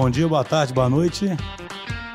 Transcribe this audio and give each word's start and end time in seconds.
Bom 0.00 0.08
dia, 0.08 0.26
boa 0.26 0.42
tarde, 0.42 0.72
boa 0.72 0.88
noite. 0.88 1.26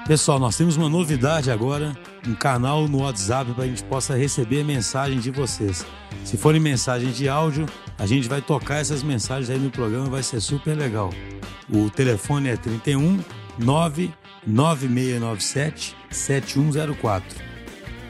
Pessoal, 0.08 0.40
nós 0.40 0.58
temos 0.58 0.76
uma 0.76 0.90
novidade 0.90 1.52
agora, 1.52 1.96
um 2.28 2.34
canal 2.34 2.88
no 2.88 3.04
WhatsApp 3.04 3.54
para 3.54 3.66
a 3.66 3.68
gente 3.68 3.84
possa 3.84 4.16
receber 4.16 4.64
mensagem 4.64 5.20
de 5.20 5.30
vocês. 5.30 5.86
Se 6.24 6.36
forem 6.36 6.60
mensagens 6.60 7.16
de 7.16 7.30
áudio, 7.30 7.68
a 8.00 8.08
gente 8.08 8.28
vai 8.28 8.42
tocar 8.42 8.78
essas 8.78 9.04
mensagens 9.04 9.52
aí 9.52 9.60
no 9.60 9.70
programa, 9.70 10.10
vai 10.10 10.24
ser 10.24 10.42
super 10.42 10.76
legal. 10.76 11.12
O 11.72 11.88
telefone 11.92 12.50
é 12.50 12.58
31 12.58 13.20
99697 13.60 15.96
7104. 16.10 17.38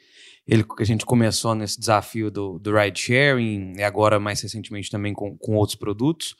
ele, 0.48 0.66
a 0.80 0.84
gente 0.84 1.06
começou 1.06 1.54
nesse 1.54 1.80
desafio 1.80 2.32
do, 2.32 2.58
do 2.60 2.76
ride 2.76 3.00
sharing 3.00 3.74
e 3.78 3.84
agora 3.84 4.20
mais 4.20 4.42
recentemente 4.42 4.90
também 4.90 5.14
com, 5.14 5.38
com 5.38 5.56
outros 5.56 5.76
produtos. 5.76 6.36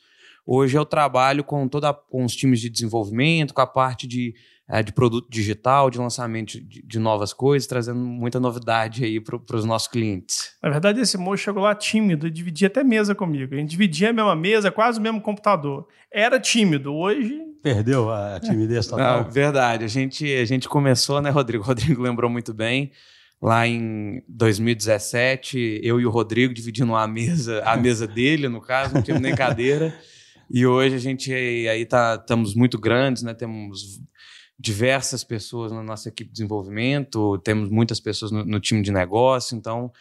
Hoje 0.46 0.78
eu 0.78 0.86
trabalho 0.86 1.44
com 1.44 1.68
toda 1.68 1.92
com 1.92 2.24
os 2.24 2.34
times 2.34 2.60
de 2.60 2.70
desenvolvimento, 2.70 3.52
com 3.52 3.60
a 3.60 3.66
parte 3.66 4.06
de 4.06 4.34
é, 4.68 4.82
de 4.82 4.92
produto 4.92 5.26
digital, 5.30 5.88
de 5.88 5.98
lançamento 5.98 6.60
de, 6.60 6.82
de, 6.82 6.98
novas 6.98 7.32
coisas, 7.32 7.66
trazendo 7.66 7.98
muita 7.98 8.38
novidade 8.38 9.02
aí 9.02 9.18
para 9.18 9.56
os 9.56 9.64
nossos 9.64 9.88
clientes. 9.88 10.52
Na 10.62 10.68
verdade, 10.68 11.00
esse 11.00 11.16
moço 11.16 11.42
chegou 11.42 11.62
lá 11.62 11.74
tímido 11.74 12.26
e 12.26 12.30
dividia 12.30 12.66
até 12.68 12.84
mesa 12.84 13.14
comigo. 13.14 13.54
A 13.54 13.56
gente 13.56 13.70
dividia 13.70 14.10
a 14.10 14.12
mesma 14.12 14.36
mesa, 14.36 14.70
quase 14.70 14.98
o 14.98 15.02
mesmo 15.02 15.22
computador. 15.22 15.88
Era 16.12 16.38
tímido, 16.38 16.94
hoje. 16.94 17.40
Perdeu 17.62 18.10
a 18.10 18.38
timidez 18.40 18.86
total. 18.86 19.24
Não, 19.24 19.30
verdade. 19.30 19.84
A 19.84 19.88
gente, 19.88 20.30
a 20.34 20.44
gente 20.44 20.68
começou, 20.68 21.22
né, 21.22 21.30
Rodrigo? 21.30 21.64
O 21.64 21.66
Rodrigo 21.66 22.02
lembrou 22.02 22.30
muito 22.30 22.52
bem. 22.52 22.92
Lá 23.40 23.66
em 23.66 24.22
2017, 24.28 25.80
eu 25.82 26.00
e 26.00 26.06
o 26.06 26.10
Rodrigo 26.10 26.52
dividindo 26.52 26.94
a 26.94 27.06
mesa, 27.06 27.62
a 27.64 27.76
mesa 27.78 28.06
dele, 28.06 28.48
no 28.48 28.60
caso, 28.60 28.94
não 28.94 29.02
tínhamos 29.02 29.22
nem 29.22 29.34
cadeira. 29.34 29.96
E 30.50 30.66
hoje 30.66 30.94
a 30.94 30.98
gente 30.98 31.32
aí 31.32 31.84
tá, 31.84 32.18
estamos 32.20 32.54
muito 32.54 32.78
grandes, 32.78 33.22
né? 33.22 33.34
Temos 33.34 34.00
diversas 34.58 35.22
pessoas 35.22 35.70
na 35.70 35.82
nossa 35.82 36.08
equipe 36.08 36.28
de 36.28 36.32
desenvolvimento, 36.32 37.38
temos 37.38 37.70
muitas 37.70 38.00
pessoas 38.00 38.32
no, 38.32 38.44
no 38.44 38.58
time 38.58 38.82
de 38.82 38.90
negócio, 38.90 39.56
então 39.56 39.92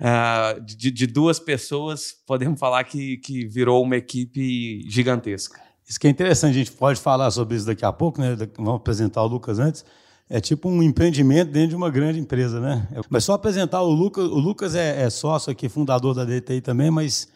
uh, 0.00 0.60
de, 0.62 0.90
de, 0.90 1.06
duas 1.06 1.38
pessoas 1.38 2.14
podemos 2.26 2.58
falar 2.58 2.84
que, 2.84 3.18
que 3.18 3.46
virou 3.46 3.82
uma 3.82 3.96
equipe 3.96 4.88
gigantesca. 4.88 5.60
Isso 5.86 6.00
que 6.00 6.06
é 6.06 6.10
interessante, 6.10 6.52
a 6.52 6.58
gente 6.58 6.72
pode 6.72 6.98
falar 7.00 7.30
sobre 7.30 7.56
isso 7.56 7.66
daqui 7.66 7.84
a 7.84 7.92
pouco, 7.92 8.20
né? 8.20 8.36
Vamos 8.56 8.76
apresentar 8.76 9.22
o 9.22 9.26
Lucas 9.26 9.58
antes. 9.58 9.84
É 10.32 10.40
tipo 10.40 10.68
um 10.68 10.80
empreendimento 10.80 11.50
dentro 11.50 11.70
de 11.70 11.74
uma 11.74 11.90
grande 11.90 12.20
empresa, 12.20 12.60
né? 12.60 12.86
Mas 13.10 13.24
só 13.24 13.32
apresentar 13.32 13.82
o 13.82 13.90
Lucas. 13.90 14.24
O 14.26 14.38
Lucas 14.38 14.76
é, 14.76 15.02
é 15.02 15.10
sócio 15.10 15.50
aqui, 15.50 15.68
fundador 15.68 16.14
da 16.14 16.24
DTI 16.24 16.60
também, 16.60 16.88
mas 16.88 17.26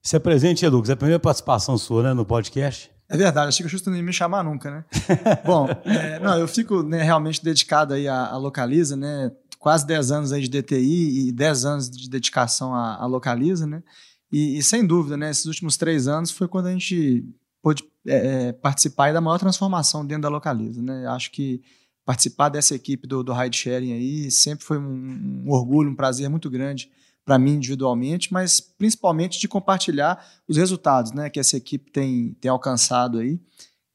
se 0.00 0.14
apresente, 0.14 0.64
Lucas. 0.68 0.90
É 0.90 0.92
a 0.92 0.96
primeira 0.96 1.18
participação 1.18 1.76
sua 1.76 2.04
né, 2.04 2.14
no 2.14 2.24
podcast. 2.24 2.92
É 3.08 3.16
verdade, 3.16 3.48
achei 3.48 3.64
que 3.64 3.66
o 3.66 3.70
Justo 3.70 3.90
não 3.90 3.96
ia 3.96 4.04
me 4.04 4.12
chamar 4.12 4.44
nunca, 4.44 4.70
né? 4.70 4.84
Bom, 5.44 5.68
é, 5.84 6.20
não, 6.20 6.38
eu 6.38 6.46
fico 6.46 6.84
né, 6.84 7.02
realmente 7.02 7.42
dedicado 7.42 7.92
aí 7.92 8.06
à, 8.06 8.28
à, 8.28 8.36
Localiza, 8.36 8.96
né? 8.96 9.32
Quase 9.58 9.84
10 9.84 10.12
anos 10.12 10.32
aí 10.32 10.42
de 10.42 10.48
DTI 10.48 11.28
e 11.28 11.32
10 11.32 11.64
anos 11.64 11.90
de 11.90 12.08
dedicação 12.08 12.72
à, 12.72 13.02
à 13.02 13.06
Localiza, 13.06 13.66
né? 13.66 13.82
E, 14.30 14.58
e, 14.58 14.62
sem 14.62 14.86
dúvida, 14.86 15.16
né? 15.16 15.28
Esses 15.28 15.46
últimos 15.46 15.76
três 15.76 16.06
anos 16.06 16.30
foi 16.30 16.46
quando 16.46 16.66
a 16.66 16.72
gente 16.72 17.24
pôde 17.60 17.82
é, 18.06 18.48
é 18.48 18.52
participar 18.52 19.12
da 19.12 19.20
maior 19.20 19.38
transformação 19.38 20.06
dentro 20.06 20.22
da 20.22 20.28
Localiza, 20.28 20.80
né? 20.80 21.04
Acho 21.08 21.32
que 21.32 21.60
participar 22.04 22.48
dessa 22.48 22.74
equipe 22.74 23.06
do, 23.06 23.22
do 23.22 23.32
ride 23.32 23.56
sharing 23.56 23.92
aí 23.92 24.30
sempre 24.30 24.64
foi 24.64 24.78
um, 24.78 25.44
um 25.46 25.50
orgulho, 25.50 25.90
um 25.90 25.94
prazer 25.94 26.28
muito 26.28 26.50
grande 26.50 26.90
para 27.24 27.38
mim 27.38 27.52
individualmente, 27.52 28.32
mas 28.32 28.60
principalmente 28.60 29.38
de 29.38 29.46
compartilhar 29.46 30.24
os 30.48 30.56
resultados 30.56 31.12
né, 31.12 31.30
que 31.30 31.38
essa 31.38 31.56
equipe 31.56 31.90
tem, 31.90 32.34
tem 32.40 32.50
alcançado 32.50 33.18
aí. 33.18 33.40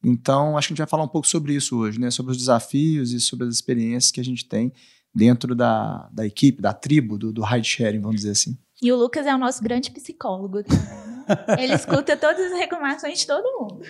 Então, 0.04 0.58
acho 0.58 0.68
que 0.68 0.72
a 0.72 0.76
gente 0.76 0.80
vai 0.80 0.88
falar 0.88 1.04
um 1.04 1.10
pouco 1.10 1.28
sobre 1.28 1.54
isso 1.54 1.78
hoje, 1.78 2.00
né, 2.00 2.10
sobre 2.10 2.32
os 2.32 2.38
desafios 2.38 3.12
e 3.12 3.20
sobre 3.20 3.48
as 3.48 3.54
experiências 3.54 4.12
que 4.12 4.22
a 4.22 4.24
gente 4.24 4.48
tem 4.48 4.72
dentro 5.14 5.56
da, 5.56 6.08
da 6.14 6.26
equipe, 6.26 6.62
da 6.62 6.74
tribo, 6.74 7.18
do, 7.18 7.34
do 7.34 7.42
ride 7.42 7.68
sharing, 7.68 8.00
vamos 8.00 8.18
dizer 8.18 8.32
assim. 8.32 8.58
E 8.82 8.92
o 8.92 8.96
Lucas 8.96 9.26
é 9.26 9.34
o 9.34 9.38
nosso 9.38 9.64
grande 9.64 9.90
psicólogo. 9.90 10.60
Aqui, 10.60 10.72
né? 10.72 11.08
Ele 11.60 11.74
escuta 11.74 12.16
todas 12.16 12.52
as 12.52 12.58
reclamações 12.58 13.20
de 13.20 13.28
todo 13.28 13.44
mundo. 13.60 13.82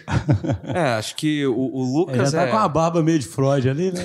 É, 0.63 0.93
acho 0.93 1.15
que 1.15 1.45
o, 1.45 1.55
o 1.55 1.83
Lucas. 1.83 2.15
Ele 2.15 2.25
já 2.25 2.31
tá 2.43 2.47
é... 2.47 2.51
com 2.51 2.57
a 2.57 2.67
barba 2.67 3.03
meio 3.03 3.19
de 3.19 3.27
Freud 3.27 3.69
ali, 3.69 3.91
né? 3.91 4.03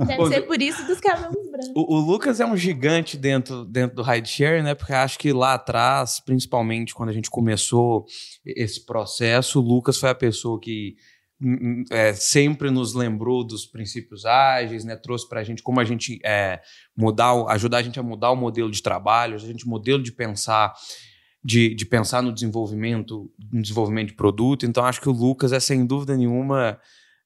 Então... 0.00 0.06
Deve 0.06 0.28
ser 0.28 0.42
por 0.42 0.60
isso 0.60 0.84
dos 0.86 1.00
cabelos 1.00 1.50
brancos. 1.50 1.72
O, 1.74 1.94
o, 1.94 2.00
Lucas 2.00 2.40
é 2.40 2.46
um 2.46 2.56
gigante 2.56 3.16
dentro, 3.16 3.64
dentro 3.64 3.96
do 3.96 4.02
rideshare, 4.02 4.62
né? 4.62 4.74
Porque 4.74 4.92
acho 4.92 5.18
que 5.18 5.32
lá 5.32 5.54
atrás, 5.54 6.20
principalmente 6.20 6.94
quando 6.94 7.10
a 7.10 7.12
gente 7.12 7.30
começou 7.30 8.06
esse 8.44 8.84
processo, 8.84 9.60
o 9.60 9.62
Lucas 9.62 9.98
foi 9.98 10.10
a 10.10 10.14
pessoa 10.14 10.58
que 10.60 10.96
é, 11.90 12.12
sempre 12.12 12.70
nos 12.70 12.94
lembrou 12.94 13.42
dos 13.42 13.64
princípios 13.66 14.26
ágeis, 14.26 14.84
né? 14.84 14.94
trouxe 14.96 15.28
para 15.28 15.40
a 15.40 15.44
gente 15.44 15.62
como 15.62 15.80
a 15.80 15.84
gente 15.84 16.20
é, 16.24 16.60
mudar, 16.96 17.32
ajudar 17.48 17.78
a 17.78 17.82
gente 17.82 17.98
a 17.98 18.02
mudar 18.02 18.30
o 18.30 18.36
modelo 18.36 18.70
de 18.70 18.82
trabalho, 18.82 19.34
a 19.34 19.38
gente 19.38 19.66
modelo 19.66 20.02
de 20.02 20.12
pensar, 20.12 20.74
de, 21.42 21.74
de 21.74 21.86
pensar 21.86 22.22
no 22.22 22.32
desenvolvimento, 22.32 23.30
no 23.50 23.62
desenvolvimento 23.62 24.08
de 24.08 24.14
produto. 24.14 24.66
Então 24.66 24.84
acho 24.84 25.00
que 25.00 25.08
o 25.08 25.12
Lucas 25.12 25.52
é 25.52 25.60
sem 25.60 25.86
dúvida 25.86 26.16
nenhuma 26.16 26.78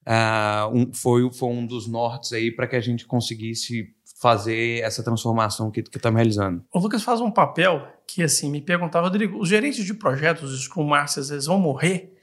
uh, 0.07 0.77
um, 0.77 0.93
foi, 0.93 1.29
foi 1.33 1.49
um 1.49 1.67
dos 1.67 1.89
nortes 1.89 2.33
aí 2.33 2.51
para 2.51 2.67
que 2.69 2.77
a 2.77 2.81
gente 2.81 3.07
conseguisse 3.07 3.95
fazer 4.21 4.81
essa 4.83 5.03
transformação 5.03 5.71
que, 5.71 5.83
que 5.83 5.97
estamos 5.97 6.17
realizando. 6.17 6.65
O 6.73 6.79
Lucas 6.79 7.03
faz 7.03 7.21
um 7.21 7.31
papel 7.31 7.87
que 8.07 8.23
assim 8.23 8.49
me 8.51 8.61
perguntava, 8.61 9.07
Rodrigo, 9.07 9.39
os 9.39 9.49
gerentes 9.49 9.85
de 9.85 9.93
projetos, 9.93 10.53
os 10.53 10.65
Scrum 10.65 10.85
Masters, 10.85 11.31
eles 11.31 11.47
vão 11.47 11.59
morrer? 11.59 12.14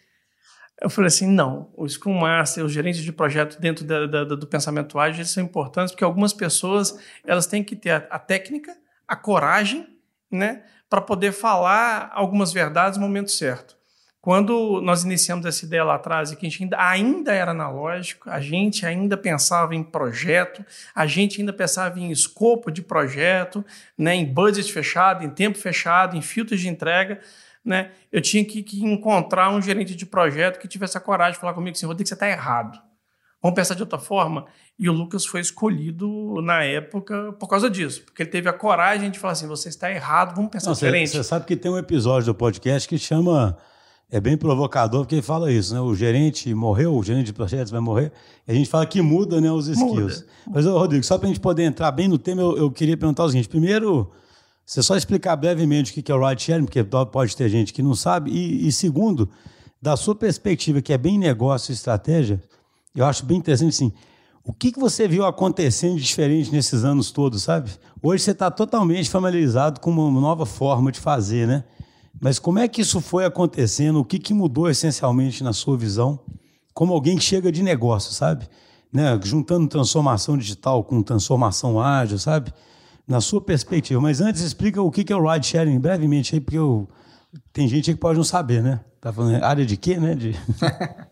Eu 0.82 0.90
falei 0.90 1.10
assim, 1.10 1.28
não, 1.28 1.70
o 1.78 1.88
Scrum 1.88 2.20
Master, 2.20 2.66
os 2.66 2.72
gerentes 2.72 3.04
de 3.04 3.14
projeto 3.14 3.62
dentro 3.62 3.86
da, 3.86 4.08
da, 4.08 4.24
do 4.24 4.48
pensamento 4.48 4.98
ágil, 4.98 5.24
são 5.26 5.44
importantes 5.44 5.92
porque 5.92 6.04
algumas 6.04 6.34
pessoas 6.34 6.98
elas 7.24 7.46
têm 7.46 7.64
que 7.64 7.76
ter 7.76 7.92
a, 7.92 7.98
a 8.10 8.18
técnica, 8.18 8.76
a 9.08 9.16
coragem, 9.16 9.88
né, 10.32 10.64
para 10.90 11.00
poder 11.00 11.34
falar 11.34 12.10
algumas 12.14 12.52
verdades 12.52 12.98
no 12.98 13.06
momento 13.06 13.30
certo. 13.30 13.78
Quando 14.20 14.80
nós 14.82 15.04
iniciamos 15.04 15.46
essa 15.48 15.66
ideia 15.66 15.84
lá 15.84 15.96
atrás 15.96 16.32
que 16.32 16.46
a 16.46 16.50
gente 16.50 16.64
ainda, 16.64 16.78
ainda 16.80 17.34
era 17.34 17.52
analógico, 17.52 18.30
a 18.30 18.40
gente 18.40 18.86
ainda 18.86 19.18
pensava 19.18 19.74
em 19.74 19.84
projeto, 19.84 20.64
a 20.94 21.08
gente 21.08 21.42
ainda 21.42 21.52
pensava 21.52 22.00
em 22.00 22.12
escopo 22.12 22.72
de 22.72 22.84
projeto, 22.84 23.66
né, 23.98 24.14
em 24.16 24.26
budget 24.26 24.72
fechado, 24.72 25.24
em 25.24 25.30
tempo 25.30 25.58
fechado, 25.58 26.16
em 26.16 26.22
filtros 26.22 26.60
de 26.60 26.70
entrega, 26.70 27.20
né, 27.64 27.92
eu 28.12 28.22
tinha 28.22 28.44
que, 28.44 28.64
que, 28.64 28.84
encontrar 28.84 29.50
um 29.52 29.62
gerente 29.62 29.96
de 29.96 30.06
projeto 30.06 30.60
que 30.60 30.68
tivesse 30.68 30.98
a 30.98 31.02
coragem 31.02 31.34
de 31.34 31.40
falar 31.40 31.54
comigo 31.54 31.76
assim, 31.76 31.86
Rodrigo, 31.86 32.08
você 32.08 32.14
está 32.14 32.28
errado. 32.28 32.80
Vamos 33.42 33.56
pensar 33.56 33.74
de 33.74 33.82
outra 33.82 33.98
forma? 33.98 34.46
E 34.78 34.90
o 34.90 34.94
Lucas 34.94 35.26
foi 35.26 35.42
escolhido 35.42 36.42
na 36.42 36.64
época 36.64 37.34
por 37.34 37.48
causa 37.48 37.70
disso, 37.70 38.04
porque 38.04 38.24
ele 38.24 38.30
teve 38.30 38.48
a 38.50 38.54
coragem 38.54 39.10
de 39.10 39.20
falar 39.20 39.34
assim, 39.34 39.48
você 39.48 39.70
está 39.70 39.92
errado, 39.92 40.36
vamos 40.36 40.52
pensar 40.52 40.68
Não, 40.68 40.74
diferente. 40.74 41.12
Você 41.12 41.24
sabe 41.24 41.46
que 41.46 41.56
tem 41.56 41.72
um 41.72 41.78
episódio 41.78 42.34
do 42.34 42.36
podcast 42.36 42.88
que 42.88 42.98
chama 42.98 43.58
é 44.12 44.20
bem 44.20 44.36
provocador, 44.36 45.02
porque 45.02 45.16
ele 45.16 45.22
fala 45.22 45.50
isso, 45.50 45.74
né? 45.74 45.80
O 45.80 45.96
gerente 45.96 46.54
morreu, 46.54 46.94
o 46.94 47.02
gerente 47.02 47.28
de 47.28 47.34
projetos 47.34 47.72
vai 47.72 47.80
morrer, 47.80 48.12
e 48.46 48.52
a 48.52 48.54
gente 48.54 48.70
fala 48.70 48.86
que 48.86 49.02
muda 49.02 49.40
né, 49.40 49.50
os 49.50 49.68
skills. 49.68 50.22
Muda. 50.22 50.26
Mas, 50.54 50.66
Rodrigo, 50.66 51.04
só 51.06 51.18
para 51.18 51.28
a 51.28 51.30
gente 51.30 51.40
poder 51.40 51.64
entrar 51.64 51.90
bem 51.92 52.10
no 52.10 52.18
tema, 52.18 52.42
eu, 52.42 52.58
eu, 52.58 52.72
queria 52.72 52.98
perguntar 52.98 53.24
o 53.24 53.30
seguinte: 53.30 53.48
primeiro, 53.48 54.12
você 54.72 54.82
só 54.82 54.96
explicar 54.96 55.36
brevemente 55.36 55.92
o 55.92 56.02
que 56.02 56.10
é 56.10 56.16
o 56.16 56.26
ride 56.26 56.44
sharing, 56.44 56.64
porque 56.64 56.82
pode 56.82 57.36
ter 57.36 57.50
gente 57.50 57.74
que 57.74 57.84
não 57.84 57.94
sabe, 57.94 58.32
e, 58.32 58.70
e 58.70 58.72
segundo, 58.72 59.30
da 59.82 59.98
sua 59.98 60.16
perspectiva, 60.16 60.82
que 60.82 60.94
é 60.94 60.98
bem 60.98 61.20
negócio 61.20 61.74
e 61.74 61.76
estratégia, 61.76 62.42
eu 62.96 63.06
acho 63.06 63.26
bem 63.26 63.38
interessante 63.38 63.72
assim. 63.72 63.92
O 64.46 64.54
que, 64.54 64.72
que 64.72 64.80
você 64.80 65.10
viu 65.10 65.26
acontecendo 65.26 65.98
de 65.98 66.04
diferente 66.04 66.54
nesses 66.54 66.86
anos 66.86 67.12
todos, 67.12 67.44
sabe? 67.44 67.70
Hoje 68.02 68.24
você 68.24 68.32
está 68.32 68.50
totalmente 68.50 69.10
familiarizado 69.10 69.82
com 69.82 69.92
uma 69.92 70.22
nova 70.22 70.46
forma 70.46 70.90
de 70.90 71.02
fazer, 71.02 71.46
né? 71.46 71.66
Mas 72.18 72.40
como 72.40 72.58
é 72.58 72.66
que 72.66 72.80
isso 72.80 73.02
foi 73.02 73.26
acontecendo? 73.26 74.00
O 74.00 74.06
que, 74.06 74.18
que 74.18 74.34
mudou 74.34 74.70
essencialmente 74.70 75.44
na 75.44 75.52
sua 75.52 75.78
visão? 75.78 76.18
Como 76.74 76.94
alguém 76.94 77.18
que 77.18 77.24
chega 77.26 77.52
de 77.52 77.62
negócio, 77.62 78.14
sabe? 78.14 78.48
Né? 78.92 79.20
Juntando 79.22 79.68
transformação 79.68 80.38
digital 80.38 80.82
com 80.82 81.04
transformação 81.04 81.78
ágil, 81.78 82.18
sabe? 82.18 82.54
Na 83.08 83.20
sua 83.20 83.42
perspectiva. 83.42 84.00
Mas 84.00 84.22
antes, 84.22 84.42
explica 84.42 84.82
o 84.82 84.92
que 84.92 85.12
é 85.12 85.16
o 85.16 85.30
ride 85.30 85.46
sharing 85.46 85.80
brevemente 85.80 86.36
aí, 86.36 86.42
porque 86.42 86.58
eu... 86.58 86.90
tem 87.52 87.68
gente 87.68 87.90
aí 87.90 87.96
que 87.96 88.02
pode 88.02 88.18
não 88.18 88.24
saber, 88.24 88.62
né? 88.62 88.80
Tá 89.00 89.12
falando 89.12 89.44
área 89.44 89.66
de 89.66 89.76
quê, 89.76 89.98
né? 89.98 90.14
De... 90.14 90.36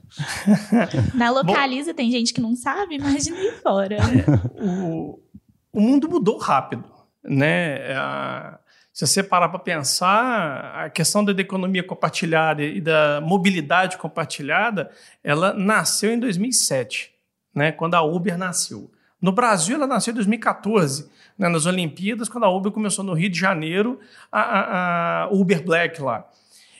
Na 1.13 1.31
localiza 1.31 1.91
Bom, 1.91 1.97
tem 1.97 2.11
gente 2.11 2.33
que 2.33 2.41
não 2.41 2.55
sabe, 2.55 2.95
imagina 2.95 3.37
aí 3.37 3.51
fora. 3.63 3.95
É, 3.95 4.59
o, 4.63 5.19
o 5.73 5.81
mundo 5.81 6.07
mudou 6.07 6.37
rápido, 6.37 6.83
né? 7.23 7.93
A, 7.93 8.59
se 8.99 9.07
você 9.07 9.23
parar 9.23 9.47
para 9.47 9.59
pensar, 9.59 10.75
a 10.75 10.89
questão 10.89 11.23
da 11.23 11.31
economia 11.31 11.81
compartilhada 11.81 12.61
e 12.61 12.81
da 12.81 13.21
mobilidade 13.21 13.97
compartilhada, 13.97 14.91
ela 15.23 15.53
nasceu 15.53 16.11
em 16.11 16.19
2007, 16.19 17.09
né, 17.55 17.71
quando 17.71 17.95
a 17.95 18.01
Uber 18.01 18.37
nasceu. 18.37 18.91
No 19.21 19.31
Brasil, 19.31 19.75
ela 19.75 19.87
nasceu 19.87 20.11
em 20.11 20.15
2014, 20.15 21.09
né, 21.39 21.47
nas 21.47 21.65
Olimpíadas, 21.65 22.27
quando 22.27 22.43
a 22.43 22.49
Uber 22.49 22.69
começou 22.69 23.03
no 23.05 23.13
Rio 23.13 23.29
de 23.29 23.39
Janeiro, 23.39 23.97
a, 24.29 24.41
a, 24.41 25.23
a 25.23 25.29
Uber 25.31 25.63
Black 25.63 26.01
lá. 26.01 26.29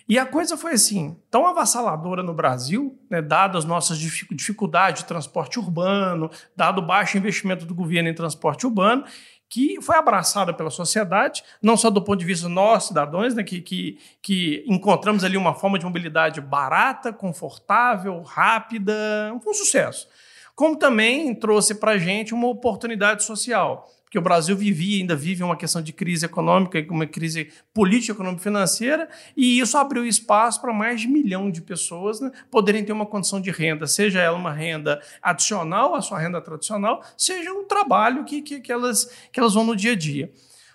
E 0.08 0.18
a 0.18 0.26
coisa 0.26 0.58
foi 0.58 0.74
assim, 0.74 1.16
tão 1.30 1.46
avassaladora 1.48 2.22
no 2.22 2.34
Brasil, 2.34 3.00
né, 3.10 3.22
dadas 3.22 3.64
as 3.64 3.66
nossas 3.66 3.98
dificuldades 3.98 5.04
de 5.04 5.08
transporte 5.08 5.60
urbano, 5.60 6.30
dado 6.58 6.80
o 6.80 6.86
baixo 6.86 7.18
investimento 7.18 7.64
do 7.66 7.76
governo 7.76 8.10
em 8.10 8.14
transporte 8.14 8.66
urbano, 8.66 9.06
que 9.48 9.82
foi 9.82 9.96
abraçada 9.96 10.54
pela 10.54 10.70
sociedade, 10.70 11.44
não 11.62 11.78
só 11.78 11.90
do 11.90 12.04
ponto 12.04 12.20
de 12.20 12.26
vista 12.26 12.50
nós, 12.50 12.86
cidadãos, 12.86 13.36
né, 13.36 13.44
que, 13.44 13.62
que, 13.62 13.98
que 14.22 14.64
encontramos 14.68 15.24
ali 15.24 15.38
uma 15.38 15.54
forma 15.54 15.80
de 15.80 15.86
mobilidade 15.86 16.42
barata, 16.42 17.14
confortável, 17.14 18.22
rápida, 18.24 18.94
um 19.34 19.54
sucesso, 19.54 20.08
como 20.56 20.76
também 20.76 21.34
trouxe 21.36 21.76
para 21.76 21.92
a 21.92 21.98
gente 21.98 22.34
uma 22.34 22.48
oportunidade 22.48 23.24
social 23.24 23.88
porque 24.10 24.18
o 24.18 24.24
Brasil 24.24 24.58
vivia, 24.58 25.00
ainda 25.00 25.16
vive 25.16 25.44
uma 25.44 25.56
questão 25.56 25.84
de 25.84 25.94
crise 25.94 26.26
econômica, 26.26 26.84
uma 26.90 27.06
crise 27.06 27.52
política, 27.72 28.14
econômica 28.14 28.42
financeira, 28.42 29.08
e 29.38 29.60
isso 29.60 29.78
abriu 29.78 30.04
espaço 30.04 30.60
para 30.60 30.74
mais 30.74 31.02
de 31.02 31.08
um 31.08 31.12
milhão 31.12 31.52
de 31.52 31.62
pessoas 31.62 32.20
né, 32.20 32.32
poderem 32.50 32.84
ter 32.84 32.92
uma 32.92 33.06
condição 33.06 33.40
de 33.40 33.52
renda, 33.52 33.86
seja 33.86 34.20
ela 34.20 34.36
uma 34.36 34.52
renda 34.52 35.00
adicional 35.22 35.94
à 35.94 36.02
sua 36.02 36.18
renda 36.18 36.42
tradicional, 36.42 37.04
seja 37.16 37.54
um 37.54 37.66
trabalho 37.66 38.26
que, 38.26 38.42
que, 38.42 38.60
que, 38.60 38.72
elas, 38.72 39.12
que 39.32 39.40
elas 39.40 39.54
vão 39.54 39.64
no 39.64 39.76
dia 39.76 39.92
a 39.92 39.96
dia. 39.96 40.34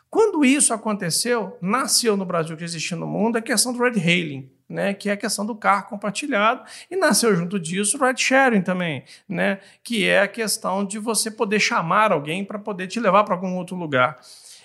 Quando 0.08 0.44
isso 0.44 0.72
aconteceu, 0.72 1.58
nasceu 1.60 2.16
no 2.16 2.24
Brasil 2.24 2.56
que 2.56 2.62
existia 2.62 2.96
no 2.96 3.08
mundo 3.08 3.36
a 3.36 3.42
questão 3.42 3.72
do 3.72 3.82
red 3.82 3.98
hailing, 3.98 4.48
né, 4.68 4.94
que 4.94 5.08
é 5.08 5.12
a 5.12 5.16
questão 5.16 5.44
do 5.44 5.54
carro 5.54 5.88
compartilhado, 5.88 6.64
e 6.90 6.96
nasceu 6.96 7.34
junto 7.36 7.58
disso 7.58 7.96
o 7.96 8.06
ride 8.06 8.20
sharing 8.20 8.62
também, 8.62 9.04
né, 9.28 9.60
que 9.82 10.06
é 10.08 10.20
a 10.20 10.28
questão 10.28 10.84
de 10.84 10.98
você 10.98 11.30
poder 11.30 11.60
chamar 11.60 12.12
alguém 12.12 12.44
para 12.44 12.58
poder 12.58 12.86
te 12.86 12.98
levar 12.98 13.24
para 13.24 13.34
algum 13.34 13.56
outro 13.56 13.76
lugar. 13.76 14.18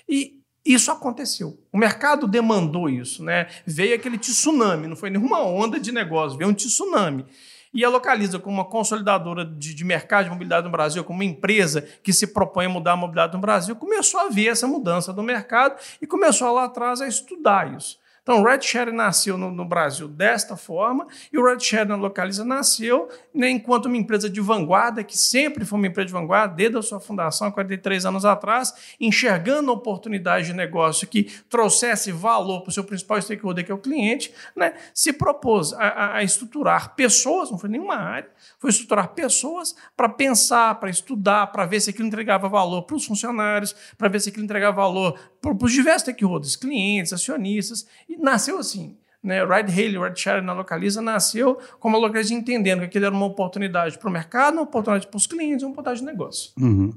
E 0.08 0.40
isso 0.66 0.92
aconteceu. 0.92 1.58
O 1.72 1.78
mercado 1.78 2.28
demandou 2.28 2.90
isso, 2.90 3.24
né? 3.24 3.48
Veio 3.66 3.96
aquele 3.96 4.18
tsunami, 4.18 4.88
não 4.88 4.96
foi 4.96 5.10
nenhuma 5.10 5.42
onda 5.42 5.80
de 5.80 5.92
negócio, 5.92 6.38
veio 6.38 6.50
um 6.50 6.54
tsunami. 6.54 7.26
E 7.74 7.86
a 7.86 7.90
Localiza, 7.90 8.40
como 8.40 8.58
uma 8.58 8.66
consolidadora 8.66 9.46
de, 9.46 9.76
de 9.76 9.86
mercado 9.86 10.26
de 10.26 10.32
mobilidade 10.32 10.66
no 10.66 10.72
Brasil, 10.72 11.04
como 11.04 11.20
uma 11.20 11.26
empresa 11.26 11.82
que 12.04 12.12
se 12.12 12.28
propõe 12.28 12.66
a 12.66 12.70
mudar 12.70 12.94
a 12.94 12.98
mobilidade 12.98 13.34
no 13.34 13.40
Brasil, 13.40 13.76
começou 13.76 14.20
a 14.20 14.30
ver 14.30 14.48
essa 14.48 14.68
mudança 14.68 15.14
do 15.14 15.22
mercado 15.22 15.80
e 16.02 16.08
começou 16.08 16.52
lá 16.52 16.66
atrás 16.66 17.00
a 17.00 17.08
estudar 17.08 17.76
isso. 17.76 18.00
Então, 18.30 18.44
o 18.44 18.46
RedShare 18.46 18.92
nasceu 18.92 19.40
no, 19.40 19.50
no, 19.50 19.66
Brasil 19.66 20.08
desta 20.08 20.56
forma 20.56 21.08
e 21.34 21.40
o 21.40 21.44
RedShare 21.44 21.90
na 21.90 21.96
Localiza 21.96 22.46
nasceu 22.46 23.10
né, 23.34 23.50
enquanto 23.50 23.88
uma 23.88 23.98
empresa 23.98 24.30
de 24.30 24.40
vanguarda, 24.40 25.04
que 25.04 25.18
sempre 25.18 25.66
foi 25.66 25.80
uma 25.80 25.88
empresa 25.88 26.06
de 26.06 26.14
vanguarda, 26.14 26.54
desde 26.54 26.78
a 26.78 26.82
sua 26.84 27.00
fundação, 27.00 27.48
há 27.48 27.52
43 27.52 28.06
anos 28.06 28.26
atrás, 28.26 28.72
enxergando 29.02 29.72
oportunidade 29.72 30.46
de 30.46 30.54
negócio 30.54 31.08
que 31.08 31.24
trouxesse 31.50 32.12
valor 32.12 32.62
para 32.62 32.70
o 32.70 32.72
seu 32.72 32.84
principal 32.84 33.20
stakeholder, 33.20 33.66
que 33.66 33.72
é 33.72 33.74
o 33.74 33.80
cliente, 33.80 34.32
né, 34.56 34.76
se 34.94 35.12
propôs 35.12 35.74
a, 35.74 36.18
a 36.18 36.24
estruturar 36.24 36.94
pessoas, 36.94 37.50
não 37.50 37.58
foi 37.58 37.72
nenhuma 37.72 37.96
área, 37.96 38.30
foi 38.60 38.70
estruturar 38.70 39.08
pessoas 39.08 39.76
para 39.98 40.08
pensar, 40.08 40.76
para 40.76 40.92
estudar, 40.92 41.48
para 41.48 41.66
ver 41.66 41.80
se 41.80 41.90
aquilo 41.90 42.06
entregava 42.06 42.48
valor 42.48 42.84
para 42.84 42.96
os 42.96 43.08
funcionários, 43.08 43.76
para 43.98 44.08
ver 44.08 44.20
se 44.20 44.30
aquilo 44.30 44.44
entregava 44.44 44.76
valor 44.76 45.20
para 45.42 45.56
os 45.66 45.72
diversos 45.72 46.02
stakeholders, 46.02 46.56
clientes, 46.56 47.14
acionistas, 47.14 47.86
e 48.08 48.18
nasceu 48.18 48.58
assim. 48.58 48.98
Né, 49.22 49.44
Ride 49.44 49.78
Hail, 49.78 50.04
Ride 50.04 50.18
Share 50.18 50.42
na 50.42 50.54
Localiza 50.54 51.02
nasceu 51.02 51.60
como 51.78 51.98
a 51.98 52.00
Localiza 52.00 52.34
entendendo 52.34 52.80
que 52.80 52.86
aquilo 52.86 53.06
era 53.06 53.14
uma 53.14 53.26
oportunidade 53.26 53.98
para 54.00 54.10
o 54.10 54.12
mercado, 54.12 54.54
uma 54.54 54.64
oportunidade 54.64 55.08
para 55.08 55.18
os 55.18 55.28
clientes, 55.28 55.62
uma 55.64 55.74
oportunidade 55.74 56.00
de 56.00 56.06
negócio. 56.06 56.52
Uhum. 56.58 56.94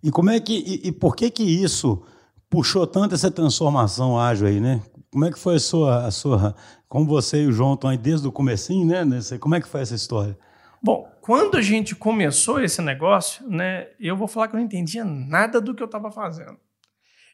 E 0.00 0.10
como 0.10 0.30
é 0.30 0.38
que 0.38 0.52
e, 0.54 0.88
e, 0.88 0.92
por 0.92 1.16
que 1.16 1.28
que 1.30 1.42
isso 1.42 2.00
puxou 2.48 2.86
tanto 2.86 3.16
essa 3.16 3.28
transformação 3.28 4.18
ágil 4.18 4.46
aí, 4.46 4.60
né? 4.60 4.80
Como 5.10 5.24
é 5.24 5.32
que 5.32 5.38
foi 5.38 5.56
a 5.56 5.60
sua 5.60 6.06
a 6.06 6.10
sua 6.12 6.54
como 6.88 7.06
você 7.06 7.42
e 7.42 7.46
o 7.48 7.52
João 7.52 7.74
estão 7.74 7.90
aí 7.90 7.98
desde 7.98 8.28
o 8.28 8.32
comecinho, 8.32 8.86
né? 8.86 9.04
Como 9.40 9.56
é 9.56 9.60
que 9.60 9.66
foi 9.66 9.80
essa 9.80 9.96
história? 9.96 10.38
Bom, 10.80 11.08
quando 11.20 11.56
a 11.56 11.62
gente 11.62 11.96
começou 11.96 12.60
esse 12.60 12.80
negócio, 12.80 13.46
né, 13.48 13.88
eu 13.98 14.16
vou 14.16 14.28
falar 14.28 14.48
que 14.48 14.54
eu 14.54 14.58
não 14.58 14.64
entendia 14.64 15.04
nada 15.04 15.60
do 15.60 15.74
que 15.74 15.82
eu 15.82 15.86
estava 15.86 16.10
fazendo. 16.10 16.56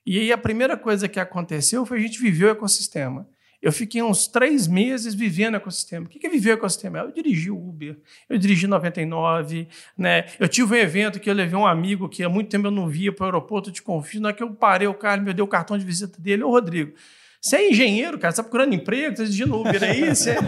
E 0.06 0.18
aí 0.18 0.32
a 0.32 0.38
primeira 0.38 0.76
coisa 0.76 1.08
que 1.08 1.18
aconteceu 1.18 1.86
foi 1.86 1.98
a 1.98 2.00
gente 2.00 2.20
viver 2.20 2.46
o 2.46 2.50
ecossistema. 2.50 3.26
Eu 3.64 3.72
fiquei 3.72 4.02
uns 4.02 4.26
três 4.26 4.68
meses 4.68 5.14
vivendo 5.14 5.54
o 5.54 5.56
ecossistema. 5.56 6.04
O 6.04 6.08
que 6.08 6.26
é 6.26 6.28
viver 6.28 6.50
o 6.50 6.54
ecossistema? 6.54 6.98
Eu 6.98 7.10
dirigi 7.10 7.50
o 7.50 7.56
Uber, 7.56 7.96
eu 8.28 8.36
dirigi 8.36 8.66
99, 8.66 9.66
né? 9.96 10.26
Eu 10.38 10.46
tive 10.48 10.74
um 10.74 10.76
evento 10.76 11.18
que 11.18 11.30
eu 11.30 11.34
levei 11.34 11.58
um 11.58 11.66
amigo 11.66 12.06
que 12.06 12.22
há 12.22 12.28
muito 12.28 12.50
tempo 12.50 12.66
eu 12.66 12.70
não 12.70 12.86
via 12.86 13.10
para 13.10 13.24
o 13.24 13.26
aeroporto 13.26 13.72
de 13.72 13.80
Confins. 13.80 14.20
Na 14.20 14.28
hora 14.28 14.36
que 14.36 14.42
eu 14.42 14.52
parei 14.52 14.86
o 14.86 14.94
ele 15.02 15.22
me 15.22 15.32
deu 15.32 15.46
o 15.46 15.48
cartão 15.48 15.78
de 15.78 15.84
visita 15.84 16.20
dele, 16.20 16.42
ô 16.42 16.50
Rodrigo. 16.50 16.92
Você 17.44 17.56
é 17.56 17.70
engenheiro, 17.70 18.18
cara, 18.18 18.32
você 18.32 18.40
está 18.40 18.42
procurando 18.42 18.74
emprego, 18.74 19.14
você 19.14 19.24
dirigindo 19.24 19.54
Uber 19.54 19.84
aí, 19.84 20.08
você 20.08 20.38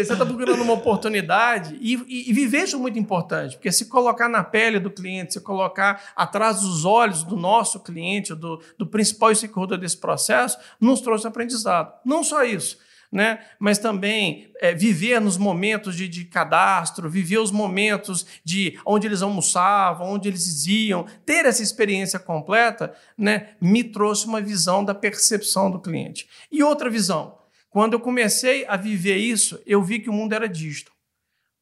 está 0.00 0.24
procurando 0.24 0.62
uma 0.62 0.72
oportunidade. 0.72 1.76
E, 1.82 1.96
e, 2.08 2.30
e, 2.30 2.32
viver 2.32 2.62
isso 2.62 2.76
é 2.76 2.78
muito 2.78 2.98
importante, 2.98 3.54
porque 3.56 3.70
se 3.70 3.90
colocar 3.90 4.26
na 4.26 4.42
pele 4.42 4.78
do 4.80 4.90
cliente, 4.90 5.34
se 5.34 5.40
colocar 5.42 6.02
atrás 6.16 6.62
dos 6.62 6.86
olhos 6.86 7.24
do 7.24 7.36
nosso 7.36 7.80
cliente, 7.80 8.34
do, 8.34 8.58
do 8.78 8.86
principal 8.86 9.34
stakeholder 9.34 9.76
desse 9.76 9.98
processo, 9.98 10.56
nos 10.80 11.02
trouxe 11.02 11.26
aprendizado. 11.26 11.92
Não 12.06 12.24
só 12.24 12.42
isso, 12.42 12.78
né? 13.10 13.40
mas 13.58 13.78
também 13.78 14.50
é, 14.60 14.74
viver 14.74 15.20
nos 15.20 15.36
momentos 15.36 15.96
de, 15.96 16.08
de, 16.08 16.24
cadastro, 16.24 17.08
viver 17.08 17.38
os 17.38 17.50
momentos 17.50 18.26
de 18.44 18.78
onde 18.84 19.06
eles 19.06 19.22
almoçavam, 19.22 20.12
onde 20.12 20.28
eles 20.28 20.66
iam, 20.66 21.06
ter 21.24 21.46
essa 21.46 21.62
experiência 21.62 22.18
completa, 22.18 22.94
né? 23.16 23.50
me 23.60 23.82
trouxe 23.82 24.26
uma 24.26 24.40
visão 24.40 24.84
da 24.84 24.94
percepção 24.94 25.70
do 25.70 25.80
cliente. 25.80 26.28
E 26.50 26.62
outra 26.62 26.90
visão, 26.90 27.36
Quando 27.70 27.92
eu 27.92 28.00
comecei 28.00 28.64
a 28.66 28.76
viver 28.76 29.18
isso, 29.18 29.60
eu 29.66 29.82
vi 29.82 30.00
que 30.00 30.08
o 30.08 30.12
mundo 30.12 30.32
era 30.32 30.48
digital. 30.48 30.97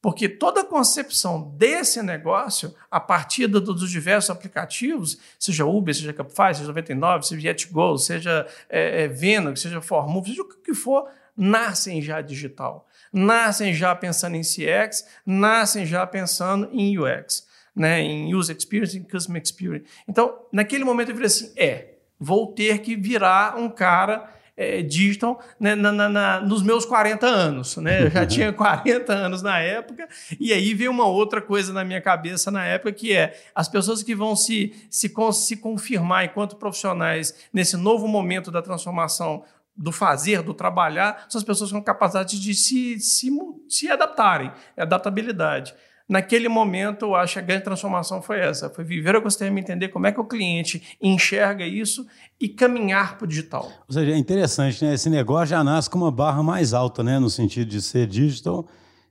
Porque 0.07 0.29
toda 0.29 0.61
a 0.61 0.65
concepção 0.65 1.53
desse 1.59 2.01
negócio, 2.01 2.73
a 2.89 3.01
partir 3.01 3.49
dos 3.49 3.91
diversos 3.91 4.31
aplicativos, 4.31 5.19
seja 5.37 5.67
Uber, 5.67 5.93
seja 5.93 6.13
Capify, 6.13 6.55
seja 6.55 6.69
99, 6.69 7.27
seja 7.27 7.49
YetGo, 7.49 7.99
seja 7.99 8.47
é, 8.71 9.03
é, 9.03 9.09
Venom, 9.09 9.57
seja 9.57 9.81
Formove, 9.81 10.29
seja 10.29 10.43
o 10.43 10.49
que 10.63 10.75
for, 10.75 11.09
nascem 11.37 12.01
já 12.01 12.21
digital. 12.21 12.87
Nascem 13.13 13.75
já 13.75 13.97
pensando 13.97 14.37
em 14.37 14.43
CX, 14.43 15.09
nascem 15.27 15.85
já 15.85 16.07
pensando 16.07 16.69
em 16.71 16.97
UX, 16.97 17.45
né? 17.75 18.01
em 18.01 18.33
User 18.33 18.57
Experience, 18.57 18.97
em 18.97 19.03
Customer 19.03 19.43
Experience. 19.43 19.87
Então, 20.07 20.39
naquele 20.53 20.85
momento 20.85 21.09
eu 21.09 21.15
falei 21.17 21.27
assim, 21.27 21.53
é, 21.57 21.95
vou 22.17 22.53
ter 22.53 22.79
que 22.79 22.95
virar 22.95 23.57
um 23.59 23.69
cara 23.69 24.36
é, 24.57 24.83
digital 24.83 25.41
né, 25.61 25.75
na, 25.75 25.93
na, 25.93 26.09
na, 26.09 26.41
nos 26.41 26.63
meus 26.63 26.85
40 26.85 27.27
anos. 27.27 27.77
Né? 27.77 28.05
Eu 28.05 28.11
já 28.11 28.25
tinha 28.27 28.53
40 28.53 29.13
anos 29.13 29.43
na 29.43 29.59
época, 29.59 30.09
e 30.41 30.53
aí 30.53 30.73
veio 30.73 30.91
uma 30.91 31.07
outra 31.07 31.43
coisa 31.43 31.73
na 31.73 31.85
minha 31.85 32.01
cabeça 32.01 32.51
na 32.51 32.65
época, 32.65 32.93
que 32.93 33.13
é 33.13 33.39
as 33.55 33.69
pessoas 33.69 34.03
que 34.03 34.15
vão 34.15 34.35
se, 34.35 34.73
se, 34.91 35.13
se 35.33 35.57
confirmar 35.57 36.25
enquanto 36.25 36.57
profissionais 36.57 37.35
nesse 37.53 37.77
novo 37.77 38.09
momento 38.09 38.51
da 38.51 38.63
transformação 38.63 39.45
do 39.77 39.93
fazer, 39.93 40.41
do 40.43 40.55
trabalhar, 40.55 41.27
são 41.29 41.39
as 41.39 41.45
pessoas 41.45 41.71
com 41.71 41.83
capacidade 41.83 42.41
de 42.41 42.55
se, 42.55 42.99
se, 42.99 43.31
se 43.69 43.91
adaptarem, 43.91 44.51
é 44.75 44.83
adaptabilidade. 44.83 45.75
Naquele 46.09 46.49
momento, 46.49 47.07
eu 47.07 47.15
acho 47.17 47.33
que 47.33 47.39
a 47.41 47.43
grande 47.43 47.65
transformação 47.65 48.23
foi 48.23 48.39
essa: 48.39 48.71
foi 48.71 48.85
viver 48.85 49.15
o 49.15 49.19
ecossistema, 49.19 49.59
entender 49.59 49.89
como 49.89 50.07
é 50.07 50.13
que 50.13 50.21
o 50.21 50.25
cliente 50.25 50.97
enxerga 51.03 51.67
isso 51.67 52.07
e 52.41 52.49
caminhar 52.49 53.19
para 53.19 53.25
o 53.25 53.29
digital. 53.29 53.71
Ou 53.89 53.93
seja, 53.93 54.13
é 54.13 54.17
interessante, 54.17 54.85
né? 54.85 54.95
Esse 54.95 55.11
negócio 55.11 55.47
já 55.47 55.65
nasce 55.65 55.91
com 55.91 55.99
uma 55.99 56.13
barra 56.13 56.43
mais 56.45 56.73
alta, 56.73 57.03
né? 57.03 57.19
No 57.19 57.29
sentido 57.29 57.69
de 57.69 57.83
ser 57.83 58.07
digital 58.07 58.69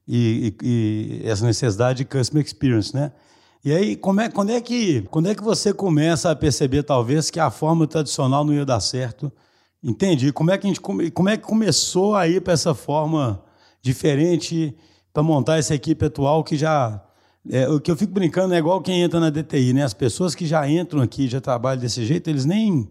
e, 0.07 0.55
e, 0.61 1.21
e 1.25 1.29
essa 1.29 1.45
necessidade 1.45 1.97
de 1.97 2.05
customer 2.05 2.45
experience, 2.45 2.95
né? 2.95 3.11
E 3.63 3.73
aí, 3.73 3.95
como 3.95 4.21
é, 4.21 4.29
quando, 4.29 4.51
é 4.51 4.61
que, 4.61 5.01
quando 5.09 5.27
é 5.27 5.33
que 5.33 5.43
você 5.43 5.73
começa 5.73 6.29
a 6.29 6.35
perceber, 6.35 6.83
talvez, 6.83 7.31
que 7.31 7.39
a 7.39 7.49
forma 7.49 7.87
tradicional 7.87 8.45
não 8.45 8.53
ia 8.53 8.63
dar 8.63 8.79
certo? 8.79 9.31
Entendi. 9.83 10.31
Como 10.31 10.51
é 10.51 10.57
que, 10.57 10.65
a 10.65 10.69
gente, 10.69 10.79
como 10.79 11.29
é 11.29 11.35
que 11.35 11.43
começou 11.43 12.15
a 12.15 12.27
ir 12.27 12.41
para 12.41 12.53
essa 12.53 12.73
forma 12.75 13.43
diferente 13.81 14.75
para 15.15 15.23
montar 15.23 15.57
essa 15.57 15.73
equipe 15.73 16.05
atual 16.05 16.43
que 16.43 16.57
já. 16.57 17.01
É, 17.49 17.69
o 17.69 17.79
que 17.79 17.89
eu 17.89 17.95
fico 17.95 18.11
brincando 18.11 18.53
é 18.53 18.57
igual 18.57 18.81
quem 18.81 19.01
entra 19.01 19.17
na 19.17 19.29
DTI, 19.29 19.71
né? 19.71 19.83
As 19.83 19.93
pessoas 19.93 20.35
que 20.35 20.45
já 20.45 20.69
entram 20.69 21.01
aqui, 21.01 21.29
já 21.29 21.39
trabalham 21.39 21.79
desse 21.79 22.03
jeito, 22.03 22.29
eles 22.29 22.43
nem 22.43 22.89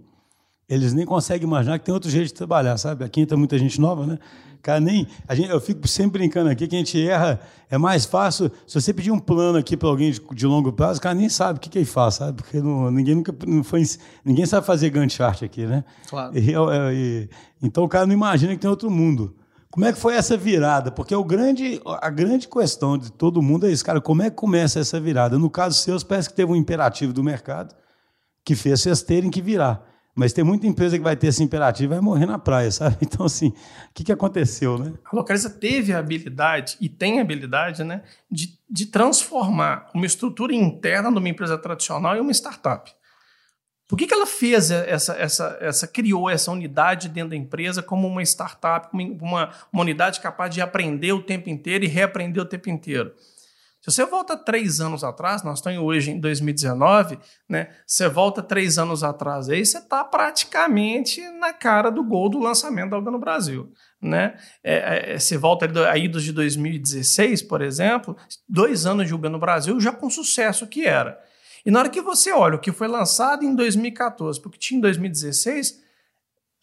eles 0.66 0.94
nem 0.94 1.04
conseguem 1.04 1.46
imaginar 1.46 1.78
que 1.78 1.84
tem 1.84 1.92
outro 1.92 2.08
jeito 2.08 2.28
de 2.28 2.34
trabalhar, 2.34 2.78
sabe? 2.78 3.04
Aqui 3.04 3.20
entra 3.20 3.36
muita 3.36 3.58
gente 3.58 3.78
nova, 3.78 4.06
né? 4.06 4.18
Cara, 4.62 4.80
nem. 4.80 5.06
A 5.28 5.34
gente, 5.34 5.50
eu 5.50 5.60
fico 5.60 5.86
sempre 5.86 6.20
brincando 6.20 6.48
aqui 6.48 6.66
que 6.66 6.74
a 6.74 6.78
gente 6.78 7.06
erra. 7.06 7.38
É 7.68 7.76
mais 7.76 8.06
fácil. 8.06 8.50
Se 8.66 8.80
você 8.80 8.94
pedir 8.94 9.10
um 9.10 9.18
plano 9.18 9.58
aqui 9.58 9.76
para 9.76 9.90
alguém 9.90 10.10
de, 10.10 10.22
de, 10.32 10.46
longo 10.46 10.72
prazo, 10.72 11.00
o 11.00 11.02
cara 11.02 11.14
nem 11.14 11.28
sabe 11.28 11.58
o 11.58 11.60
que, 11.60 11.68
que 11.68 11.76
ele 11.76 11.84
faz, 11.84 12.14
sabe? 12.14 12.40
Porque 12.40 12.62
não, 12.62 12.90
ninguém 12.90 13.14
nunca 13.14 13.34
não 13.46 13.62
foi, 13.62 13.82
ninguém 14.24 14.46
sabe 14.46 14.66
fazer 14.66 14.88
Gantt 14.88 15.12
chart 15.12 15.42
aqui, 15.42 15.66
né? 15.66 15.84
Claro. 16.08 16.32
E, 16.38 16.54
e, 16.94 17.28
então 17.62 17.84
o 17.84 17.88
cara 17.88 18.06
não 18.06 18.14
imagina 18.14 18.54
que 18.54 18.60
tem 18.60 18.70
outro 18.70 18.90
mundo. 18.90 19.36
Como 19.74 19.86
é 19.86 19.92
que 19.92 19.98
foi 19.98 20.14
essa 20.14 20.36
virada? 20.36 20.92
Porque 20.92 21.12
o 21.12 21.24
grande, 21.24 21.82
a 21.84 22.08
grande 22.08 22.46
questão 22.46 22.96
de 22.96 23.10
todo 23.10 23.42
mundo 23.42 23.66
é 23.66 23.72
isso, 23.72 23.84
cara. 23.84 24.00
Como 24.00 24.22
é 24.22 24.30
que 24.30 24.36
começa 24.36 24.78
essa 24.78 25.00
virada? 25.00 25.36
No 25.36 25.50
caso 25.50 25.76
seu, 25.76 26.00
parece 26.06 26.28
que 26.28 26.36
teve 26.36 26.52
um 26.52 26.54
imperativo 26.54 27.12
do 27.12 27.24
mercado 27.24 27.74
que 28.44 28.54
fez 28.54 28.82
vocês 28.82 29.02
terem 29.02 29.28
que 29.28 29.42
virar. 29.42 29.84
Mas 30.14 30.32
tem 30.32 30.44
muita 30.44 30.68
empresa 30.68 30.96
que 30.96 31.02
vai 31.02 31.16
ter 31.16 31.26
esse 31.26 31.42
imperativo 31.42 31.92
e 31.92 31.96
vai 31.96 32.00
morrer 32.00 32.24
na 32.24 32.38
praia, 32.38 32.70
sabe? 32.70 32.98
Então, 33.02 33.26
assim, 33.26 33.48
o 33.48 33.54
que, 33.92 34.04
que 34.04 34.12
aconteceu, 34.12 34.78
né? 34.78 34.92
A 35.10 35.16
Localiza 35.16 35.50
teve 35.50 35.92
a 35.92 35.98
habilidade, 35.98 36.76
e 36.80 36.88
tem 36.88 37.18
a 37.18 37.22
habilidade, 37.22 37.82
né, 37.82 38.02
de, 38.30 38.56
de 38.70 38.86
transformar 38.86 39.90
uma 39.92 40.06
estrutura 40.06 40.54
interna 40.54 41.10
de 41.10 41.18
uma 41.18 41.28
empresa 41.28 41.58
tradicional 41.58 42.14
em 42.14 42.20
uma 42.20 42.30
startup. 42.30 42.94
Por 43.86 43.98
que, 43.98 44.06
que 44.06 44.14
ela 44.14 44.26
fez 44.26 44.70
essa, 44.70 45.14
essa, 45.14 45.58
essa, 45.60 45.86
criou 45.86 46.30
essa 46.30 46.50
unidade 46.50 47.08
dentro 47.08 47.30
da 47.30 47.36
empresa 47.36 47.82
como 47.82 48.08
uma 48.08 48.22
startup, 48.22 48.88
uma, 48.92 49.50
uma 49.72 49.82
unidade 49.82 50.20
capaz 50.20 50.54
de 50.54 50.62
aprender 50.62 51.12
o 51.12 51.22
tempo 51.22 51.50
inteiro 51.50 51.84
e 51.84 51.88
reaprender 51.88 52.42
o 52.42 52.46
tempo 52.46 52.70
inteiro? 52.70 53.12
Se 53.84 53.90
você 53.90 54.06
volta 54.06 54.34
três 54.34 54.80
anos 54.80 55.04
atrás, 55.04 55.42
nós 55.42 55.58
estamos 55.58 55.78
hoje 55.78 56.10
em 56.10 56.18
2019, 56.18 57.18
né? 57.46 57.68
Você 57.86 58.08
volta 58.08 58.42
três 58.42 58.78
anos 58.78 59.04
atrás 59.04 59.50
aí, 59.50 59.62
você 59.62 59.76
está 59.76 60.02
praticamente 60.02 61.20
na 61.32 61.52
cara 61.52 61.90
do 61.90 62.02
gol 62.02 62.30
do 62.30 62.38
lançamento 62.38 62.92
da 62.92 62.98
Uber 62.98 63.12
no 63.12 63.18
Brasil. 63.18 63.70
Né? 64.00 64.38
É, 64.62 64.76
é, 64.76 65.12
é 65.12 65.18
você 65.18 65.36
volta 65.36 65.68
aí 65.90 66.08
dos 66.08 66.24
de 66.24 66.32
2016, 66.32 67.42
por 67.42 67.60
exemplo, 67.60 68.16
dois 68.48 68.86
anos 68.86 69.06
de 69.06 69.14
Uber 69.14 69.30
no 69.30 69.38
Brasil 69.38 69.78
já 69.78 69.92
com 69.92 70.08
sucesso 70.08 70.66
que 70.66 70.86
era. 70.86 71.22
E 71.64 71.70
na 71.70 71.80
hora 71.80 71.88
que 71.88 72.00
você 72.00 72.30
olha 72.32 72.56
o 72.56 72.60
que 72.60 72.72
foi 72.72 72.88
lançado 72.88 73.44
em 73.44 73.54
2014, 73.54 74.40
porque 74.40 74.58
tinha 74.58 74.78
em 74.78 74.80
2016, 74.82 75.82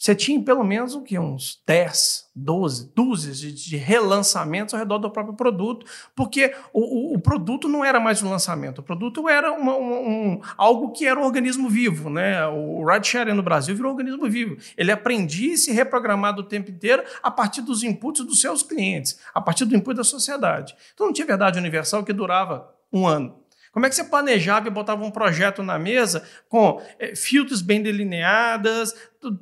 você 0.02 0.16
tinha 0.16 0.42
pelo 0.42 0.64
menos 0.64 0.96
o 0.96 1.04
que? 1.04 1.20
Uns 1.20 1.62
10, 1.64 2.32
12, 2.36 2.92
dúzias 2.96 3.38
de, 3.38 3.54
de, 3.54 3.78
relançamentos 3.78 4.74
ao 4.74 4.80
redor 4.80 4.98
do 4.98 5.12
próprio 5.12 5.36
produto, 5.36 5.86
porque 6.16 6.56
o, 6.74 7.12
o, 7.12 7.16
o, 7.16 7.20
produto 7.20 7.68
não 7.68 7.86
era 7.86 8.00
mais 8.00 8.24
um 8.24 8.30
lançamento, 8.32 8.80
o 8.80 8.84
produto 8.84 9.30
era 9.30 9.54
uma, 9.54 9.78
um, 9.78 10.42
algo 10.58 10.92
que 10.92 11.06
era 11.06 11.20
um 11.20 11.24
organismo 11.24 11.70
vivo. 11.70 12.10
Né? 12.10 12.44
O 12.48 12.84
rideshare 12.84 13.32
no 13.32 13.44
Brasil 13.44 13.76
virou 13.76 13.92
um 13.92 13.96
organismo 13.96 14.28
vivo. 14.28 14.58
Ele 14.76 14.92
aprendia 14.92 15.54
e 15.54 15.58
se 15.58 15.72
reprogramar 15.72 16.36
o 16.40 16.44
tempo 16.44 16.72
inteiro 16.72 17.04
a 17.22 17.30
partir 17.30 17.62
dos 17.62 17.84
inputs 17.84 18.26
dos 18.26 18.42
seus 18.42 18.64
clientes, 18.64 19.20
a 19.36 19.40
partir 19.40 19.66
do 19.66 19.76
input 19.76 19.96
da 19.96 20.04
sociedade. 20.04 20.76
Então 20.96 21.06
não 21.06 21.14
tinha 21.14 21.28
verdade 21.28 21.60
universal 21.60 22.04
que 22.04 22.12
durava 22.12 22.68
um 22.92 23.06
ano. 23.06 23.41
Como 23.72 23.86
é 23.86 23.90
que 23.90 23.96
você 23.96 24.04
planejava 24.04 24.68
e 24.68 24.72
botava 24.72 25.04
um 25.04 25.12
projeto 25.12 25.64
na 25.64 25.80
mesa 25.80 26.28
com 26.50 26.82
é, 27.00 27.16
filtros 27.16 27.62
bem 27.62 27.82
delineadas, 27.82 28.94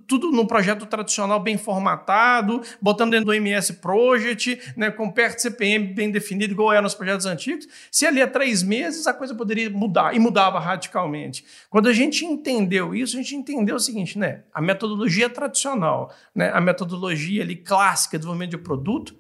tudo 0.05 0.31
num 0.31 0.45
projeto 0.45 0.85
tradicional 0.85 1.39
bem 1.39 1.57
formatado, 1.57 2.61
botando 2.81 3.11
dentro 3.11 3.27
do 3.27 3.33
MS 3.33 3.73
Project, 3.73 4.73
né, 4.75 4.91
com 4.91 5.09
perto 5.09 5.39
CPM 5.39 5.93
bem 5.93 6.11
definido, 6.11 6.53
igual 6.53 6.71
era 6.71 6.81
nos 6.81 6.93
projetos 6.93 7.25
antigos. 7.25 7.67
Se 7.91 8.05
ali 8.05 8.21
há 8.21 8.27
três 8.27 8.61
meses, 8.61 9.07
a 9.07 9.13
coisa 9.13 9.33
poderia 9.33 9.69
mudar, 9.69 10.15
e 10.15 10.19
mudava 10.19 10.59
radicalmente. 10.59 11.43
Quando 11.69 11.89
a 11.89 11.93
gente 11.93 12.25
entendeu 12.25 12.93
isso, 12.93 13.15
a 13.15 13.21
gente 13.21 13.35
entendeu 13.35 13.77
o 13.77 13.79
seguinte, 13.79 14.19
né? 14.19 14.43
A 14.53 14.61
metodologia 14.61 15.29
tradicional, 15.29 16.13
né, 16.35 16.51
a 16.53 16.61
metodologia 16.61 17.41
ali 17.41 17.55
clássica 17.55 18.17
de 18.17 18.21
desenvolvimento 18.21 18.51
de 18.51 18.57
produto, 18.57 19.15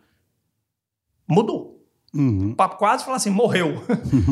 mudou. 1.27 1.78
Uhum. 2.13 2.51
O 2.51 2.55
papo 2.55 2.77
quase 2.77 3.03
fala 3.03 3.17
assim, 3.17 3.29
morreu. 3.29 3.83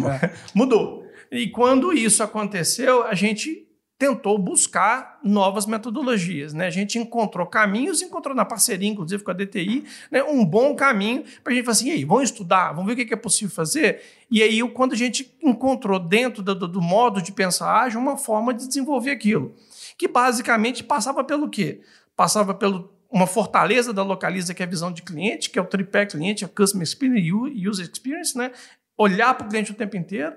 Mudou. 0.54 1.06
E 1.32 1.48
quando 1.50 1.94
isso 1.94 2.24
aconteceu, 2.24 3.04
a 3.04 3.14
gente 3.14 3.68
tentou 3.98 4.38
buscar 4.38 5.20
novas 5.24 5.66
metodologias. 5.66 6.54
Né? 6.54 6.68
A 6.68 6.72
gente 6.72 7.00
encontrou 7.00 7.48
caminhos, 7.48 8.02
encontrou 8.02 8.36
na 8.36 8.46
parceria, 8.46 8.88
inclusive 8.88 9.24
com 9.24 9.32
a 9.32 9.34
DTI, 9.34 9.84
né, 10.12 10.24
um 10.24 10.46
bom 10.46 10.76
caminho 10.76 11.24
para 11.44 11.52
a 11.52 11.56
gente 11.56 11.66
falar 11.66 11.74
assim, 11.74 11.92
aí, 11.92 12.06
vamos 12.06 12.26
estudar, 12.26 12.74
vamos 12.74 12.86
ver 12.86 13.02
o 13.02 13.08
que 13.08 13.14
é 13.14 13.18
possível 13.18 13.54
fazer. 13.54 14.02
E 14.30 14.44
aí, 14.44 14.62
quando 14.70 14.94
a 14.94 14.98
gente 14.98 15.36
encontrou 15.42 16.00
dentro 16.00 16.44
do, 16.44 16.54
do, 16.54 16.68
do 16.68 16.82
modo 16.82 17.22
de 17.22 17.32
pensar 17.32 17.82
ágil 17.82 18.00
uma 18.00 18.18
forma 18.18 18.54
de 18.54 18.68
desenvolver 18.68 19.12
aquilo, 19.12 19.56
que 19.98 20.08
basicamente 20.08 20.84
passava 20.84 21.24
pelo 21.24 21.50
quê? 21.50 21.82
Passava 22.16 22.54
pelo 22.54 22.97
uma 23.10 23.28
fortaleza 23.28 23.94
da 23.94 24.04
Localiza, 24.04 24.54
que 24.54 24.62
é 24.62 24.66
a 24.66 24.70
visão 24.70 24.92
de 24.92 25.02
cliente, 25.02 25.50
que 25.50 25.58
é 25.58 25.62
o 25.62 25.66
tripé 25.66 26.06
cliente, 26.06 26.44
a 26.44 26.48
Customer 26.48 26.84
Experience 26.84 27.28
e 27.56 27.68
User 27.68 27.90
Experience, 27.90 28.38
né? 28.38 28.52
olhar 28.98 29.34
para 29.36 29.46
o 29.46 29.50
cliente 29.50 29.72
o 29.72 29.76
tempo 29.76 29.96
inteiro, 29.96 30.36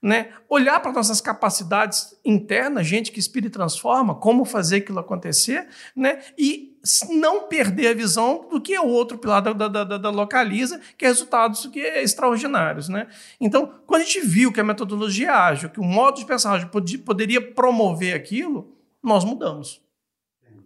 né? 0.00 0.32
olhar 0.48 0.80
para 0.80 0.92
nossas 0.92 1.20
capacidades 1.20 2.16
internas, 2.24 2.86
gente 2.86 3.10
que 3.10 3.18
inspira 3.18 3.46
e 3.46 3.50
transforma, 3.50 4.14
como 4.14 4.44
fazer 4.44 4.76
aquilo 4.76 4.98
acontecer, 4.98 5.66
né? 5.96 6.20
e 6.38 6.78
não 7.10 7.48
perder 7.48 7.88
a 7.88 7.94
visão 7.94 8.46
do 8.50 8.60
que 8.60 8.74
é 8.74 8.80
o 8.80 8.88
outro 8.88 9.16
pilar 9.16 9.40
da, 9.40 9.52
da, 9.52 9.68
da, 9.68 9.98
da 9.98 10.10
Localiza, 10.10 10.80
que 10.98 11.06
é 11.06 11.08
resultados 11.08 11.66
que 11.66 11.80
é 11.80 12.02
extraordinários. 12.02 12.88
Né? 12.88 13.08
Então, 13.40 13.72
quando 13.86 14.02
a 14.02 14.04
gente 14.04 14.20
viu 14.20 14.52
que 14.52 14.60
a 14.60 14.64
metodologia 14.64 15.32
ágil, 15.32 15.70
que 15.70 15.80
o 15.80 15.84
modo 15.84 16.18
de 16.18 16.26
pensar 16.26 16.52
ágil 16.52 16.68
poderia 16.68 17.40
promover 17.40 18.14
aquilo, 18.14 18.70
nós 19.02 19.24
mudamos 19.24 19.83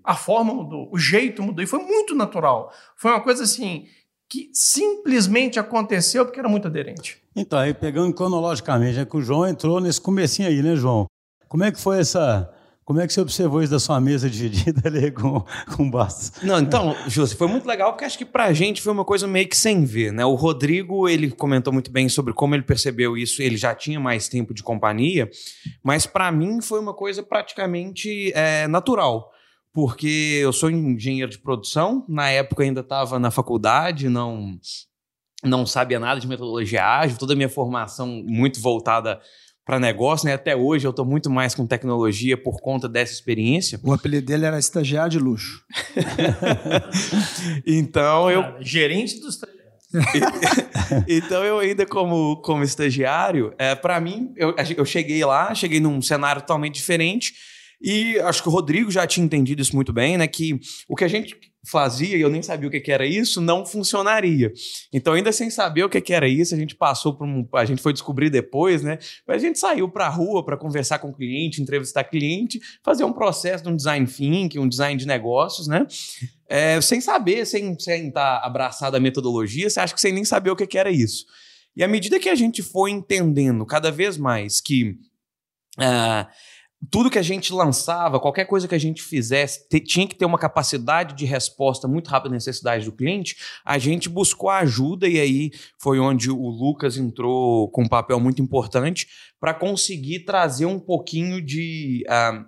a 0.08 0.14
forma 0.14 0.54
mudou, 0.54 0.88
o 0.90 0.98
jeito 0.98 1.42
mudou, 1.42 1.62
e 1.62 1.66
foi 1.66 1.80
muito 1.80 2.14
natural. 2.14 2.72
Foi 2.96 3.10
uma 3.10 3.20
coisa 3.20 3.44
assim 3.44 3.84
que 4.26 4.48
simplesmente 4.54 5.58
aconteceu 5.58 6.24
porque 6.24 6.40
era 6.40 6.48
muito 6.48 6.66
aderente. 6.66 7.18
Então, 7.36 7.58
aí 7.58 7.74
pegando 7.74 8.14
cronologicamente, 8.14 8.98
é 8.98 9.04
que 9.04 9.14
o 9.14 9.20
João 9.20 9.46
entrou 9.46 9.82
nesse 9.82 10.00
comecinho 10.00 10.48
aí, 10.48 10.62
né, 10.62 10.76
João? 10.76 11.04
Como 11.46 11.62
é 11.62 11.70
que 11.70 11.78
foi 11.78 12.00
essa. 12.00 12.50
Como 12.86 12.98
é 12.98 13.06
que 13.06 13.12
você 13.12 13.20
observou 13.20 13.62
isso 13.62 13.70
da 13.70 13.78
sua 13.78 14.00
mesa 14.00 14.30
dividida 14.30 14.80
ali 14.88 15.10
com, 15.10 15.44
com 15.76 15.90
Bastos? 15.90 16.42
Não, 16.42 16.58
então, 16.58 16.96
Júlio, 17.06 17.36
foi 17.36 17.46
muito 17.46 17.68
legal, 17.68 17.92
porque 17.92 18.06
acho 18.06 18.16
que 18.16 18.24
pra 18.24 18.50
gente 18.54 18.80
foi 18.80 18.94
uma 18.94 19.04
coisa 19.04 19.26
meio 19.26 19.46
que 19.46 19.56
sem 19.58 19.84
ver, 19.84 20.10
né? 20.10 20.24
O 20.24 20.34
Rodrigo, 20.36 21.06
ele 21.06 21.30
comentou 21.30 21.70
muito 21.70 21.90
bem 21.90 22.08
sobre 22.08 22.32
como 22.32 22.54
ele 22.54 22.62
percebeu 22.62 23.14
isso, 23.14 23.42
ele 23.42 23.58
já 23.58 23.74
tinha 23.74 24.00
mais 24.00 24.26
tempo 24.26 24.54
de 24.54 24.62
companhia, 24.62 25.28
mas 25.82 26.06
para 26.06 26.32
mim 26.32 26.62
foi 26.62 26.80
uma 26.80 26.94
coisa 26.94 27.22
praticamente 27.22 28.32
é, 28.34 28.66
natural 28.68 29.30
porque 29.72 30.40
eu 30.42 30.52
sou 30.52 30.70
engenheiro 30.70 31.30
de 31.30 31.38
produção, 31.38 32.04
na 32.08 32.30
época 32.30 32.62
ainda 32.62 32.80
estava 32.80 33.18
na 33.18 33.30
faculdade, 33.30 34.08
não 34.08 34.58
não 35.44 35.64
sabia 35.64 36.00
nada 36.00 36.20
de 36.20 36.26
metodologia 36.26 36.84
ágil, 36.84 37.16
toda 37.16 37.32
a 37.32 37.36
minha 37.36 37.48
formação 37.48 38.24
muito 38.26 38.60
voltada 38.60 39.20
para 39.64 39.78
negócio, 39.78 40.26
né? 40.26 40.32
Até 40.32 40.56
hoje 40.56 40.86
eu 40.86 40.90
estou 40.90 41.04
muito 41.04 41.30
mais 41.30 41.54
com 41.54 41.66
tecnologia 41.66 42.36
por 42.36 42.60
conta 42.60 42.88
dessa 42.88 43.12
experiência. 43.12 43.78
O 43.84 43.92
apelido 43.92 44.26
dele 44.26 44.46
era 44.46 44.58
estagiário 44.58 45.10
de 45.10 45.18
luxo. 45.18 45.62
então 47.66 48.30
eu. 48.30 48.56
gerente 48.60 49.20
dos 49.20 49.38
então 51.06 51.44
eu 51.44 51.58
ainda 51.58 51.86
como, 51.86 52.36
como 52.42 52.62
estagiário, 52.62 53.54
é, 53.58 53.74
para 53.74 54.00
mim, 54.00 54.32
eu, 54.36 54.54
eu 54.76 54.84
cheguei 54.84 55.24
lá, 55.24 55.54
cheguei 55.54 55.80
num 55.80 56.00
cenário 56.02 56.42
totalmente 56.42 56.74
diferente 56.74 57.34
e 57.80 58.18
acho 58.20 58.42
que 58.42 58.48
o 58.48 58.52
Rodrigo 58.52 58.90
já 58.90 59.06
tinha 59.06 59.24
entendido 59.24 59.62
isso 59.62 59.74
muito 59.74 59.92
bem, 59.92 60.18
né? 60.18 60.26
Que 60.26 60.58
o 60.88 60.96
que 60.96 61.04
a 61.04 61.08
gente 61.08 61.36
fazia 61.64 62.16
e 62.16 62.20
eu 62.20 62.30
nem 62.30 62.42
sabia 62.42 62.68
o 62.68 62.70
que, 62.70 62.80
que 62.80 62.90
era 62.90 63.06
isso, 63.06 63.40
não 63.40 63.64
funcionaria. 63.64 64.52
Então, 64.92 65.12
ainda 65.12 65.30
sem 65.32 65.50
saber 65.50 65.84
o 65.84 65.88
que, 65.88 66.00
que 66.00 66.12
era 66.12 66.26
isso, 66.28 66.54
a 66.54 66.58
gente 66.58 66.74
passou 66.74 67.14
por 67.14 67.26
um. 67.26 67.46
A 67.54 67.64
gente 67.64 67.82
foi 67.82 67.92
descobrir 67.92 68.30
depois, 68.30 68.82
né? 68.82 68.98
Mas 69.26 69.42
a 69.42 69.46
gente 69.46 69.58
saiu 69.58 69.88
para 69.88 70.06
a 70.06 70.10
rua 70.10 70.44
para 70.44 70.56
conversar 70.56 70.98
com 70.98 71.10
o 71.10 71.14
cliente, 71.14 71.62
entrevistar 71.62 72.04
cliente, 72.04 72.58
fazer 72.82 73.04
um 73.04 73.12
processo 73.12 73.62
de 73.64 73.70
um 73.70 73.76
design 73.76 74.06
thinking, 74.06 74.58
um 74.58 74.68
design 74.68 74.98
de 74.98 75.06
negócios, 75.06 75.68
né? 75.68 75.86
É, 76.48 76.80
sem 76.80 77.00
saber, 77.00 77.46
sem 77.46 77.74
estar 77.74 78.10
tá 78.12 78.40
abraçado 78.44 78.96
à 78.96 79.00
metodologia, 79.00 79.68
você 79.68 79.78
acha 79.78 79.94
que 79.94 80.00
sem 80.00 80.12
nem 80.12 80.24
saber 80.24 80.50
o 80.50 80.56
que, 80.56 80.66
que 80.66 80.78
era 80.78 80.90
isso. 80.90 81.26
E 81.76 81.84
à 81.84 81.88
medida 81.88 82.18
que 82.18 82.28
a 82.28 82.34
gente 82.34 82.62
foi 82.62 82.90
entendendo 82.90 83.64
cada 83.64 83.90
vez 83.90 84.16
mais 84.16 84.60
que. 84.60 84.96
Uh, 85.78 86.26
tudo 86.90 87.10
que 87.10 87.18
a 87.18 87.22
gente 87.22 87.52
lançava, 87.52 88.20
qualquer 88.20 88.44
coisa 88.44 88.68
que 88.68 88.74
a 88.74 88.78
gente 88.78 89.02
fizesse, 89.02 89.66
tinha 89.80 90.06
que 90.06 90.14
ter 90.14 90.24
uma 90.24 90.38
capacidade 90.38 91.14
de 91.14 91.24
resposta 91.24 91.88
muito 91.88 92.08
rápida 92.08 92.32
à 92.32 92.36
necessidade 92.36 92.84
do 92.84 92.92
cliente, 92.92 93.36
a 93.64 93.78
gente 93.78 94.08
buscou 94.08 94.48
ajuda 94.48 95.08
e 95.08 95.18
aí 95.18 95.50
foi 95.76 95.98
onde 95.98 96.30
o 96.30 96.48
Lucas 96.48 96.96
entrou 96.96 97.68
com 97.70 97.82
um 97.82 97.88
papel 97.88 98.20
muito 98.20 98.40
importante 98.40 99.08
para 99.40 99.52
conseguir 99.52 100.20
trazer 100.20 100.66
um 100.66 100.78
pouquinho 100.78 101.42
de. 101.42 102.04
Uh, 102.08 102.44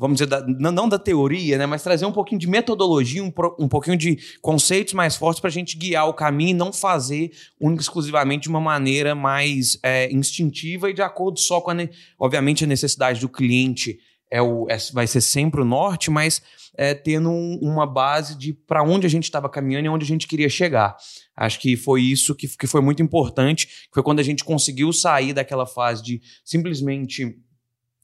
vamos 0.00 0.16
dizer, 0.16 0.26
da, 0.28 0.42
não 0.46 0.88
da 0.88 0.98
teoria, 0.98 1.58
né, 1.58 1.66
mas 1.66 1.82
trazer 1.82 2.06
um 2.06 2.12
pouquinho 2.12 2.40
de 2.40 2.48
metodologia, 2.48 3.22
um, 3.22 3.30
um 3.58 3.68
pouquinho 3.68 3.98
de 3.98 4.18
conceitos 4.40 4.94
mais 4.94 5.14
fortes 5.14 5.40
para 5.40 5.48
a 5.48 5.52
gente 5.52 5.76
guiar 5.76 6.08
o 6.08 6.14
caminho 6.14 6.50
e 6.50 6.54
não 6.54 6.72
fazer 6.72 7.30
única 7.60 7.82
exclusivamente 7.82 8.44
de 8.44 8.48
uma 8.48 8.62
maneira 8.62 9.14
mais 9.14 9.78
é, 9.82 10.10
instintiva 10.10 10.88
e 10.88 10.94
de 10.94 11.02
acordo 11.02 11.38
só 11.38 11.60
com, 11.60 11.72
a, 11.72 11.74
obviamente, 12.18 12.64
a 12.64 12.66
necessidade 12.66 13.20
do 13.20 13.28
cliente 13.28 13.98
é 14.30 14.40
o, 14.40 14.66
é, 14.70 14.78
vai 14.94 15.06
ser 15.06 15.20
sempre 15.20 15.60
o 15.60 15.66
norte, 15.66 16.10
mas 16.10 16.40
é, 16.78 16.94
tendo 16.94 17.28
um, 17.28 17.58
uma 17.60 17.86
base 17.86 18.38
de 18.38 18.54
para 18.54 18.82
onde 18.82 19.06
a 19.06 19.10
gente 19.10 19.24
estava 19.24 19.50
caminhando 19.50 19.84
e 19.84 19.88
onde 19.90 20.04
a 20.04 20.08
gente 20.08 20.26
queria 20.26 20.48
chegar. 20.48 20.96
Acho 21.36 21.60
que 21.60 21.76
foi 21.76 22.00
isso 22.00 22.34
que, 22.34 22.48
que 22.48 22.66
foi 22.66 22.80
muito 22.80 23.02
importante, 23.02 23.68
foi 23.92 24.02
quando 24.02 24.20
a 24.20 24.22
gente 24.22 24.44
conseguiu 24.44 24.94
sair 24.94 25.34
daquela 25.34 25.66
fase 25.66 26.02
de 26.02 26.22
simplesmente 26.42 27.36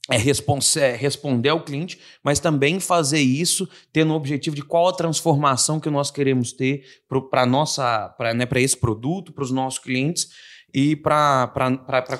é, 0.09 0.15
é, 0.15 0.95
responder 0.95 1.49
ao 1.49 1.63
cliente, 1.63 1.99
mas 2.23 2.39
também 2.39 2.79
fazer 2.79 3.19
isso 3.19 3.67
tendo 3.91 4.13
o 4.13 4.15
objetivo 4.15 4.55
de 4.55 4.61
qual 4.61 4.87
a 4.87 4.93
transformação 4.93 5.79
que 5.79 5.89
nós 5.89 6.09
queremos 6.09 6.53
ter 6.53 6.83
para 7.29 7.45
nossa 7.45 8.09
para 8.17 8.33
né, 8.33 8.47
esse 8.55 8.77
produto, 8.77 9.33
para 9.33 9.43
os 9.43 9.51
nossos 9.51 9.79
clientes 9.79 10.29
e 10.73 10.95
para 10.95 11.51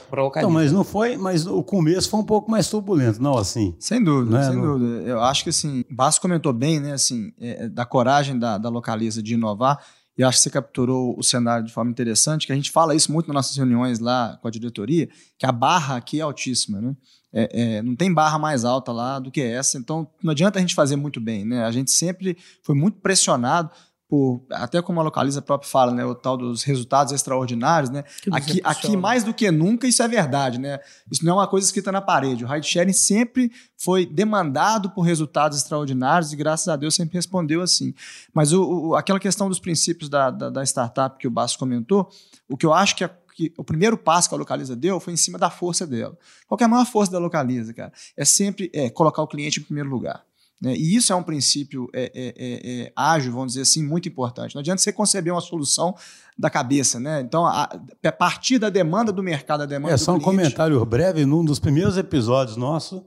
colocar. 0.10 0.41
Então, 0.41 0.51
mas 0.51 0.72
não 0.72 0.84
foi, 0.84 1.17
mas 1.17 1.46
o 1.46 1.63
começo 1.63 2.10
foi 2.10 2.20
um 2.20 2.25
pouco 2.25 2.50
mais 2.50 2.70
turbulento, 2.70 3.22
não 3.22 3.38
assim? 3.38 3.75
Sem 3.79 4.03
dúvida, 4.03 4.38
né? 4.38 4.48
sem 4.48 4.56
não... 4.56 4.79
dúvida. 4.79 5.03
Eu 5.03 5.22
acho 5.22 5.44
que 5.44 5.50
assim, 5.50 5.84
Basso 5.89 6.20
comentou 6.20 6.51
bem, 6.51 6.79
né, 6.79 6.94
assim, 6.94 7.32
é, 7.39 7.67
da 7.70 7.86
coragem 7.86 8.38
da, 8.38 8.58
da 8.58 8.70
Localiza 8.70 9.22
de 9.22 9.34
inovar. 9.34 9.79
E 10.17 10.24
acho 10.24 10.39
que 10.39 10.44
você 10.46 10.50
capturou 10.50 11.15
o 11.15 11.24
cenário 11.24 11.63
de 11.63 11.72
forma 11.72 11.91
interessante, 11.91 12.48
que 12.48 12.51
a 12.51 12.56
gente 12.56 12.72
fala 12.72 12.96
isso 12.96 13.12
muito 13.12 13.27
nas 13.27 13.36
nossas 13.36 13.56
reuniões 13.56 14.00
lá 14.00 14.39
com 14.41 14.48
a 14.48 14.51
diretoria, 14.51 15.08
que 15.38 15.46
a 15.46 15.51
barra 15.51 15.96
aqui 15.96 16.20
é 16.20 16.24
altíssima, 16.24 16.82
né? 16.82 16.96
É, 17.34 17.77
é, 17.77 17.81
não 17.81 17.96
tem 17.96 18.13
barra 18.13 18.39
mais 18.39 18.63
alta 18.63 18.91
lá 18.91 19.19
do 19.19 19.29
que 19.29 19.41
essa, 19.41 19.77
então 19.77 20.07
não 20.24 20.31
adianta 20.31 20.58
a 20.58 20.62
gente 20.62 20.73
fazer 20.73 20.95
muito 20.95 21.19
bem, 21.19 21.45
né? 21.45 21.65
A 21.65 21.71
gente 21.71 21.91
sempre 21.91 22.38
foi 22.63 22.73
muito 22.73 22.99
pressionado 22.99 23.69
por, 24.10 24.41
até 24.52 24.82
como 24.82 25.02
a 25.02 25.04
localiza 25.04 25.41
própria 25.41 25.69
fala, 25.69 25.91
né, 25.91 26.06
o 26.06 26.15
tal 26.15 26.38
dos 26.38 26.63
resultados 26.63 27.12
extraordinários, 27.12 27.89
né? 27.89 28.06
Aqui, 28.32 28.62
aqui 28.63 28.95
mais 28.95 29.23
do 29.23 29.34
que 29.34 29.52
nunca 29.52 29.86
isso 29.86 30.02
é 30.02 30.08
verdade, 30.08 30.58
né? 30.58 30.80
Isso 31.12 31.25
não 31.25 31.34
é 31.34 31.36
uma 31.36 31.47
coisa 31.47 31.67
escrita 31.67 31.91
na 31.91 31.99
parede. 31.99 32.45
O 32.45 32.47
ride 32.47 32.65
sharing 32.65 32.93
sempre 32.93 33.52
foi 33.78 34.06
demandado 34.06 34.89
por 34.91 35.02
resultados 35.02 35.58
extraordinários 35.58 36.32
e 36.32 36.38
graças 36.38 36.69
a 36.69 36.78
Deus 36.78 36.95
sempre 36.95 37.15
respondeu 37.15 37.62
assim. 37.62 37.93
Mas 38.34 38.54
o, 38.54 38.63
o 38.63 38.95
aquela 38.95 39.19
questão 39.19 39.49
dos 39.49 39.60
princípios 39.60 40.10
da, 40.10 40.32
da, 40.32 40.49
da 40.49 40.63
startup 40.63 41.17
que 41.17 41.28
o 41.28 41.32
Basso 41.32 41.60
comentou, 41.60 42.10
o 42.47 42.56
que 42.56 42.65
eu 42.65 42.73
acho 42.73 42.95
que 42.95 43.04
é 43.04 43.10
que 43.38 43.54
o 43.56 43.63
primeiro 43.63 43.95
passo 43.95 44.28
que 44.28 44.34
a 44.34 44.38
Localiza 44.38 44.76
deu 44.76 45.00
foi 45.00 45.13
em 45.13 45.17
cima 45.17 45.38
da 45.38 45.52
força 45.52 45.86
dela. 45.86 46.17
Qual 46.47 46.58
é 46.60 46.63
a 46.63 46.67
maior 46.67 46.86
força 46.88 47.12
da 47.12 47.19
Localiza, 47.19 47.71
cara? 47.71 47.93
É 48.17 48.26
sempre 48.26 48.71
é, 48.73 48.89
colocar 48.89 49.21
o 49.21 49.28
cliente 49.28 49.60
em 49.60 49.63
primeiro 49.63 49.88
lugar. 49.88 50.23
Né? 50.60 50.76
E 50.76 50.95
isso 50.95 51.13
é 51.13 51.15
um 51.15 51.21
princípio 51.21 51.88
é, 51.93 52.12
é, 52.15 52.34
é, 52.36 52.82
é, 52.86 52.93
ágil, 52.95 53.32
vamos 53.32 53.50
dizer 53.50 53.62
assim, 53.62 53.84
muito 53.84 54.10
importante. 54.10 54.56
Não 54.56 54.60
adianta 54.60 54.82
você 54.82 54.91
conceber 54.91 55.32
uma 55.32 55.39
solução 55.39 55.95
da 56.36 56.50
cabeça, 56.50 57.00
né? 57.00 57.21
Então, 57.21 57.45
a, 57.45 57.69
a 58.04 58.12
partir 58.12 58.58
da 58.58 58.71
demanda 58.71 59.12
do 59.12 59.21
mercado, 59.21 59.62
a 59.62 59.65
demanda 59.67 59.93
é, 59.93 59.97
do 59.97 60.04
só 60.04 60.15
um 60.15 60.19
comentário 60.19 60.84
breve, 60.84 61.23
num 61.23 61.45
dos 61.45 61.60
primeiros 61.60 61.95
episódios 61.95 62.58
nossos, 62.58 63.04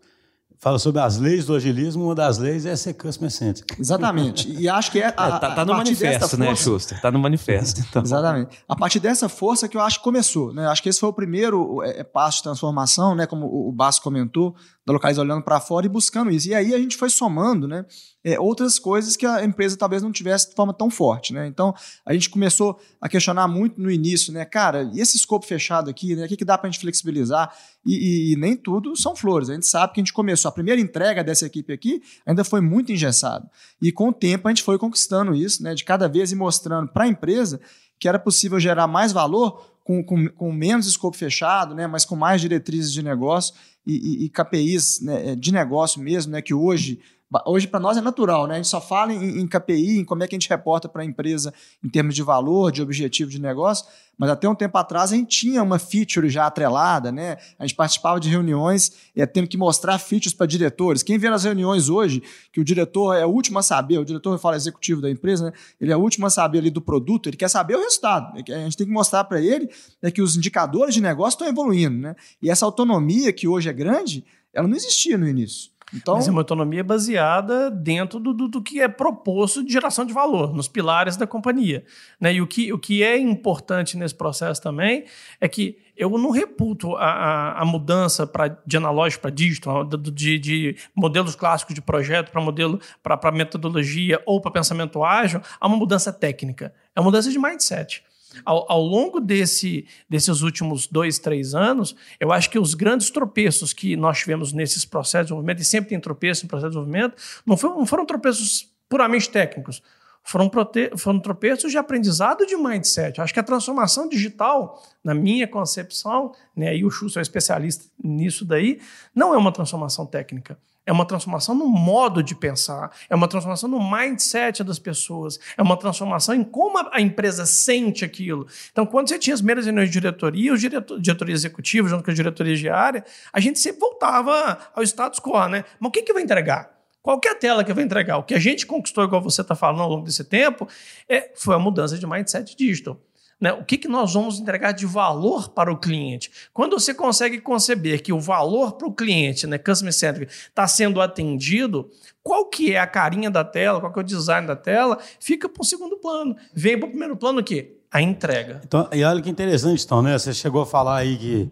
fala 0.60 0.78
sobre 0.78 1.00
as 1.00 1.16
leis 1.16 1.46
do 1.46 1.54
agilismo, 1.54 2.04
uma 2.04 2.14
das 2.14 2.36
leis 2.36 2.66
é 2.66 2.76
ser 2.76 2.92
customer 2.92 3.30
centric. 3.30 3.80
Exatamente. 3.80 4.52
E 4.52 4.68
acho 4.68 4.92
que 4.92 5.00
é. 5.00 5.06
A, 5.16 5.26
é 5.36 5.38
tá, 5.38 5.54
tá 5.54 5.64
no 5.64 5.72
manifesto, 5.72 6.36
né, 6.36 6.46
força, 6.48 6.62
Schuster? 6.62 7.00
Tá 7.00 7.10
no 7.10 7.18
manifesto. 7.18 7.80
Então. 7.90 8.02
Exatamente. 8.02 8.58
A 8.68 8.76
partir 8.76 9.00
dessa 9.00 9.28
força 9.28 9.66
que 9.66 9.76
eu 9.76 9.80
acho 9.80 9.98
que 9.98 10.04
começou. 10.04 10.52
Né? 10.52 10.66
Acho 10.68 10.82
que 10.82 10.88
esse 10.88 11.00
foi 11.00 11.08
o 11.08 11.12
primeiro 11.12 11.82
é, 11.82 12.00
é 12.00 12.04
passo 12.04 12.38
de 12.38 12.42
transformação, 12.44 13.14
né? 13.14 13.26
Como 13.26 13.46
o 13.46 13.72
Basso 13.72 14.02
comentou, 14.02 14.54
da 14.86 14.92
Localiza 14.92 15.20
olhando 15.20 15.42
para 15.42 15.60
fora 15.60 15.86
e 15.86 15.88
buscando 15.88 16.30
isso. 16.30 16.48
E 16.48 16.54
aí 16.54 16.74
a 16.74 16.78
gente 16.78 16.96
foi 16.96 17.10
somando, 17.10 17.68
né? 17.68 17.84
É, 18.24 18.38
outras 18.38 18.78
coisas 18.78 19.16
que 19.16 19.26
a 19.26 19.44
empresa 19.44 19.76
talvez 19.76 20.02
não 20.02 20.10
tivesse 20.10 20.50
de 20.50 20.54
forma 20.54 20.72
tão 20.72 20.90
forte, 20.90 21.32
né? 21.32 21.46
Então 21.46 21.74
a 22.04 22.12
gente 22.12 22.30
começou 22.30 22.78
a 23.00 23.08
questionar 23.08 23.46
muito 23.46 23.80
no 23.80 23.90
início, 23.90 24.32
né? 24.32 24.44
Cara, 24.44 24.90
e 24.94 25.00
esse 25.00 25.16
escopo 25.16 25.46
fechado 25.46 25.90
aqui, 25.90 26.16
né? 26.16 26.24
O 26.24 26.28
que, 26.28 26.36
que 26.36 26.44
dá 26.44 26.56
para 26.56 26.68
a 26.68 26.70
gente 26.70 26.80
flexibilizar? 26.80 27.54
E, 27.84 27.94
e, 27.94 28.32
e, 28.32 28.36
nem 28.36 28.56
tudo 28.56 28.96
são 28.96 29.14
flores. 29.14 29.50
A 29.50 29.54
gente 29.54 29.66
sabe 29.66 29.92
que 29.92 30.00
a 30.00 30.02
gente 30.02 30.12
começou, 30.12 30.48
a 30.48 30.52
primeira 30.52 30.80
entrega 30.80 31.22
dessa 31.22 31.46
equipe 31.46 31.72
aqui 31.72 32.02
ainda 32.26 32.44
foi 32.44 32.60
muito 32.60 32.92
engessado. 32.92 33.48
E 33.80 33.92
com 33.92 34.08
o 34.08 34.12
tempo 34.12 34.48
a 34.48 34.50
gente 34.50 34.62
foi 34.62 34.78
conquistando 34.78 35.34
isso, 35.34 35.62
né? 35.62 35.74
De 35.74 35.84
cada 35.84 36.08
vez 36.08 36.32
e 36.32 36.36
mostrando 36.36 36.88
para 36.92 37.04
a 37.04 37.08
empresa 37.08 37.60
que 37.98 38.08
era 38.08 38.18
possível 38.18 38.58
gerar 38.58 38.86
mais 38.86 39.12
valor 39.12 39.62
com, 39.90 40.04
com, 40.04 40.28
com, 40.28 40.52
menos 40.52 40.86
escopo 40.86 41.16
fechado, 41.16 41.74
né, 41.74 41.86
mas 41.86 42.04
com 42.04 42.14
mais 42.14 42.40
diretrizes 42.40 42.92
de 42.92 43.02
negócio 43.02 43.54
e, 43.84 44.22
e, 44.22 44.24
e 44.26 44.28
KPIs 44.28 45.00
né, 45.00 45.34
de 45.34 45.52
negócio 45.52 46.00
mesmo, 46.00 46.30
né, 46.30 46.40
que 46.40 46.54
hoje 46.54 47.00
Hoje, 47.46 47.68
para 47.68 47.78
nós, 47.78 47.96
é 47.96 48.00
natural, 48.00 48.48
né? 48.48 48.54
A 48.54 48.56
gente 48.56 48.66
só 48.66 48.80
fala 48.80 49.12
em, 49.12 49.38
em 49.38 49.46
KPI, 49.46 50.00
em 50.00 50.04
como 50.04 50.24
é 50.24 50.26
que 50.26 50.34
a 50.34 50.38
gente 50.38 50.48
reporta 50.48 50.88
para 50.88 51.02
a 51.02 51.04
empresa 51.04 51.54
em 51.82 51.88
termos 51.88 52.12
de 52.12 52.24
valor, 52.24 52.72
de 52.72 52.82
objetivo 52.82 53.30
de 53.30 53.40
negócio, 53.40 53.86
mas 54.18 54.30
até 54.30 54.48
um 54.48 54.54
tempo 54.54 54.76
atrás 54.76 55.12
a 55.12 55.16
gente 55.16 55.28
tinha 55.28 55.62
uma 55.62 55.78
feature 55.78 56.28
já 56.28 56.46
atrelada, 56.46 57.12
né? 57.12 57.36
A 57.56 57.64
gente 57.64 57.76
participava 57.76 58.18
de 58.18 58.28
reuniões 58.28 58.92
é, 59.14 59.24
tendo 59.26 59.46
que 59.46 59.56
mostrar 59.56 59.96
features 60.00 60.34
para 60.34 60.44
diretores. 60.44 61.04
Quem 61.04 61.18
vê 61.18 61.30
nas 61.30 61.44
reuniões 61.44 61.88
hoje 61.88 62.20
que 62.52 62.60
o 62.60 62.64
diretor 62.64 63.14
é 63.14 63.24
o 63.24 63.28
último 63.28 63.60
a 63.60 63.62
saber, 63.62 63.98
o 63.98 64.04
diretor 64.04 64.36
fala 64.36 64.56
executivo 64.56 65.00
da 65.00 65.08
empresa, 65.08 65.46
né? 65.46 65.52
Ele 65.80 65.92
é 65.92 65.96
o 65.96 66.00
último 66.00 66.26
a 66.26 66.30
saber 66.30 66.58
ali 66.58 66.70
do 66.70 66.80
produto, 66.80 67.28
ele 67.28 67.36
quer 67.36 67.48
saber 67.48 67.76
o 67.76 67.80
resultado. 67.80 68.36
A 68.36 68.58
gente 68.64 68.76
tem 68.76 68.88
que 68.88 68.92
mostrar 68.92 69.22
para 69.22 69.40
ele 69.40 69.70
né, 70.02 70.10
que 70.10 70.20
os 70.20 70.36
indicadores 70.36 70.94
de 70.94 71.00
negócio 71.00 71.36
estão 71.36 71.46
evoluindo, 71.46 71.96
né? 71.96 72.16
E 72.42 72.50
essa 72.50 72.66
autonomia 72.66 73.32
que 73.32 73.46
hoje 73.46 73.68
é 73.68 73.72
grande, 73.72 74.24
ela 74.52 74.66
não 74.66 74.76
existia 74.76 75.16
no 75.16 75.28
início. 75.28 75.70
Então, 75.94 76.14
Mas 76.14 76.28
é 76.28 76.30
uma 76.30 76.40
autonomia 76.40 76.84
baseada 76.84 77.70
dentro 77.70 78.20
do, 78.20 78.32
do, 78.32 78.48
do, 78.48 78.62
que 78.62 78.80
é 78.80 78.88
proposto 78.88 79.64
de 79.64 79.72
geração 79.72 80.04
de 80.04 80.12
valor, 80.12 80.54
nos 80.54 80.68
pilares 80.68 81.16
da 81.16 81.26
companhia. 81.26 81.84
Né? 82.20 82.34
E 82.34 82.42
o 82.42 82.46
que, 82.46 82.72
o 82.72 82.78
que 82.78 83.02
é 83.02 83.18
importante 83.18 83.96
nesse 83.96 84.14
processo 84.14 84.62
também 84.62 85.04
é 85.40 85.48
que 85.48 85.78
eu 85.96 86.10
não 86.16 86.30
reputo 86.30 86.96
a, 86.96 87.04
a, 87.04 87.62
a 87.62 87.64
mudança 87.64 88.26
pra, 88.26 88.48
de 88.48 88.76
analógico 88.76 89.20
para 89.20 89.30
digital, 89.30 89.84
de, 89.84 90.38
de, 90.38 90.76
modelos 90.94 91.34
clássicos 91.34 91.74
de 91.74 91.82
projeto 91.82 92.30
para 92.30 92.40
modelo 92.40 92.80
para 93.02 93.30
metodologia 93.30 94.22
ou 94.24 94.40
para 94.40 94.50
pensamento 94.50 95.04
ágil, 95.04 95.42
a 95.60 95.66
uma 95.66 95.76
mudança 95.76 96.12
técnica. 96.12 96.72
É 96.96 97.00
uma 97.00 97.04
mudança 97.04 97.30
de 97.30 97.38
mindset. 97.38 98.02
Ao, 98.44 98.70
ao, 98.70 98.82
longo 98.82 99.20
desse, 99.20 99.86
desses 100.08 100.42
últimos 100.42 100.86
dois, 100.86 101.18
três 101.18 101.54
anos, 101.54 101.96
eu 102.18 102.32
acho 102.32 102.48
que 102.48 102.58
os 102.58 102.74
grandes 102.74 103.10
tropeços 103.10 103.72
que 103.72 103.96
nós 103.96 104.18
tivemos 104.18 104.52
nesses 104.52 104.84
processos 104.84 105.26
de 105.26 105.28
desenvolvimento, 105.28 105.60
e 105.60 105.64
sempre 105.64 105.90
tem 105.90 106.00
tropeço 106.00 106.44
em 106.44 106.48
processo 106.48 106.70
de 106.70 106.76
desenvolvimento, 106.76 107.16
não, 107.44 107.56
foi, 107.56 107.70
não 107.70 107.86
foram 107.86 108.06
tropeços 108.06 108.68
puramente 108.88 109.28
técnicos, 109.28 109.82
foram, 110.22 110.50
foram 110.96 111.18
tropeços 111.18 111.72
de 111.72 111.78
aprendizado 111.78 112.46
de 112.46 112.56
mindset. 112.56 113.20
Acho 113.20 113.32
que 113.32 113.40
a 113.40 113.42
transformação 113.44 114.08
digital, 114.08 114.80
na 115.02 115.14
minha 115.14 115.48
concepção, 115.48 116.32
né, 116.54 116.76
e 116.76 116.84
o 116.84 116.90
Schuster 116.90 117.20
é 117.20 117.22
especialista 117.22 117.86
nisso 118.02 118.44
daí, 118.44 118.80
não 119.14 119.34
é 119.34 119.38
uma 119.38 119.52
transformação 119.52 120.06
técnica. 120.06 120.58
É 120.90 120.92
uma 120.92 121.06
transformação 121.06 121.54
no 121.54 121.68
modo 121.68 122.20
de 122.20 122.34
pensar, 122.34 122.90
é 123.08 123.14
uma 123.14 123.28
transformação 123.28 123.68
no 123.68 123.78
mindset 123.78 124.64
das 124.64 124.80
pessoas, 124.80 125.38
é 125.56 125.62
uma 125.62 125.76
transformação 125.76 126.34
em 126.34 126.42
como 126.42 126.78
a 126.90 127.00
empresa 127.00 127.46
sente 127.46 128.04
aquilo. 128.04 128.44
Então, 128.72 128.84
quando 128.84 129.08
você 129.08 129.16
tinha 129.16 129.32
as 129.32 129.40
primeiras 129.40 129.66
reuniões 129.66 129.88
de 129.88 129.92
diretoria, 129.92 130.52
os 130.52 130.60
diretor, 130.60 131.00
diretoria 131.00 131.32
executiva, 131.32 131.88
junto 131.88 132.02
com 132.02 132.10
a 132.10 132.14
diretoria 132.14 132.56
de 132.56 132.68
área, 132.68 133.04
a 133.32 133.38
gente 133.38 133.60
sempre 133.60 133.78
voltava 133.78 134.58
ao 134.74 134.82
status 134.82 135.20
quo, 135.20 135.46
né? 135.46 135.64
Mas 135.78 135.88
o 135.88 135.92
que, 135.92 136.02
que 136.02 136.12
vai 136.12 136.24
entregar? 136.24 136.76
Qualquer 137.00 137.38
tela 137.38 137.62
que 137.62 137.72
vai 137.72 137.84
entregar, 137.84 138.18
o 138.18 138.24
que 138.24 138.34
a 138.34 138.40
gente 138.40 138.66
conquistou, 138.66 139.04
igual 139.04 139.22
você 139.22 139.42
está 139.42 139.54
falando 139.54 139.82
ao 139.82 139.88
longo 139.88 140.04
desse 140.04 140.24
tempo, 140.24 140.66
é, 141.08 141.30
foi 141.36 141.54
a 141.54 141.58
mudança 141.58 141.96
de 141.96 142.04
mindset 142.04 142.56
digital. 142.56 143.00
Né? 143.40 143.52
O 143.52 143.64
que, 143.64 143.78
que 143.78 143.88
nós 143.88 144.12
vamos 144.12 144.38
entregar 144.38 144.72
de 144.72 144.84
valor 144.84 145.48
para 145.48 145.72
o 145.72 145.78
cliente? 145.78 146.30
Quando 146.52 146.78
você 146.78 146.92
consegue 146.92 147.40
conceber 147.40 148.02
que 148.02 148.12
o 148.12 148.20
valor 148.20 148.72
para 148.72 148.86
o 148.86 148.92
cliente, 148.92 149.46
né, 149.46 149.56
customer 149.56 149.94
centric, 149.94 150.30
está 150.30 150.68
sendo 150.68 151.00
atendido, 151.00 151.90
qual 152.22 152.46
que 152.46 152.74
é 152.74 152.78
a 152.78 152.86
carinha 152.86 153.30
da 153.30 153.42
tela, 153.42 153.80
qual 153.80 153.90
que 153.92 153.98
é 153.98 154.02
o 154.02 154.04
design 154.04 154.46
da 154.46 154.54
tela, 154.54 154.98
fica 155.18 155.48
para 155.48 155.62
o 155.62 155.64
segundo 155.64 155.96
plano. 155.96 156.36
Vem 156.52 156.78
para 156.78 156.86
o 156.86 156.90
primeiro 156.90 157.16
plano 157.16 157.40
o 157.40 157.44
quê? 157.44 157.78
A 157.90 158.02
entrega. 158.02 158.60
Então, 158.62 158.88
e 158.92 159.02
olha 159.02 159.22
que 159.22 159.30
interessante, 159.30 159.84
então, 159.84 160.02
né? 160.02 160.18
Você 160.18 160.34
chegou 160.34 160.62
a 160.62 160.66
falar 160.66 160.98
aí 160.98 161.16
que. 161.16 161.50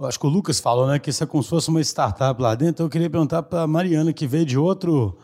Acho 0.00 0.20
que 0.20 0.26
o 0.26 0.28
Lucas 0.28 0.60
falou, 0.60 0.86
né? 0.86 0.98
Que 0.98 1.10
isso 1.10 1.24
é 1.24 1.26
como 1.26 1.42
se 1.42 1.48
fosse 1.48 1.70
uma 1.70 1.80
startup 1.80 2.40
lá 2.40 2.54
dentro. 2.54 2.70
Então, 2.70 2.86
eu 2.86 2.90
queria 2.90 3.08
perguntar 3.08 3.42
para 3.42 3.62
a 3.62 3.66
Mariana, 3.66 4.12
que 4.12 4.26
veio 4.26 4.44
de 4.44 4.58
outro 4.58 5.18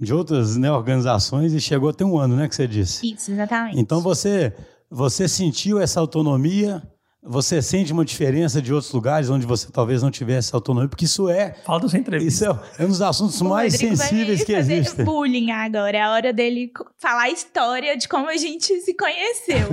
de 0.00 0.14
outras 0.14 0.56
né, 0.56 0.70
organizações 0.70 1.52
e 1.52 1.60
chegou 1.60 1.88
até 1.88 2.04
um 2.04 2.18
ano, 2.18 2.36
né, 2.36 2.48
que 2.48 2.54
você 2.54 2.68
disse. 2.68 3.14
Isso, 3.14 3.32
exatamente. 3.32 3.80
Então 3.80 4.00
você 4.00 4.54
você 4.90 5.28
sentiu 5.28 5.80
essa 5.80 6.00
autonomia? 6.00 6.82
Você 7.22 7.60
sente 7.60 7.92
uma 7.92 8.04
diferença 8.04 8.62
de 8.62 8.72
outros 8.72 8.92
lugares 8.92 9.28
onde 9.28 9.44
você 9.44 9.70
talvez 9.70 10.02
não 10.02 10.10
tivesse 10.10 10.54
autonomia? 10.54 10.88
Porque 10.88 11.04
isso 11.04 11.28
é. 11.28 11.54
Falta 11.64 11.88
sem 11.88 12.00
entrevista. 12.00 12.44
Isso 12.44 12.44
é, 12.44 12.82
é 12.82 12.86
um 12.86 12.88
dos 12.88 13.02
assuntos 13.02 13.40
o 13.40 13.44
mais 13.44 13.74
Rodrigo 13.74 13.96
sensíveis 13.96 14.44
que 14.44 14.52
existem. 14.52 15.04
bullying 15.04 15.50
agora. 15.50 15.96
É 15.98 16.00
a 16.00 16.12
hora 16.12 16.32
dele 16.32 16.72
falar 16.96 17.24
a 17.24 17.30
história 17.30 17.96
de 17.96 18.08
como 18.08 18.28
a 18.28 18.36
gente 18.36 18.80
se 18.80 18.94
conheceu. 18.94 19.68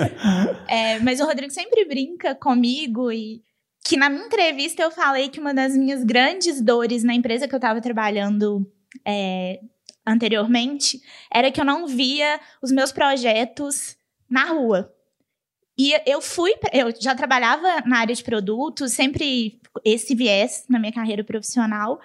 é, 0.68 0.98
mas 1.00 1.20
o 1.20 1.26
Rodrigo 1.26 1.52
sempre 1.52 1.84
brinca 1.84 2.34
comigo 2.34 3.10
e 3.10 3.42
que 3.84 3.96
na 3.96 4.08
minha 4.08 4.24
entrevista 4.24 4.82
eu 4.82 4.90
falei 4.90 5.28
que 5.28 5.40
uma 5.40 5.52
das 5.52 5.76
minhas 5.76 6.02
grandes 6.02 6.62
dores 6.62 7.04
na 7.04 7.14
empresa 7.14 7.46
que 7.46 7.54
eu 7.54 7.58
estava 7.58 7.80
trabalhando 7.80 8.66
é, 9.06 9.60
anteriormente 10.06 11.00
era 11.32 11.50
que 11.50 11.60
eu 11.60 11.64
não 11.64 11.86
via 11.86 12.40
os 12.62 12.70
meus 12.70 12.90
projetos 12.90 13.96
na 14.28 14.44
rua. 14.44 14.92
E 15.78 15.92
eu 16.06 16.22
fui, 16.22 16.52
eu 16.72 16.92
já 16.98 17.14
trabalhava 17.14 17.82
na 17.84 17.98
área 17.98 18.14
de 18.14 18.24
produtos, 18.24 18.92
sempre 18.92 19.60
esse 19.84 20.14
viés 20.14 20.64
na 20.68 20.78
minha 20.78 20.92
carreira 20.92 21.22
profissional. 21.22 22.00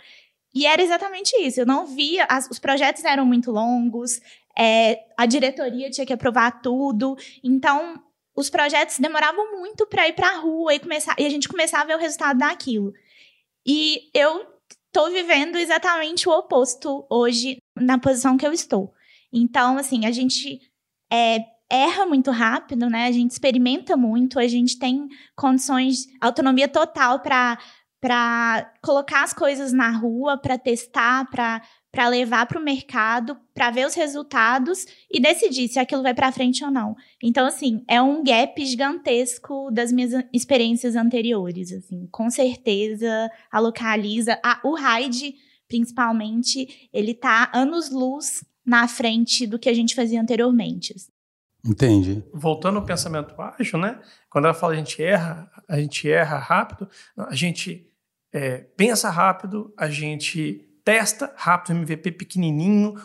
E 0.54 0.66
era 0.66 0.82
exatamente 0.82 1.34
isso. 1.38 1.62
Eu 1.62 1.66
não 1.66 1.86
via, 1.86 2.26
as, 2.30 2.50
os 2.50 2.60
projetos 2.60 3.04
eram 3.06 3.26
muito 3.26 3.52
longos, 3.52 4.20
é, 4.58 5.06
a 5.18 5.26
diretoria 5.26 5.90
tinha 5.90 6.06
que 6.06 6.12
aprovar 6.12 6.62
tudo. 6.62 7.18
Então, 7.42 8.04
os 8.36 8.50
projetos 8.50 9.00
demoravam 9.00 9.58
muito 9.58 9.86
para 9.88 10.08
ir 10.08 10.14
para 10.14 10.30
a 10.30 10.38
rua 10.38 10.74
e, 10.74 10.80
começar, 10.80 11.16
e 11.18 11.26
a 11.26 11.30
gente 11.30 11.48
começava 11.48 11.84
a 11.84 11.88
ver 11.88 11.96
o 11.96 12.00
resultado 12.00 12.38
daquilo. 12.38 12.94
E 13.66 14.10
eu 14.14 14.46
estou 14.88 15.10
vivendo 15.12 15.58
exatamente 15.58 16.28
o 16.28 16.32
oposto 16.32 17.06
hoje 17.10 17.58
na 17.78 17.98
posição 17.98 18.36
que 18.36 18.46
eu 18.46 18.52
estou. 18.52 18.94
Então, 19.32 19.78
assim, 19.78 20.06
a 20.06 20.12
gente 20.12 20.60
é, 21.12 21.40
erra 21.72 22.06
muito 22.06 22.30
rápido, 22.32 22.90
né? 22.90 23.08
A 23.08 23.12
gente 23.12 23.32
experimenta 23.32 23.96
muito, 23.96 24.38
a 24.38 24.48
gente 24.48 24.78
tem 24.78 25.08
condições, 25.36 26.08
autonomia 26.20 26.68
total 26.68 27.20
para 27.20 27.58
para 28.02 28.74
colocar 28.82 29.24
as 29.24 29.32
coisas 29.32 29.72
na 29.72 29.92
rua, 29.92 30.36
para 30.36 30.58
testar, 30.58 31.30
para 31.30 31.62
para 31.92 32.08
levar 32.08 32.46
para 32.46 32.60
o 32.60 32.64
mercado, 32.64 33.38
para 33.54 33.70
ver 33.70 33.86
os 33.86 33.94
resultados 33.94 34.86
e 35.12 35.20
decidir 35.20 35.68
se 35.68 35.78
aquilo 35.78 36.02
vai 36.02 36.14
para 36.14 36.32
frente 36.32 36.64
ou 36.64 36.72
não. 36.72 36.96
Então, 37.22 37.46
assim, 37.46 37.84
é 37.86 38.02
um 38.02 38.24
gap 38.24 38.66
gigantesco 38.66 39.70
das 39.72 39.92
minhas 39.92 40.14
experiências 40.34 40.96
anteriores, 40.96 41.74
assim. 41.74 42.08
Com 42.10 42.30
certeza, 42.30 43.30
a 43.52 43.60
Localiza, 43.60 44.40
a, 44.42 44.62
o 44.64 44.74
Ride, 44.74 45.36
principalmente, 45.68 46.90
ele 46.94 47.14
tá 47.14 47.52
anos-luz 47.54 48.42
na 48.66 48.88
frente 48.88 49.46
do 49.46 49.60
que 49.60 49.68
a 49.68 49.74
gente 49.74 49.94
fazia 49.94 50.22
anteriormente. 50.22 50.96
Entendi. 51.64 52.24
Voltando 52.34 52.80
ao 52.80 52.86
pensamento 52.86 53.40
ágil, 53.40 53.78
né? 53.78 54.00
Quando 54.30 54.46
ela 54.46 54.54
fala 54.54 54.74
a 54.74 54.76
gente 54.76 55.02
erra, 55.02 55.52
a 55.68 55.80
gente 55.80 56.10
erra 56.10 56.38
rápido, 56.38 56.90
a 57.16 57.36
gente 57.36 57.88
é, 58.34 58.60
pensa 58.76 59.10
rápido, 59.10 59.74
a 59.78 59.90
gente 59.90 60.68
testa 60.84 61.32
rápido, 61.36 61.78
MVP 61.78 62.12
pequenininho, 62.14 62.96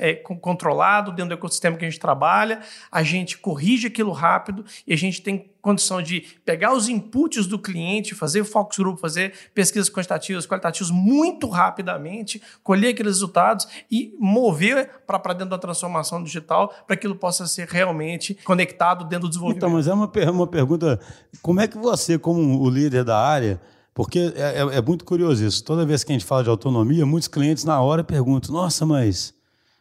é, 0.00 0.14
controlado 0.14 1.10
dentro 1.10 1.30
do 1.30 1.34
ecossistema 1.34 1.76
que 1.76 1.84
a 1.84 1.90
gente 1.90 2.00
trabalha, 2.00 2.60
a 2.90 3.02
gente 3.02 3.38
corrige 3.38 3.86
aquilo 3.86 4.12
rápido 4.12 4.64
e 4.86 4.92
a 4.92 4.96
gente 4.96 5.22
tem 5.22 5.50
condição 5.64 6.02
de 6.02 6.20
pegar 6.44 6.74
os 6.74 6.90
inputs 6.90 7.46
do 7.46 7.58
cliente, 7.58 8.14
fazer 8.14 8.44
focus 8.44 8.76
group, 8.76 8.98
fazer 9.00 9.32
pesquisas 9.54 9.88
quantitativas, 9.88 10.46
qualitativas 10.46 10.90
muito 10.90 11.48
rapidamente, 11.48 12.42
colher 12.62 12.90
aqueles 12.90 13.14
resultados 13.14 13.66
e 13.90 14.14
mover 14.20 14.90
para 15.06 15.32
dentro 15.32 15.50
da 15.50 15.58
transformação 15.58 16.22
digital 16.22 16.68
para 16.86 16.96
que 16.96 17.06
aquilo 17.06 17.16
possa 17.16 17.46
ser 17.46 17.66
realmente 17.66 18.34
conectado 18.44 19.04
dentro 19.06 19.26
do 19.26 19.30
desenvolvimento. 19.30 19.64
Então, 19.64 19.70
mas 19.70 19.88
é 19.88 19.94
uma, 19.94 20.10
uma 20.30 20.46
pergunta, 20.46 21.00
como 21.40 21.60
é 21.62 21.66
que 21.66 21.78
você, 21.78 22.18
como 22.18 22.60
o 22.60 22.68
líder 22.68 23.02
da 23.02 23.18
área, 23.18 23.58
porque 23.94 24.32
é, 24.34 24.60
é, 24.60 24.78
é, 24.78 24.82
muito 24.82 25.04
curioso 25.04 25.44
isso. 25.44 25.62
Toda 25.62 25.86
vez 25.86 26.02
que 26.02 26.10
a 26.10 26.14
gente 26.14 26.24
fala 26.24 26.42
de 26.42 26.50
autonomia, 26.50 27.06
muitos 27.06 27.28
clientes 27.28 27.64
na 27.64 27.80
hora 27.80 28.02
perguntam: 28.02 28.52
nossa, 28.52 28.84
mas 28.84 29.32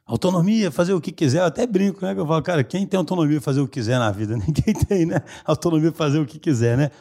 autonomia, 0.05 0.69
fazer 0.69 0.93
o 0.93 1.01
que 1.01 1.11
quiser. 1.11 1.39
Eu 1.39 1.45
até 1.45 1.65
brinco, 1.65 2.05
né? 2.05 2.13
Eu 2.15 2.27
falo, 2.27 2.41
cara, 2.43 2.63
quem 2.63 2.85
tem 2.85 2.97
autonomia 2.97 3.41
fazer 3.41 3.61
o 3.61 3.67
que 3.67 3.79
quiser 3.79 3.97
na 3.97 4.11
vida? 4.11 4.37
Ninguém 4.37 4.73
tem, 4.87 5.05
né? 5.07 5.21
Autonomia 5.43 5.91
fazer 5.91 6.19
o 6.19 6.25
que 6.25 6.37
quiser, 6.37 6.77
né? 6.77 6.91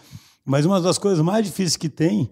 Mas 0.45 0.65
uma 0.65 0.81
das 0.81 0.97
coisas 0.97 1.23
mais 1.23 1.45
difíceis 1.45 1.77
que 1.77 1.89
tem 1.89 2.31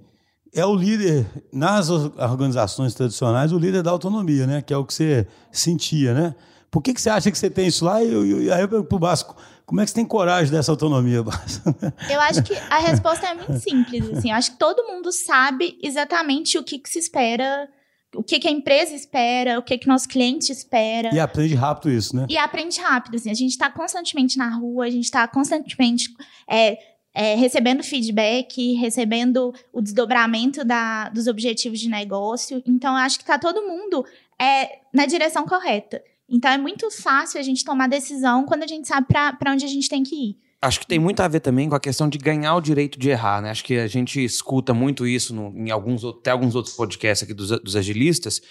é 0.52 0.64
o 0.64 0.74
líder, 0.74 1.26
nas 1.52 1.90
organizações 1.90 2.94
tradicionais, 2.94 3.52
o 3.52 3.58
líder 3.58 3.82
da 3.82 3.90
autonomia, 3.90 4.46
né? 4.46 4.62
Que 4.62 4.72
é 4.72 4.76
o 4.76 4.84
que 4.84 4.94
você 4.94 5.26
sentia, 5.52 6.14
né? 6.14 6.34
Por 6.70 6.82
que, 6.82 6.94
que 6.94 7.00
você 7.00 7.10
acha 7.10 7.30
que 7.30 7.38
você 7.38 7.50
tem 7.50 7.66
isso 7.66 7.84
lá? 7.84 8.02
E, 8.02 8.44
e 8.44 8.50
aí 8.50 8.62
eu 8.62 8.68
pergunto 8.68 8.88
pro 8.88 8.98
Basco, 8.98 9.36
como 9.70 9.80
é 9.80 9.84
que 9.84 9.90
você 9.90 9.94
tem 9.94 10.04
coragem 10.04 10.50
dessa 10.50 10.72
autonomia? 10.72 11.18
Eu 12.10 12.20
acho 12.22 12.42
que 12.42 12.52
a 12.68 12.78
resposta 12.78 13.28
é 13.28 13.34
muito 13.34 13.56
simples, 13.60 14.10
assim. 14.10 14.30
Eu 14.30 14.34
acho 14.34 14.50
que 14.50 14.58
todo 14.58 14.82
mundo 14.88 15.12
sabe 15.12 15.78
exatamente 15.80 16.58
o 16.58 16.64
que, 16.64 16.76
que 16.76 16.90
se 16.90 16.98
espera, 16.98 17.68
o 18.12 18.20
que, 18.20 18.40
que 18.40 18.48
a 18.48 18.50
empresa 18.50 18.92
espera, 18.96 19.60
o 19.60 19.62
que, 19.62 19.78
que 19.78 19.86
nosso 19.86 20.08
cliente 20.08 20.50
espera. 20.50 21.14
E 21.14 21.20
aprende 21.20 21.54
rápido 21.54 21.88
isso, 21.88 22.16
né? 22.16 22.26
E 22.28 22.36
aprende 22.36 22.80
rápido, 22.80 23.14
assim. 23.14 23.30
A 23.30 23.34
gente 23.34 23.52
está 23.52 23.70
constantemente 23.70 24.36
na 24.36 24.52
rua, 24.52 24.86
a 24.86 24.90
gente 24.90 25.04
está 25.04 25.28
constantemente... 25.28 26.08
É, 26.50 26.76
é, 27.12 27.34
recebendo 27.34 27.82
feedback, 27.82 28.74
recebendo 28.74 29.52
o 29.72 29.80
desdobramento 29.80 30.64
da, 30.64 31.08
dos 31.08 31.26
objetivos 31.26 31.80
de 31.80 31.88
negócio. 31.88 32.62
Então, 32.64 32.92
eu 32.92 32.98
acho 32.98 33.18
que 33.18 33.24
está 33.24 33.36
todo 33.36 33.66
mundo 33.66 34.04
é, 34.40 34.78
na 34.92 35.06
direção 35.06 35.44
correta. 35.44 36.00
Então 36.30 36.50
é 36.50 36.56
muito 36.56 36.88
fácil 36.90 37.40
a 37.40 37.42
gente 37.42 37.64
tomar 37.64 37.88
decisão 37.88 38.44
quando 38.44 38.62
a 38.62 38.66
gente 38.66 38.86
sabe 38.86 39.06
para 39.08 39.52
onde 39.52 39.64
a 39.64 39.68
gente 39.68 39.88
tem 39.88 40.02
que 40.02 40.14
ir. 40.14 40.36
Acho 40.62 40.78
que 40.78 40.86
tem 40.86 40.98
muito 40.98 41.20
a 41.20 41.28
ver 41.28 41.40
também 41.40 41.68
com 41.68 41.74
a 41.74 41.80
questão 41.80 42.06
de 42.06 42.18
ganhar 42.18 42.54
o 42.54 42.60
direito 42.60 42.98
de 42.98 43.08
errar, 43.08 43.40
né? 43.40 43.50
Acho 43.50 43.64
que 43.64 43.78
a 43.78 43.86
gente 43.86 44.22
escuta 44.22 44.74
muito 44.74 45.06
isso 45.06 45.34
no, 45.34 45.48
em 45.56 45.70
alguns, 45.70 46.04
até 46.04 46.30
alguns 46.30 46.54
outros 46.54 46.76
podcasts 46.76 47.24
aqui 47.24 47.32
dos, 47.32 47.48
dos 47.62 47.76
agilistas, 47.76 48.42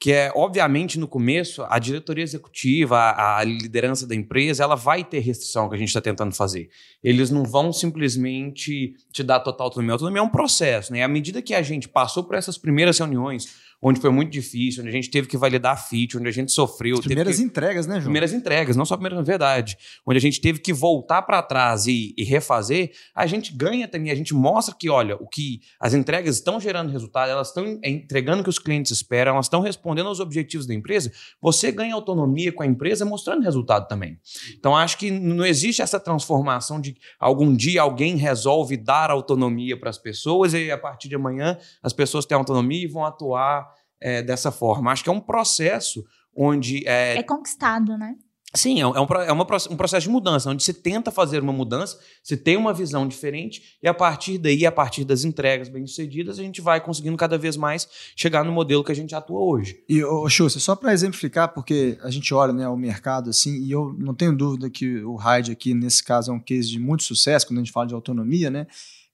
que 0.00 0.12
é, 0.12 0.30
obviamente, 0.36 0.96
no 0.96 1.08
começo, 1.08 1.64
a 1.68 1.80
diretoria 1.80 2.22
executiva, 2.22 2.96
a, 2.96 3.38
a 3.38 3.44
liderança 3.44 4.06
da 4.06 4.14
empresa, 4.14 4.62
ela 4.62 4.76
vai 4.76 5.02
ter 5.02 5.18
restrição 5.18 5.68
que 5.68 5.74
a 5.74 5.78
gente 5.78 5.88
está 5.88 6.00
tentando 6.00 6.32
fazer. 6.32 6.68
Eles 7.02 7.28
não 7.28 7.42
vão 7.42 7.72
simplesmente 7.72 8.94
te 9.12 9.24
dar 9.24 9.40
total 9.40 9.66
autonomia. 9.66 9.94
Autonomia 9.94 10.20
é 10.20 10.24
um 10.24 10.28
processo, 10.28 10.92
né? 10.92 11.02
À 11.02 11.08
medida 11.08 11.42
que 11.42 11.52
a 11.52 11.62
gente 11.62 11.88
passou 11.88 12.22
por 12.22 12.36
essas 12.36 12.56
primeiras 12.56 12.96
reuniões, 12.96 13.48
onde 13.80 14.00
foi 14.00 14.10
muito 14.10 14.30
difícil, 14.30 14.82
onde 14.82 14.90
a 14.90 14.92
gente 14.92 15.10
teve 15.10 15.28
que 15.28 15.36
validar 15.36 15.88
feature, 15.88 16.18
onde 16.18 16.28
a 16.28 16.32
gente 16.32 16.50
sofreu. 16.50 16.98
As 16.98 17.04
primeiras 17.04 17.36
que... 17.36 17.42
entregas, 17.42 17.86
né, 17.86 17.94
João? 17.94 18.04
Primeiras 18.04 18.32
entregas, 18.32 18.76
não 18.76 18.84
só 18.84 18.94
a 18.94 18.96
primeira, 18.96 19.16
na 19.16 19.22
verdade. 19.22 19.76
Onde 20.04 20.18
a 20.18 20.20
gente 20.20 20.40
teve 20.40 20.58
que 20.58 20.72
voltar 20.72 21.22
para 21.22 21.40
trás 21.42 21.86
e, 21.86 22.14
e, 22.16 22.24
refazer, 22.24 22.90
a 23.14 23.26
gente 23.26 23.56
ganha 23.56 23.86
também, 23.86 24.10
a 24.10 24.14
gente 24.14 24.34
mostra 24.34 24.74
que, 24.74 24.90
olha, 24.90 25.16
o 25.16 25.28
que 25.28 25.60
as 25.80 25.94
entregas 25.94 26.36
estão 26.36 26.60
gerando 26.60 26.90
resultado, 26.90 27.30
elas 27.30 27.48
estão 27.48 27.78
entregando 27.84 28.40
o 28.40 28.44
que 28.44 28.50
os 28.50 28.58
clientes 28.58 28.90
esperam, 28.90 29.32
elas 29.32 29.46
estão 29.46 29.60
respondendo 29.60 30.08
aos 30.08 30.20
objetivos 30.20 30.66
da 30.66 30.74
empresa, 30.74 31.12
você 31.40 31.70
ganha 31.70 31.94
autonomia 31.94 32.52
com 32.52 32.62
a 32.62 32.66
empresa 32.66 33.04
mostrando 33.04 33.42
resultado 33.42 33.86
também. 33.86 34.18
Então, 34.58 34.76
acho 34.76 34.98
que 34.98 35.10
não 35.10 35.46
existe 35.46 35.82
essa 35.82 36.00
transformação 36.00 36.80
de 36.80 36.96
algum 37.18 37.54
dia 37.54 37.82
alguém 37.82 38.16
resolve 38.16 38.76
dar 38.76 39.10
autonomia 39.10 39.78
para 39.78 39.90
as 39.90 39.98
pessoas 39.98 40.52
e 40.52 40.70
a 40.70 40.78
partir 40.78 41.08
de 41.08 41.14
amanhã 41.14 41.56
as 41.82 41.92
pessoas 41.92 42.26
têm 42.26 42.36
autonomia 42.36 42.84
e 42.84 42.86
vão 42.86 43.04
atuar 43.04 43.68
é, 44.00 44.22
dessa 44.22 44.50
forma. 44.50 44.90
Acho 44.90 45.04
que 45.04 45.10
é 45.10 45.12
um 45.12 45.20
processo 45.20 46.04
onde. 46.34 46.86
É, 46.86 47.16
é 47.18 47.22
conquistado, 47.22 47.96
né? 47.98 48.14
Sim, 48.54 48.80
é, 48.80 48.86
um, 48.86 48.94
é 48.94 49.32
uma, 49.32 49.46
um 49.70 49.76
processo 49.76 50.06
de 50.06 50.08
mudança, 50.08 50.48
onde 50.48 50.62
você 50.62 50.72
tenta 50.72 51.10
fazer 51.10 51.42
uma 51.42 51.52
mudança, 51.52 51.98
você 52.22 52.34
tem 52.34 52.56
uma 52.56 52.72
visão 52.72 53.06
diferente, 53.06 53.76
e 53.82 53.86
a 53.86 53.92
partir 53.92 54.38
daí, 54.38 54.64
a 54.64 54.72
partir 54.72 55.04
das 55.04 55.22
entregas 55.22 55.68
bem-sucedidas, 55.68 56.38
a 56.38 56.42
gente 56.42 56.62
vai 56.62 56.80
conseguindo 56.80 57.16
cada 57.18 57.36
vez 57.36 57.58
mais 57.58 57.86
chegar 58.16 58.46
no 58.46 58.52
modelo 58.52 58.82
que 58.82 58.90
a 58.90 58.94
gente 58.94 59.14
atua 59.14 59.38
hoje. 59.38 59.84
E, 59.86 60.02
ô, 60.02 60.26
Xuxa, 60.30 60.58
só 60.58 60.74
para 60.74 60.94
exemplificar, 60.94 61.52
porque 61.52 61.98
a 62.02 62.08
gente 62.08 62.32
olha 62.32 62.54
né, 62.54 62.66
o 62.66 62.76
mercado 62.76 63.28
assim, 63.28 63.62
e 63.62 63.70
eu 63.70 63.94
não 63.98 64.14
tenho 64.14 64.34
dúvida 64.34 64.70
que 64.70 65.04
o 65.04 65.16
Hyde 65.16 65.52
aqui, 65.52 65.74
nesse 65.74 66.02
caso, 66.02 66.30
é 66.30 66.34
um 66.34 66.40
case 66.40 66.70
de 66.70 66.78
muito 66.78 67.02
sucesso, 67.02 67.46
quando 67.46 67.58
a 67.58 67.62
gente 67.62 67.72
fala 67.72 67.86
de 67.86 67.94
autonomia, 67.94 68.48
né? 68.48 68.66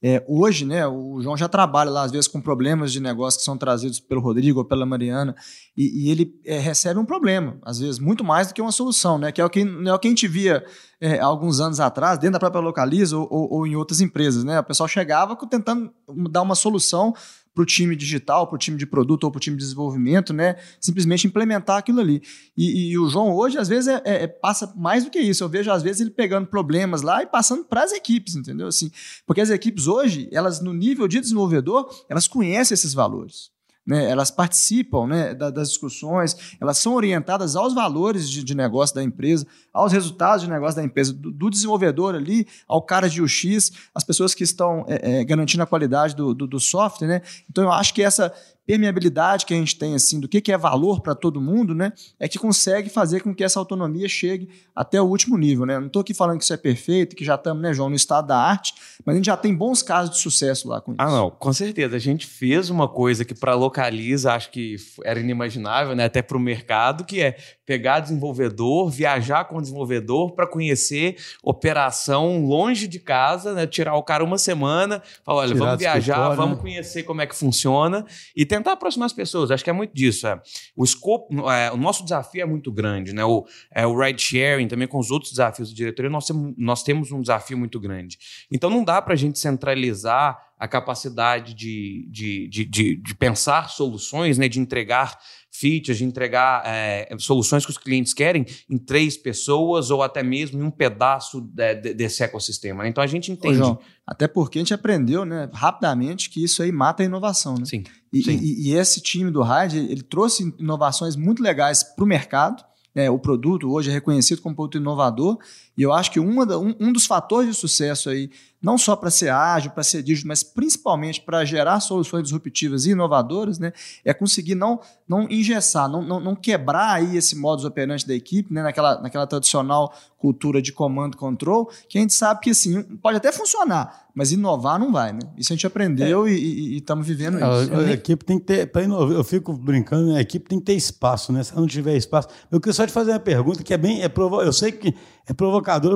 É, 0.06 0.22
hoje, 0.28 0.66
né, 0.66 0.86
o 0.86 1.18
João 1.22 1.34
já 1.34 1.48
trabalha 1.48 1.90
lá, 1.90 2.02
às 2.02 2.12
vezes, 2.12 2.28
com 2.28 2.38
problemas 2.38 2.92
de 2.92 3.00
negócio 3.00 3.40
que 3.40 3.44
são 3.46 3.56
trazidos 3.56 3.98
pelo 3.98 4.20
Rodrigo 4.20 4.58
ou 4.58 4.64
pela 4.66 4.84
Mariana, 4.84 5.34
e, 5.74 6.04
e 6.04 6.10
ele 6.10 6.38
é, 6.44 6.58
recebe 6.58 7.00
um 7.00 7.06
problema, 7.06 7.56
às 7.62 7.78
vezes, 7.78 7.98
muito 7.98 8.22
mais 8.22 8.48
do 8.48 8.52
que 8.52 8.60
uma 8.60 8.70
solução, 8.70 9.16
né? 9.16 9.32
Que 9.32 9.40
é 9.40 9.44
o 9.46 9.48
que, 9.48 9.60
é 9.60 9.94
o 9.94 9.98
que 9.98 10.06
a 10.06 10.10
gente 10.10 10.28
via 10.28 10.62
é, 11.00 11.18
alguns 11.20 11.58
anos 11.58 11.80
atrás, 11.80 12.18
dentro 12.18 12.34
da 12.34 12.38
própria 12.38 12.60
Localiza 12.60 13.16
ou, 13.16 13.26
ou, 13.30 13.52
ou, 13.54 13.66
em 13.66 13.76
outras 13.76 14.02
empresas, 14.02 14.44
né? 14.44 14.60
O 14.60 14.64
pessoal 14.64 14.86
chegava 14.86 15.34
tentando 15.48 15.90
dar 16.28 16.42
uma 16.42 16.54
solução 16.54 17.14
para 17.54 17.62
o 17.62 17.66
time 17.66 17.94
digital, 17.94 18.46
para 18.46 18.56
o 18.56 18.58
time 18.58 18.76
de 18.76 18.84
produto 18.84 19.24
ou 19.24 19.30
para 19.30 19.38
o 19.38 19.40
time 19.40 19.56
de 19.56 19.62
desenvolvimento, 19.62 20.32
né? 20.32 20.56
Simplesmente 20.80 21.26
implementar 21.26 21.78
aquilo 21.78 22.00
ali. 22.00 22.20
E, 22.56 22.90
e 22.90 22.98
o 22.98 23.08
João 23.08 23.32
hoje, 23.32 23.56
às 23.56 23.68
vezes, 23.68 23.88
é, 23.88 24.02
é, 24.04 24.26
passa 24.26 24.72
mais 24.76 25.04
do 25.04 25.10
que 25.10 25.20
isso. 25.20 25.44
Eu 25.44 25.48
vejo, 25.48 25.70
às 25.70 25.82
vezes, 25.82 26.00
ele 26.00 26.10
pegando 26.10 26.48
problemas 26.48 27.02
lá 27.02 27.22
e 27.22 27.26
passando 27.26 27.64
para 27.64 27.84
as 27.84 27.92
equipes, 27.92 28.34
entendeu? 28.34 28.66
Assim, 28.66 28.90
porque 29.24 29.40
as 29.40 29.50
equipes 29.50 29.86
hoje, 29.86 30.28
elas, 30.32 30.60
no 30.60 30.72
nível 30.72 31.06
de 31.06 31.20
desenvolvedor, 31.20 31.88
elas 32.08 32.26
conhecem 32.26 32.74
esses 32.74 32.92
valores 32.92 33.53
né, 33.86 34.10
elas 34.10 34.30
participam 34.30 35.06
né, 35.06 35.34
das 35.34 35.68
discussões, 35.68 36.56
elas 36.60 36.78
são 36.78 36.94
orientadas 36.94 37.54
aos 37.54 37.74
valores 37.74 38.30
de, 38.30 38.42
de, 38.42 38.54
negócio 38.54 38.94
da 38.94 39.02
empresa, 39.02 39.46
aos 39.72 39.92
resultados 39.92 40.42
de 40.42 40.50
negócio 40.50 40.76
da 40.76 40.84
empresa, 40.84 41.12
do, 41.12 41.30
do 41.30 41.50
desenvolvedor 41.50 42.14
ali, 42.14 42.46
ao 42.66 42.80
cara 42.80 43.08
de 43.08 43.20
UX, 43.20 43.72
as 43.94 44.02
pessoas 44.02 44.34
que 44.34 44.42
estão 44.42 44.86
é, 44.88 45.20
é, 45.20 45.24
garantindo 45.24 45.62
a 45.62 45.66
qualidade 45.66 46.16
do, 46.16 46.34
do, 46.34 46.46
do 46.46 46.58
software. 46.58 47.08
Né? 47.08 47.22
Então, 47.50 47.64
eu 47.64 47.72
acho 47.72 47.92
que 47.92 48.02
essa 48.02 48.32
permeabilidade 48.66 49.44
que 49.46 49.54
a 49.54 49.56
gente 49.56 49.76
tem 49.76 49.94
assim 49.94 50.18
do 50.18 50.28
que, 50.28 50.40
que 50.40 50.52
é 50.52 50.56
valor 50.56 51.00
para 51.00 51.14
todo 51.14 51.40
mundo, 51.40 51.74
né, 51.74 51.92
é 52.18 52.28
que 52.28 52.38
consegue 52.38 52.88
fazer 52.88 53.20
com 53.20 53.34
que 53.34 53.44
essa 53.44 53.58
autonomia 53.58 54.08
chegue 54.08 54.48
até 54.74 55.00
o 55.00 55.04
último 55.04 55.36
nível, 55.36 55.64
né? 55.66 55.78
Não 55.78 55.86
estou 55.86 56.00
aqui 56.00 56.12
falando 56.12 56.38
que 56.38 56.44
isso 56.44 56.52
é 56.52 56.56
perfeito, 56.56 57.14
que 57.14 57.24
já 57.24 57.34
estamos, 57.36 57.62
né, 57.62 57.72
João, 57.72 57.88
no 57.88 57.96
estado 57.96 58.26
da 58.26 58.36
arte, 58.36 58.74
mas 59.04 59.14
a 59.14 59.16
gente 59.16 59.26
já 59.26 59.36
tem 59.36 59.54
bons 59.54 59.82
casos 59.82 60.16
de 60.16 60.20
sucesso 60.20 60.68
lá 60.68 60.80
com 60.80 60.92
isso. 60.92 61.00
Ah, 61.00 61.10
não, 61.10 61.30
com 61.30 61.52
certeza. 61.52 61.96
A 61.96 62.00
gente 62.00 62.26
fez 62.26 62.70
uma 62.70 62.88
coisa 62.88 63.24
que 63.24 63.34
para 63.34 63.54
localiza 63.54 64.32
acho 64.32 64.50
que 64.50 64.76
era 65.04 65.20
inimaginável, 65.20 65.94
né, 65.94 66.04
até 66.04 66.22
para 66.22 66.36
o 66.36 66.40
mercado, 66.40 67.04
que 67.04 67.20
é 67.20 67.36
pegar 67.66 68.00
desenvolvedor, 68.00 68.90
viajar 68.90 69.44
com 69.44 69.56
o 69.56 69.60
desenvolvedor 69.60 70.32
para 70.32 70.46
conhecer 70.46 71.16
operação 71.42 72.44
longe 72.44 72.86
de 72.86 72.98
casa, 72.98 73.54
né, 73.54 73.66
tirar 73.66 73.94
o 73.94 74.02
cara 74.02 74.24
uma 74.24 74.38
semana, 74.38 75.02
falar, 75.24 75.42
olha, 75.42 75.54
Tirar 75.54 75.64
vamos 75.64 75.78
viajar, 75.78 76.28
vamos 76.34 76.56
né? 76.56 76.62
conhecer 76.62 77.02
como 77.04 77.20
é 77.20 77.26
que 77.26 77.34
funciona 77.34 78.04
e 78.36 78.44
tentar 78.56 78.72
aproximar 78.72 79.06
as 79.06 79.12
pessoas. 79.12 79.50
Acho 79.50 79.64
que 79.64 79.70
é 79.70 79.72
muito 79.72 79.94
disso. 79.94 80.26
É. 80.26 80.40
O 80.76 80.84
escopo, 80.84 81.50
é, 81.50 81.72
o 81.72 81.76
nosso 81.76 82.04
desafio 82.04 82.42
é 82.42 82.46
muito 82.46 82.70
grande, 82.70 83.12
né? 83.12 83.24
O, 83.24 83.44
é, 83.72 83.86
o 83.86 83.98
ride 83.98 84.22
sharing 84.22 84.68
também 84.68 84.86
com 84.86 84.98
os 84.98 85.10
outros 85.10 85.32
desafios 85.32 85.68
de 85.70 85.74
diretoria, 85.74 86.10
nós, 86.10 86.26
temos, 86.26 86.54
nós 86.56 86.82
temos 86.82 87.12
um 87.12 87.20
desafio 87.20 87.58
muito 87.58 87.80
grande. 87.80 88.18
Então 88.50 88.70
não 88.70 88.84
dá 88.84 89.02
para 89.02 89.14
a 89.14 89.16
gente 89.16 89.38
centralizar 89.38 90.38
a 90.58 90.68
capacidade 90.68 91.52
de, 91.52 92.08
de, 92.10 92.48
de, 92.48 92.64
de, 92.64 92.96
de 92.96 93.14
pensar 93.14 93.68
soluções, 93.68 94.38
né? 94.38 94.48
De 94.48 94.60
entregar 94.60 95.18
features, 95.54 95.98
de 95.98 96.04
entregar 96.04 96.62
é, 96.66 97.08
soluções 97.18 97.64
que 97.64 97.70
os 97.70 97.78
clientes 97.78 98.12
querem 98.12 98.44
em 98.68 98.76
três 98.76 99.16
pessoas 99.16 99.88
ou 99.88 100.02
até 100.02 100.20
mesmo 100.20 100.60
em 100.60 100.64
um 100.64 100.70
pedaço 100.70 101.40
de, 101.40 101.74
de, 101.76 101.94
desse 101.94 102.24
ecossistema. 102.24 102.82
Né? 102.82 102.88
Então 102.88 103.02
a 103.02 103.06
gente 103.06 103.30
entende. 103.30 103.54
Ô, 103.54 103.64
João, 103.64 103.78
até 104.04 104.26
porque 104.26 104.58
a 104.58 104.60
gente 104.60 104.74
aprendeu 104.74 105.24
né, 105.24 105.48
rapidamente 105.52 106.28
que 106.28 106.42
isso 106.42 106.60
aí 106.60 106.72
mata 106.72 107.04
a 107.04 107.06
inovação. 107.06 107.54
Né? 107.54 107.64
Sim. 107.66 107.84
E, 108.12 108.22
sim. 108.22 108.38
E, 108.42 108.68
e, 108.68 108.74
esse 108.74 109.00
time 109.00 109.30
do 109.30 109.42
Hyde, 109.42 109.78
ele 109.78 110.02
trouxe 110.02 110.52
inovações 110.58 111.14
muito 111.14 111.40
legais 111.40 111.84
para 111.84 112.04
o 112.04 112.08
mercado. 112.08 112.64
É, 112.92 113.08
o 113.08 113.18
produto 113.18 113.70
hoje 113.72 113.90
é 113.90 113.92
reconhecido 113.92 114.42
como 114.42 114.54
produto 114.56 114.78
inovador, 114.78 115.38
e 115.76 115.82
eu 115.82 115.92
acho 115.92 116.10
que 116.10 116.20
uma, 116.20 116.44
um, 116.56 116.74
um 116.78 116.92
dos 116.92 117.06
fatores 117.06 117.48
de 117.48 117.54
sucesso 117.54 118.08
aí 118.08 118.30
não 118.64 118.78
só 118.78 118.96
para 118.96 119.10
ser 119.10 119.28
ágil, 119.28 119.72
para 119.72 119.82
ser 119.82 120.02
dígito, 120.02 120.26
mas 120.26 120.42
principalmente 120.42 121.20
para 121.20 121.44
gerar 121.44 121.80
soluções 121.80 122.22
disruptivas 122.22 122.86
e 122.86 122.92
inovadoras, 122.92 123.58
né, 123.58 123.74
é 124.02 124.14
conseguir 124.14 124.54
não, 124.54 124.80
não 125.06 125.28
engessar, 125.30 125.86
não, 125.86 126.00
não, 126.00 126.18
não 126.18 126.34
quebrar 126.34 126.94
aí 126.94 127.14
esse 127.14 127.36
modus 127.36 127.66
operandi 127.66 128.06
da 128.06 128.14
equipe, 128.14 128.54
né, 128.54 128.62
naquela, 128.62 128.98
naquela 129.02 129.26
tradicional 129.26 129.92
cultura 130.16 130.62
de 130.62 130.72
comando 130.72 131.18
control, 131.18 131.70
que 131.86 131.98
a 131.98 132.00
gente 132.00 132.14
sabe 132.14 132.40
que 132.40 132.50
assim, 132.50 132.82
pode 133.02 133.18
até 133.18 133.30
funcionar, 133.30 134.06
mas 134.14 134.32
inovar 134.32 134.78
não 134.78 134.90
vai. 134.90 135.12
Né? 135.12 135.20
Isso 135.36 135.52
a 135.52 135.56
gente 135.56 135.66
aprendeu 135.66 136.26
é. 136.26 136.30
e 136.30 136.78
estamos 136.78 137.06
vivendo 137.06 137.36
isso. 137.36 137.44
A, 137.44 137.80
a, 137.80 137.92
equipe 137.92 138.24
tem 138.24 138.38
que 138.38 138.46
ter, 138.46 138.66
para 138.72 138.84
inovar, 138.84 139.14
eu 139.14 139.24
fico 139.24 139.52
brincando, 139.52 140.10
né, 140.10 140.16
a 140.16 140.22
equipe 140.22 140.48
tem 140.48 140.58
que 140.58 140.64
ter 140.64 140.72
espaço, 140.72 141.30
né? 141.30 141.42
Se 141.42 141.54
não 141.54 141.66
tiver 141.66 141.98
espaço. 141.98 142.28
Eu 142.50 142.58
queria 142.58 142.72
só 142.72 142.86
te 142.86 142.92
fazer 142.94 143.10
uma 143.10 143.20
pergunta 143.20 143.62
que 143.62 143.74
é 143.74 143.76
bem. 143.76 144.00
É 144.00 144.08
provo, 144.08 144.40
eu 144.40 144.52
sei 144.54 144.72
que 144.72 144.94
é 145.26 145.34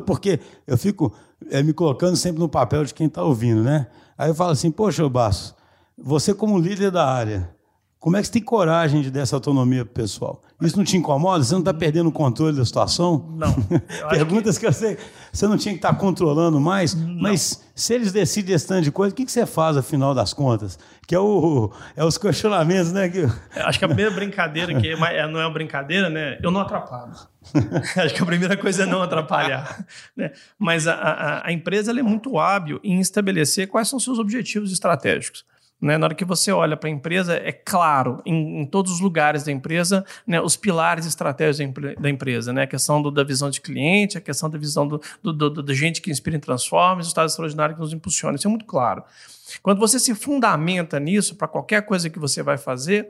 porque 0.03 0.41
eu 0.67 0.77
fico 0.77 1.13
é, 1.51 1.63
me 1.63 1.73
colocando 1.73 2.17
sempre 2.17 2.41
no 2.41 2.49
papel 2.49 2.85
de 2.85 2.95
quem 2.95 3.07
está 3.07 3.23
ouvindo, 3.23 3.63
né? 3.63 3.87
Aí 4.17 4.31
eu 4.31 4.35
falo 4.35 4.51
assim, 4.51 4.71
poxa, 4.71 5.09
Basso, 5.09 5.55
você 5.97 6.35
como 6.35 6.59
líder 6.59 6.91
da 6.91 7.07
área, 7.07 7.51
como 8.01 8.17
é 8.17 8.21
que 8.21 8.27
você 8.27 8.35
tem 8.35 8.43
coragem 8.43 9.03
de 9.03 9.11
dar 9.11 9.21
essa 9.21 9.35
autonomia 9.35 9.85
para 9.85 9.91
o 9.91 9.95
pessoal? 9.95 10.43
Isso 10.63 10.77
não 10.77 10.85
te 10.85 10.97
incomoda? 10.97 11.43
Você 11.43 11.53
não 11.53 11.61
está 11.61 11.75
perdendo 11.75 12.09
o 12.09 12.13
controle 12.13 12.57
da 12.57 12.65
situação? 12.65 13.33
Não. 13.37 13.53
Perguntas 14.09 14.57
que... 14.57 14.63
que... 14.63 14.67
eu 14.67 14.73
sei. 14.73 14.97
Você 15.33 15.47
não 15.49 15.57
tinha 15.57 15.73
que 15.73 15.79
estar 15.79 15.93
tá 15.93 15.99
controlando 15.99 16.61
mais, 16.61 16.95
não. 16.95 17.21
mas 17.21 17.65
se 17.75 17.95
eles 17.95 18.13
decidem 18.13 18.55
esse 18.55 18.67
tanto 18.67 18.83
de 18.83 18.93
coisa, 18.93 19.13
o 19.13 19.17
que, 19.17 19.25
que 19.25 19.33
você 19.33 19.47
faz 19.47 19.77
afinal 19.77 20.15
das 20.15 20.33
contas? 20.33 20.79
Que 21.07 21.15
é, 21.15 21.19
o, 21.19 21.73
é 21.97 22.05
os 22.05 22.17
questionamentos, 22.17 22.93
né? 22.93 23.09
Que... 23.09 23.27
Acho 23.57 23.79
que 23.79 23.85
a 23.85 23.89
primeira 23.89 24.13
brincadeira, 24.13 24.81
que 24.81 24.89
é, 24.91 25.29
não 25.29 25.41
é 25.41 25.47
uma 25.47 25.53
brincadeira, 25.53 26.09
né? 26.09 26.39
Eu 26.41 26.53
não 26.53 26.61
atrapalho. 26.61 27.13
Acho 27.97 28.15
que 28.15 28.23
a 28.23 28.27
primeira 28.27 28.57
coisa 28.57 28.85
é 28.85 28.87
não 28.87 29.03
atrapalhar. 29.03 29.85
Né? 30.17 30.33
Mas 30.59 30.87
a, 30.87 30.95
a, 30.95 31.49
a 31.49 31.53
empresa 31.53 31.91
é 31.91 32.03
muito 32.03 32.39
hábil 32.39 32.81
em 32.85 33.01
estabelecer 33.01 33.67
quais 33.69 33.89
são 33.89 33.99
seus 33.99 34.19
objetivos 34.19 34.73
estratégicos. 34.73 35.45
Né? 35.81 35.97
Na 35.97 36.07
hora 36.07 36.15
que 36.15 36.25
você 36.25 36.51
olha 36.51 36.77
para 36.77 36.89
a 36.89 36.93
empresa, 36.93 37.35
é 37.35 37.53
claro, 37.53 38.21
em, 38.27 38.63
em, 38.63 38.67
todos 38.67 38.93
os 38.93 39.01
lugares 39.01 39.45
da 39.45 39.53
empresa, 39.53 40.05
né, 40.27 40.41
os 40.41 40.57
pilares 40.57 41.07
estratégicos 41.07 41.95
da 41.99 42.11
empresa. 42.11 42.53
Né? 42.53 42.63
A 42.63 42.67
questão 42.67 43.01
do, 43.01 43.11
da 43.11 43.23
visão 43.23 43.49
de 43.49 43.61
cliente, 43.61 44.19
a 44.19 44.21
questão 44.21 44.51
da 44.51 44.59
visão 44.59 44.87
do, 44.87 45.01
do, 45.23 45.33
do, 45.33 45.51
do 45.63 45.75
gente 45.75 46.01
que 46.01 46.11
inspira 46.11 46.37
e 46.37 46.41
transforma, 46.41 47.01
os 47.01 47.07
resultados 47.07 47.33
extraordinários 47.33 47.77
que 47.77 47.81
nos 47.81 47.93
impulsiona. 47.93 48.37
Isso 48.37 48.49
é 48.49 48.51
muito 48.51 48.65
claro. 48.65 49.05
Quando 49.63 49.79
você 49.79 49.99
se 49.99 50.15
fundamenta 50.15 50.99
nisso, 50.99 51.37
para 51.37 51.47
qualquer 51.47 51.83
coisa 51.83 52.11
que 52.11 52.19
você 52.19 52.43
vai 52.43 52.59
fazer, 52.59 53.09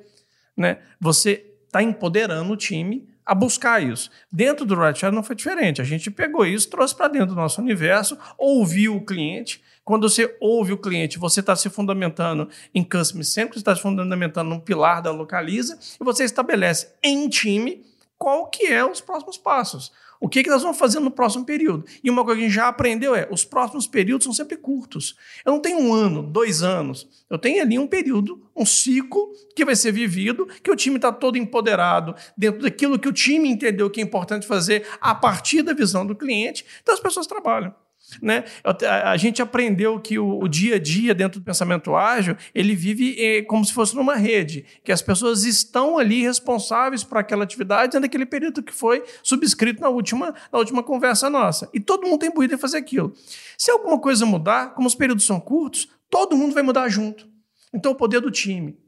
né, 0.57 0.79
você 1.01 1.45
está 1.67 1.83
empoderando 1.83 2.53
o 2.53 2.57
time 2.57 3.09
a 3.25 3.35
buscar 3.35 3.83
isso. 3.83 4.11
Dentro 4.33 4.65
do 4.65 4.75
Rideshare 4.75 5.15
não 5.15 5.23
foi 5.23 5.37
diferente. 5.37 5.83
A 5.83 5.85
gente 5.85 6.11
pegou 6.11 6.47
isso, 6.47 6.71
trouxe 6.71 6.95
para 6.95 7.09
dentro 7.09 7.29
do 7.29 7.35
nosso 7.35 7.61
universo, 7.61 8.17
ouviu 8.39 8.97
o 8.97 9.05
cliente. 9.05 9.63
Quando 9.89 10.07
você 10.07 10.37
ouve 10.39 10.75
o 10.75 10.77
cliente, 10.77 11.19
você 11.19 11.41
está 11.41 11.57
se 11.57 11.71
fundamentando 11.71 12.47
em 12.75 12.85
Customer 12.85 13.25
Centric, 13.25 13.55
você 13.55 13.61
está 13.61 13.75
se 13.75 13.81
fundamentando 13.81 14.51
num 14.51 14.61
pilar 14.61 15.01
da 15.01 15.11
Localiza, 15.11 15.79
e 15.99 16.05
você 16.05 16.25
estabelece 16.25 16.93
em 17.03 17.27
time 17.27 17.87
qual 18.19 18.49
que 18.49 18.67
é 18.67 18.85
os 18.85 19.01
próximos 19.01 19.39
passos. 19.39 19.91
O 20.21 20.29
que, 20.29 20.43
que 20.43 20.51
nós 20.51 20.61
vamos 20.61 20.77
fazer 20.77 21.01
no 21.01 21.11
próximo 21.11 21.43
período? 21.43 21.87
E 22.05 22.11
uma 22.11 22.23
coisa 22.23 22.39
que 22.39 22.45
a 22.45 22.49
gente 22.49 22.55
já 22.55 22.69
aprendeu 22.69 23.15
é: 23.15 23.27
os 23.31 23.47
próximos 23.47 23.87
períodos 23.87 24.25
são 24.25 24.35
sempre 24.35 24.59
curtos. 24.59 25.17
Eu 25.43 25.53
não 25.53 25.59
tenho 25.59 25.79
um 25.79 25.95
ano, 25.95 26.23
dois 26.23 26.63
anos. 26.63 27.09
Eu 27.31 27.39
tenho 27.39 27.63
ali 27.63 27.79
um 27.79 27.87
período, 27.87 28.43
um 28.55 28.67
ciclo 28.67 29.33
que 29.57 29.65
vai 29.65 29.75
ser 29.75 29.93
vivido, 29.93 30.47
que 30.63 30.71
o 30.71 30.77
time 30.77 30.97
está 30.97 31.11
todo 31.11 31.39
empoderado 31.39 32.15
dentro 32.37 32.61
daquilo 32.61 32.99
que 32.99 33.09
o 33.09 33.13
time 33.13 33.49
entendeu 33.49 33.89
que 33.89 34.03
é 34.03 34.05
importante 34.05 34.47
fazer 34.47 34.87
a 35.01 35.15
partir 35.15 35.63
da 35.63 35.73
visão 35.73 36.05
do 36.05 36.15
cliente. 36.15 36.63
Então 36.83 36.95
as 36.95 37.01
pessoas 37.01 37.27
trabalham. 37.27 37.75
Né? 38.23 38.45
A, 38.85 39.17
gente 39.17 39.43
aprendeu 39.43 40.01
que 40.01 40.19
o, 40.19 40.49
dia 40.49 40.77
a 40.77 40.79
dia 40.79 41.15
dentro 41.15 41.41
do 41.41 41.45
pensamento 41.45 41.95
ágil 41.95 42.37
ele 42.55 42.75
vive 42.75 43.17
eh, 43.19 43.43
como 43.43 43.65
se 43.65 43.73
fosse 43.73 43.95
numa 43.95 44.17
rede, 44.17 44.65
que 44.83 44.91
as 44.91 45.03
pessoas 45.03 45.45
estão 45.45 45.99
ali 45.99 46.23
responsáveis 46.23 47.05
por 47.05 47.19
aquela 47.19 47.45
atividade 47.45 47.93
dentro 47.93 48.01
daquele 48.01 48.25
período 48.25 48.63
que 48.63 48.73
foi 48.73 49.05
subscrito 49.23 49.83
na 49.83 49.91
última, 49.91 50.35
na 50.51 50.59
última 50.59 50.83
conversa 50.83 51.29
nossa. 51.29 51.69
E 51.75 51.81
todo 51.81 52.07
mundo 52.07 52.21
tem 52.21 52.31
imbuído 52.31 52.55
em 52.55 52.59
fazer 52.59 52.79
aquilo. 52.79 53.13
Se 53.57 53.71
alguma 53.71 53.99
coisa 53.99 54.25
mudar, 54.25 54.75
como 54.75 54.89
os 54.89 54.95
períodos 54.95 55.27
são 55.27 55.39
curtos, 55.39 55.89
todo 56.11 56.37
mundo 56.37 56.55
vai 56.55 56.63
mudar 56.63 56.89
junto. 56.89 57.29
Então, 57.73 57.93
o 57.93 57.95
poder 57.95 58.21
do 58.21 58.31
time, 58.31 58.79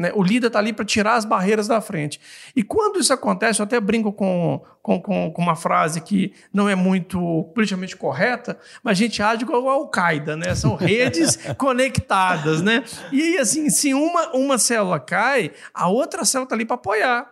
né? 0.00 0.10
O 0.14 0.22
líder 0.22 0.46
está 0.46 0.58
ali 0.58 0.72
para 0.72 0.84
tirar 0.84 1.16
as 1.16 1.26
barreiras 1.26 1.68
da 1.68 1.78
frente. 1.78 2.18
E 2.56 2.62
quando 2.62 2.98
isso 2.98 3.12
acontece, 3.12 3.60
eu 3.60 3.64
até 3.64 3.78
brinco 3.78 4.10
com, 4.10 4.64
com, 4.82 4.98
com, 4.98 5.30
com 5.30 5.42
uma 5.42 5.54
frase 5.54 6.00
que 6.00 6.32
não 6.50 6.66
é 6.66 6.74
muito 6.74 7.50
politicamente 7.54 7.94
correta, 7.94 8.58
mas 8.82 8.92
a 8.92 9.02
gente 9.02 9.22
age 9.22 9.42
igual 9.42 9.68
ao 9.68 9.82
Al-Qaeda, 9.82 10.38
né? 10.38 10.54
São 10.54 10.74
redes 10.74 11.36
conectadas, 11.58 12.62
né? 12.62 12.82
E 13.12 13.36
assim, 13.36 13.68
se 13.68 13.92
uma, 13.92 14.34
uma 14.34 14.56
célula 14.56 14.98
cai, 14.98 15.52
a 15.74 15.88
outra 15.88 16.24
célula 16.24 16.46
está 16.46 16.54
ali 16.54 16.64
para 16.64 16.76
apoiar. 16.76 17.30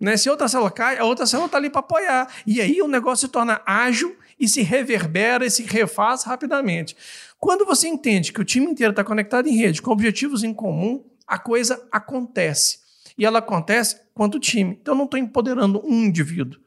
Né? 0.00 0.16
Se 0.16 0.30
outra 0.30 0.48
célula 0.48 0.70
cai, 0.70 0.96
a 0.96 1.04
outra 1.04 1.26
célula 1.26 1.46
está 1.46 1.58
ali 1.58 1.68
para 1.68 1.80
apoiar. 1.80 2.26
E 2.46 2.62
aí 2.62 2.80
o 2.80 2.88
negócio 2.88 3.26
se 3.26 3.32
torna 3.32 3.60
ágil 3.66 4.16
e 4.40 4.48
se 4.48 4.62
reverbera 4.62 5.44
e 5.44 5.50
se 5.50 5.62
refaz 5.62 6.22
rapidamente. 6.22 6.96
Quando 7.38 7.66
você 7.66 7.86
entende 7.86 8.32
que 8.32 8.40
o 8.40 8.44
time 8.44 8.64
inteiro 8.64 8.92
está 8.92 9.04
conectado 9.04 9.46
em 9.46 9.56
rede, 9.56 9.82
com 9.82 9.90
objetivos 9.90 10.42
em 10.42 10.54
comum, 10.54 11.04
a 11.28 11.38
coisa 11.38 11.86
acontece. 11.92 12.78
E 13.16 13.26
ela 13.26 13.40
acontece 13.40 14.00
quanto 14.14 14.40
time. 14.40 14.78
Então 14.80 14.94
eu 14.94 14.98
não 14.98 15.04
estou 15.04 15.20
empoderando 15.20 15.82
um 15.84 16.04
indivíduo. 16.04 16.60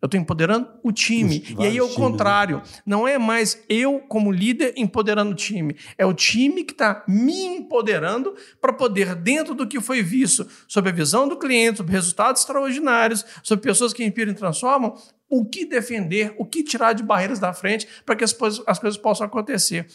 Eu 0.00 0.06
estou 0.06 0.20
empoderando 0.20 0.68
o 0.82 0.92
time. 0.92 1.42
Os, 1.42 1.64
e 1.64 1.66
aí 1.66 1.76
é 1.76 1.82
o 1.82 1.88
né? 1.88 1.94
contrário. 1.94 2.58
Né? 2.58 2.62
Não 2.84 3.08
é 3.08 3.18
mais 3.18 3.62
eu, 3.68 3.98
como 4.00 4.30
líder, 4.30 4.74
empoderando 4.76 5.32
o 5.32 5.34
time. 5.34 5.76
É 5.96 6.04
o 6.04 6.14
time 6.14 6.64
que 6.64 6.72
está 6.72 7.04
me 7.08 7.44
empoderando 7.44 8.34
para 8.60 8.72
poder, 8.72 9.14
dentro 9.14 9.54
do 9.54 9.66
que 9.66 9.80
foi 9.80 10.02
visto, 10.02 10.46
sob 10.68 10.88
a 10.88 10.92
visão 10.92 11.26
do 11.26 11.38
cliente, 11.38 11.78
sobre 11.78 11.92
resultados 11.92 12.42
extraordinários, 12.42 13.24
sobre 13.42 13.64
pessoas 13.64 13.92
que 13.92 14.04
inspiram 14.04 14.32
e 14.32 14.36
transformam, 14.36 14.94
o 15.28 15.44
que 15.44 15.64
defender, 15.64 16.34
o 16.38 16.44
que 16.44 16.62
tirar 16.62 16.92
de 16.92 17.02
barreiras 17.02 17.38
da 17.38 17.52
frente 17.52 17.88
para 18.04 18.14
que 18.14 18.22
as, 18.22 18.36
as 18.66 18.78
coisas 18.78 18.98
possam 18.98 19.26
acontecer. 19.26 19.86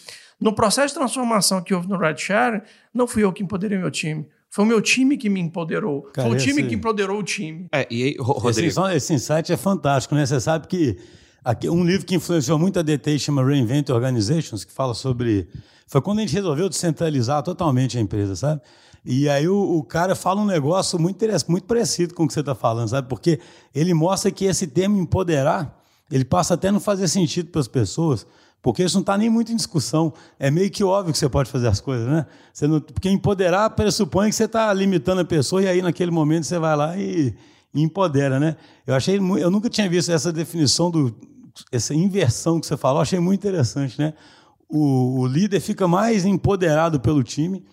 No 0.41 0.53
processo 0.53 0.87
de 0.87 0.95
transformação 0.95 1.61
que 1.61 1.73
houve 1.73 1.87
no 1.87 1.97
Red 1.97 2.17
Sharing, 2.17 2.61
não 2.91 3.05
fui 3.05 3.23
eu 3.23 3.31
que 3.31 3.43
empoderei 3.43 3.77
meu 3.77 3.91
time. 3.91 4.25
Foi 4.49 4.65
o 4.65 4.67
meu 4.67 4.81
time 4.81 5.15
que 5.15 5.29
me 5.29 5.39
empoderou. 5.39 6.01
Cara, 6.13 6.27
Foi 6.27 6.37
o 6.37 6.39
time 6.39 6.59
esse... 6.59 6.69
que 6.69 6.75
empoderou 6.75 7.19
o 7.19 7.23
time. 7.23 7.67
É, 7.71 7.87
e 7.89 8.03
aí, 8.03 8.15
Rodrigo? 8.19 8.67
Esse, 8.67 8.95
esse 8.97 9.13
insight 9.13 9.53
é 9.53 9.55
fantástico, 9.55 10.13
né? 10.13 10.25
Você 10.25 10.41
sabe 10.41 10.67
que 10.67 10.97
aqui, 11.45 11.69
um 11.69 11.85
livro 11.85 12.05
que 12.05 12.15
influenciou 12.15 12.59
muito 12.59 12.77
a 12.77 12.81
DT 12.81 13.17
chama 13.19 13.45
Reinvent 13.45 13.89
Organizations, 13.89 14.65
que 14.65 14.73
fala 14.73 14.93
sobre... 14.93 15.47
Foi 15.87 16.01
quando 16.01 16.19
a 16.19 16.21
gente 16.21 16.33
resolveu 16.33 16.67
descentralizar 16.67 17.43
totalmente 17.43 17.97
a 17.97 18.01
empresa, 18.01 18.35
sabe? 18.35 18.61
E 19.05 19.29
aí 19.29 19.47
o, 19.47 19.77
o 19.77 19.83
cara 19.83 20.15
fala 20.15 20.41
um 20.41 20.45
negócio 20.45 20.99
muito 20.99 21.15
interessante, 21.15 21.49
muito 21.49 21.65
parecido 21.65 22.13
com 22.13 22.23
o 22.23 22.27
que 22.27 22.33
você 22.33 22.41
está 22.41 22.53
falando, 22.53 22.89
sabe? 22.89 23.07
Porque 23.07 23.39
ele 23.73 23.93
mostra 23.93 24.29
que 24.31 24.45
esse 24.45 24.67
termo 24.67 24.97
empoderar, 24.99 25.81
ele 26.11 26.25
passa 26.25 26.55
até 26.55 26.67
a 26.67 26.71
não 26.73 26.79
fazer 26.79 27.07
sentido 27.07 27.49
para 27.51 27.61
as 27.61 27.67
pessoas, 27.69 28.27
porque 28.61 28.83
isso 28.83 28.95
não 28.95 29.01
está 29.01 29.17
nem 29.17 29.29
muito 29.29 29.51
em 29.51 29.55
discussão. 29.55 30.13
É 30.37 30.51
meio 30.51 30.69
que 30.69 30.83
óbvio 30.83 31.11
que 31.11 31.17
você 31.17 31.27
pode 31.27 31.49
fazer 31.49 31.67
as 31.67 31.81
coisas, 31.81 32.07
né? 32.07 32.25
Você 32.53 32.67
não, 32.67 32.79
porque 32.79 33.09
empoderar 33.09 33.69
pressupõe 33.71 34.29
que 34.29 34.35
você 34.35 34.45
está 34.45 34.71
limitando 34.71 35.21
a 35.21 35.25
pessoa 35.25 35.63
e 35.63 35.67
aí 35.67 35.81
naquele 35.81 36.11
momento 36.11 36.45
você 36.45 36.59
vai 36.59 36.75
lá 36.75 36.97
e, 36.97 37.35
e, 37.73 37.81
empodera, 37.81 38.39
né? 38.39 38.55
Eu 38.85 38.93
achei, 38.93 39.17
eu 39.17 39.49
nunca 39.49 39.69
tinha 39.69 39.89
visto 39.89 40.11
essa 40.11 40.31
definição 40.31 40.91
do 40.91 41.13
essa 41.71 41.93
inversão 41.93 42.61
que 42.61 42.67
você 42.67 42.77
falou, 42.77 43.01
achei 43.01 43.19
muito 43.19 43.39
interessante, 43.41 43.99
né? 43.99 44.13
O, 44.69 45.19
o 45.19 45.27
líder 45.27 45.59
fica 45.59 45.87
mais 45.87 46.23
empoderado 46.23 46.99
pelo 46.99 47.23
time, 47.23 47.65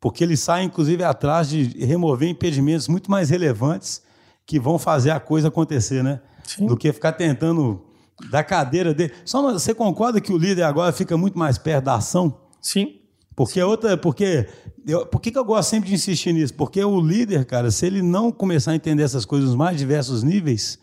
porque 0.00 0.24
ele 0.24 0.36
sai 0.36 0.64
inclusive 0.64 1.04
atrás 1.04 1.48
de 1.48 1.84
remover 1.84 2.28
impedimentos 2.28 2.88
muito 2.88 3.10
mais 3.10 3.30
relevantes 3.30 4.02
que 4.46 4.58
vão 4.58 4.78
fazer 4.78 5.10
a 5.10 5.20
coisa 5.20 5.48
acontecer, 5.48 6.02
né? 6.02 6.20
Sim. 6.44 6.66
Do 6.66 6.76
que 6.76 6.92
ficar 6.92 7.12
tentando 7.12 7.84
da 8.28 8.42
cadeira 8.44 8.92
dele. 8.92 9.12
Só 9.24 9.40
você 9.42 9.74
concorda 9.74 10.20
que 10.20 10.32
o 10.32 10.38
líder 10.38 10.64
agora 10.64 10.92
fica 10.92 11.16
muito 11.16 11.38
mais 11.38 11.56
perto 11.56 11.84
da 11.84 11.94
ação? 11.94 12.40
Sim. 12.60 12.96
Porque 13.34 13.62
outra, 13.62 13.96
porque 13.96 14.48
eu, 14.86 15.06
por 15.06 15.20
que, 15.20 15.30
que 15.30 15.38
eu 15.38 15.44
gosto 15.44 15.70
sempre 15.70 15.88
de 15.88 15.94
insistir 15.94 16.32
nisso? 16.32 16.52
Porque 16.54 16.82
o 16.84 17.00
líder, 17.00 17.44
cara, 17.44 17.70
se 17.70 17.86
ele 17.86 18.02
não 18.02 18.30
começar 18.30 18.72
a 18.72 18.74
entender 18.74 19.02
essas 19.02 19.24
coisas 19.24 19.48
nos 19.48 19.56
mais 19.56 19.78
diversos 19.78 20.22
níveis, 20.22 20.78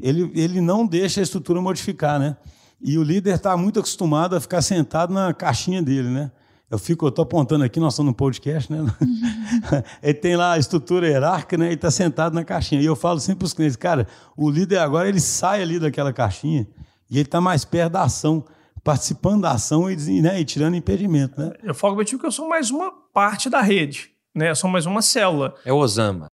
ele, 0.00 0.32
ele 0.34 0.60
não 0.60 0.86
deixa 0.86 1.20
a 1.20 1.22
estrutura 1.22 1.60
modificar, 1.60 2.18
né? 2.18 2.36
E 2.80 2.98
o 2.98 3.02
líder 3.02 3.36
está 3.36 3.56
muito 3.56 3.78
acostumado 3.78 4.34
a 4.34 4.40
ficar 4.40 4.62
sentado 4.62 5.14
na 5.14 5.32
caixinha 5.32 5.80
dele, 5.80 6.08
né? 6.08 6.32
Eu 6.72 6.78
fico, 6.78 7.04
eu 7.04 7.10
estou 7.10 7.24
apontando 7.24 7.62
aqui, 7.64 7.78
nós 7.78 7.92
estamos 7.92 8.12
no 8.12 8.16
podcast, 8.16 8.72
né? 8.72 8.80
Uhum. 8.80 8.88
ele 10.02 10.14
tem 10.14 10.36
lá 10.36 10.54
a 10.54 10.58
estrutura 10.58 11.06
hierárquica, 11.06 11.58
né? 11.58 11.70
E 11.70 11.74
está 11.74 11.90
sentado 11.90 12.32
na 12.32 12.46
caixinha. 12.46 12.80
E 12.80 12.86
eu 12.86 12.96
falo 12.96 13.20
sempre 13.20 13.40
para 13.40 13.44
os 13.44 13.52
clientes, 13.52 13.76
cara, 13.76 14.06
o 14.34 14.48
líder 14.48 14.78
agora 14.78 15.06
ele 15.06 15.20
sai 15.20 15.60
ali 15.60 15.78
daquela 15.78 16.14
caixinha 16.14 16.66
e 17.10 17.18
ele 17.18 17.26
está 17.26 17.42
mais 17.42 17.62
perto 17.62 17.92
da 17.92 18.04
ação, 18.04 18.42
participando 18.82 19.42
da 19.42 19.50
ação 19.50 19.90
e, 19.90 20.22
né, 20.22 20.40
e 20.40 20.46
tirando 20.46 20.74
impedimento, 20.74 21.38
né? 21.38 21.52
Eu 21.62 21.74
falo 21.74 21.94
para 21.94 22.06
que 22.06 22.16
eu 22.16 22.32
sou 22.32 22.48
mais 22.48 22.70
uma 22.70 22.90
parte 23.12 23.50
da 23.50 23.60
rede, 23.60 24.10
né? 24.34 24.48
Eu 24.48 24.56
sou 24.56 24.70
mais 24.70 24.86
uma 24.86 25.02
célula. 25.02 25.54
É 25.66 25.72
o 25.74 25.76
Osama. 25.76 26.31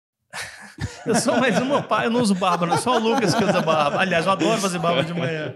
Eu 1.05 1.15
sou 1.15 1.37
mais 1.37 1.59
uma 1.59 1.81
pai, 1.81 2.07
eu 2.07 2.09
não 2.09 2.21
uso 2.21 2.33
barba, 2.33 2.65
não 2.65 2.77
só 2.77 2.97
o 2.97 2.99
Lucas 2.99 3.35
que 3.35 3.43
usa 3.43 3.61
barba. 3.61 3.99
Aliás, 3.99 4.25
eu 4.25 4.31
adoro 4.31 4.59
fazer 4.59 4.79
barba 4.79 5.03
de 5.03 5.13
manhã. 5.13 5.53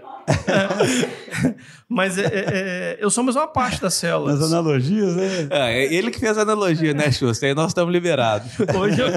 Mas 1.88 2.18
é, 2.18 2.26
é, 2.26 2.28
é, 2.30 2.98
eu 3.00 3.10
sou 3.10 3.24
mais 3.24 3.34
uma 3.34 3.48
parte 3.48 3.80
da 3.80 3.90
célula. 3.90 4.32
As 4.32 4.42
analogias, 4.42 5.16
né? 5.16 5.48
É, 5.50 5.84
é, 5.84 5.94
ele 5.94 6.10
que 6.10 6.20
fez 6.20 6.36
a 6.36 6.42
analogia, 6.42 6.92
né, 6.92 7.10
Xuxa? 7.10 7.46
Aí 7.46 7.54
nós 7.54 7.68
estamos 7.68 7.92
liberados. 7.92 8.52
Hoje 8.78 9.00
eu, 9.00 9.08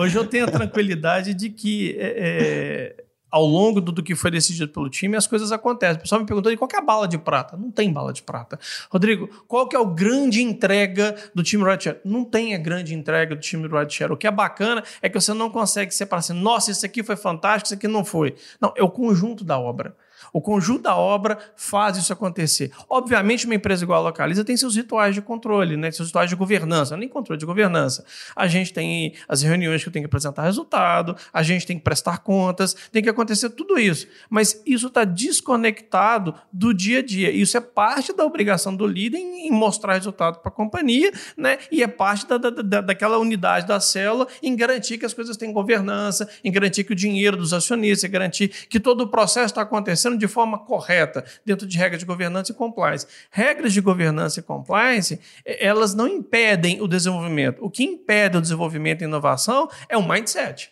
hoje 0.00 0.16
eu 0.16 0.24
tenho 0.24 0.44
a 0.44 0.50
tranquilidade 0.50 1.34
de 1.34 1.50
que 1.50 1.96
é, 1.98 2.94
é 2.98 3.01
ao 3.32 3.46
longo 3.46 3.80
do, 3.80 3.90
do, 3.90 4.02
que 4.02 4.14
foi 4.14 4.30
decidido 4.30 4.70
pelo 4.70 4.90
time, 4.90 5.16
as 5.16 5.26
coisas 5.26 5.50
acontecem. 5.50 5.96
O 5.96 6.00
pessoal 6.00 6.20
me 6.20 6.26
perguntou 6.26 6.54
qual 6.58 6.68
é 6.74 6.76
a 6.76 6.82
bala 6.82 7.08
de 7.08 7.16
prata. 7.16 7.56
Não 7.56 7.70
tem 7.70 7.90
bala 7.90 8.12
de 8.12 8.22
prata. 8.22 8.60
Rodrigo, 8.90 9.26
qual 9.48 9.66
que 9.66 9.74
é 9.74 9.78
o 9.78 9.86
grande 9.86 10.42
entrega 10.42 11.16
do 11.34 11.42
time 11.42 11.64
Rideshare? 11.64 11.98
Não 12.04 12.24
tem 12.24 12.54
a 12.54 12.58
grande 12.58 12.94
entrega 12.94 13.34
do 13.34 13.40
time 13.40 13.66
Rideshare. 13.66 14.12
O 14.12 14.16
que 14.18 14.26
é 14.26 14.30
bacana 14.30 14.84
é 15.00 15.08
que 15.08 15.18
você 15.18 15.32
não 15.32 15.48
consegue 15.48 15.94
separar 15.94 16.20
assim, 16.20 16.34
nossa, 16.34 16.70
isso 16.70 16.84
aqui 16.84 17.02
foi 17.02 17.16
fantástico, 17.16 17.68
isso 17.68 17.74
aqui 17.74 17.88
não 17.88 18.04
foi. 18.04 18.34
Não, 18.60 18.74
é 18.76 18.82
o 18.82 18.90
conjunto 18.90 19.44
da 19.44 19.58
obra. 19.58 19.96
O 20.32 20.40
conjunto 20.40 20.82
da 20.82 20.96
obra 20.96 21.38
faz 21.54 21.96
isso 21.96 22.12
acontecer. 22.12 22.72
Obviamente, 22.88 23.44
uma 23.44 23.54
empresa 23.54 23.84
igual 23.84 24.00
a 24.00 24.08
Localiza 24.08 24.44
tem 24.44 24.56
seus 24.56 24.76
rituais 24.76 25.14
de 25.14 25.20
controle, 25.20 25.76
né? 25.76 25.90
seus 25.90 26.08
rituais 26.08 26.30
de 26.30 26.36
governança, 26.36 26.96
nem 26.96 27.08
controle 27.08 27.38
de 27.38 27.44
governança. 27.44 28.04
A 28.34 28.46
gente 28.46 28.72
tem 28.72 29.14
as 29.28 29.42
reuniões 29.42 29.84
que 29.84 29.90
tenho 29.90 30.04
que 30.04 30.06
apresentar 30.06 30.44
resultado, 30.44 31.14
a 31.32 31.42
gente 31.42 31.66
tem 31.66 31.76
que 31.76 31.84
prestar 31.84 32.18
contas, 32.18 32.74
tem 32.90 33.02
que 33.02 33.10
acontecer 33.10 33.50
tudo 33.50 33.78
isso. 33.78 34.06
Mas 34.30 34.62
isso 34.64 34.86
está 34.86 35.04
desconectado 35.04 36.34
do 36.50 36.72
dia 36.72 37.00
a 37.00 37.02
dia. 37.02 37.30
Isso 37.30 37.56
é 37.56 37.60
parte 37.60 38.14
da 38.14 38.24
obrigação 38.24 38.74
do 38.74 38.86
líder 38.86 39.18
em 39.18 39.50
mostrar 39.50 39.94
resultado 39.94 40.38
para 40.38 40.48
a 40.48 40.54
companhia, 40.54 41.12
né? 41.36 41.58
e 41.70 41.82
é 41.82 41.86
parte 41.86 42.26
da, 42.26 42.38
da, 42.38 42.80
daquela 42.80 43.18
unidade 43.18 43.66
da 43.66 43.78
célula 43.80 44.26
em 44.42 44.56
garantir 44.56 44.96
que 44.96 45.04
as 45.04 45.12
coisas 45.12 45.36
têm 45.36 45.52
governança, 45.52 46.28
em 46.42 46.50
garantir 46.50 46.84
que 46.84 46.92
o 46.92 46.96
dinheiro 46.96 47.36
dos 47.36 47.52
acionistas, 47.52 48.08
em 48.08 48.12
garantir 48.12 48.48
que 48.48 48.80
todo 48.80 49.02
o 49.02 49.08
processo 49.08 49.46
está 49.46 49.62
acontecendo 49.62 50.21
de 50.22 50.28
forma 50.28 50.58
correta, 50.58 51.24
dentro 51.44 51.66
de 51.66 51.76
regras 51.76 52.00
de 52.00 52.06
governança 52.06 52.52
e 52.52 52.54
compliance. 52.54 53.06
Regras 53.30 53.72
de 53.72 53.80
governança 53.80 54.38
e 54.38 54.42
compliance, 54.42 55.18
elas 55.44 55.94
não 55.94 56.06
impedem 56.06 56.80
o 56.80 56.86
desenvolvimento. 56.86 57.64
O 57.64 57.68
que 57.68 57.82
impede 57.82 58.36
o 58.36 58.40
desenvolvimento 58.40 59.02
e 59.02 59.04
inovação 59.04 59.68
é 59.88 59.96
o 59.96 60.08
mindset. 60.08 60.70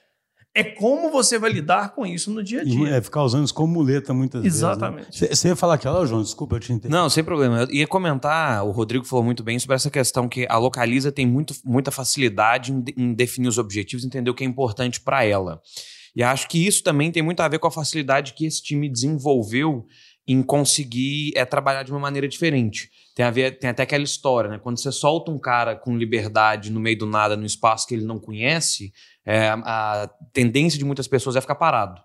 É 0.52 0.64
como 0.64 1.12
você 1.12 1.38
vai 1.38 1.50
lidar 1.50 1.90
com 1.90 2.04
isso 2.04 2.30
no 2.30 2.42
dia 2.42 2.60
a 2.60 2.64
dia. 2.64 2.96
É 2.96 3.00
ficar 3.00 3.22
usando 3.22 3.44
isso 3.44 3.54
como 3.54 3.72
muleta 3.72 4.12
muitas 4.12 4.44
Exatamente. 4.44 5.06
vezes. 5.06 5.22
Exatamente. 5.22 5.30
Né? 5.30 5.36
Você 5.36 5.48
ia 5.48 5.56
falar 5.56 5.74
aquela, 5.74 6.04
João? 6.04 6.22
Desculpa, 6.22 6.56
eu 6.56 6.60
te 6.60 6.72
entendi. 6.72 6.92
Não, 6.92 7.08
sem 7.08 7.22
problema. 7.22 7.62
Eu 7.62 7.70
ia 7.70 7.86
comentar, 7.86 8.64
o 8.64 8.72
Rodrigo 8.72 9.04
falou 9.04 9.24
muito 9.24 9.44
bem 9.44 9.58
sobre 9.60 9.76
essa 9.76 9.90
questão 9.90 10.28
que 10.28 10.46
a 10.48 10.58
Localiza 10.58 11.12
tem 11.12 11.24
muito, 11.24 11.54
muita 11.64 11.92
facilidade 11.92 12.72
em, 12.72 12.84
em 12.96 13.14
definir 13.14 13.46
os 13.46 13.58
objetivos, 13.58 14.04
entender 14.04 14.28
o 14.28 14.34
que 14.34 14.42
é 14.42 14.46
importante 14.46 15.00
para 15.00 15.24
ela. 15.24 15.60
E 16.14 16.22
acho 16.22 16.48
que 16.48 16.66
isso 16.66 16.82
também 16.82 17.10
tem 17.10 17.22
muito 17.22 17.40
a 17.40 17.48
ver 17.48 17.58
com 17.58 17.66
a 17.66 17.70
facilidade 17.70 18.34
que 18.34 18.46
esse 18.46 18.62
time 18.62 18.88
desenvolveu 18.88 19.86
em 20.26 20.42
conseguir 20.42 21.32
é, 21.34 21.44
trabalhar 21.44 21.82
de 21.82 21.90
uma 21.90 21.98
maneira 21.98 22.28
diferente. 22.28 22.90
Tem, 23.14 23.24
a 23.24 23.30
ver, 23.30 23.58
tem 23.58 23.70
até 23.70 23.82
aquela 23.82 24.04
história, 24.04 24.50
né? 24.50 24.58
Quando 24.58 24.78
você 24.78 24.92
solta 24.92 25.30
um 25.30 25.38
cara 25.38 25.74
com 25.74 25.96
liberdade 25.96 26.70
no 26.70 26.78
meio 26.78 26.98
do 26.98 27.06
nada, 27.06 27.36
no 27.36 27.44
espaço 27.44 27.86
que 27.86 27.94
ele 27.94 28.04
não 28.04 28.18
conhece, 28.18 28.92
é, 29.26 29.48
a 29.48 30.08
tendência 30.32 30.78
de 30.78 30.84
muitas 30.84 31.08
pessoas 31.08 31.36
é 31.36 31.40
ficar 31.40 31.56
parado. 31.56 32.00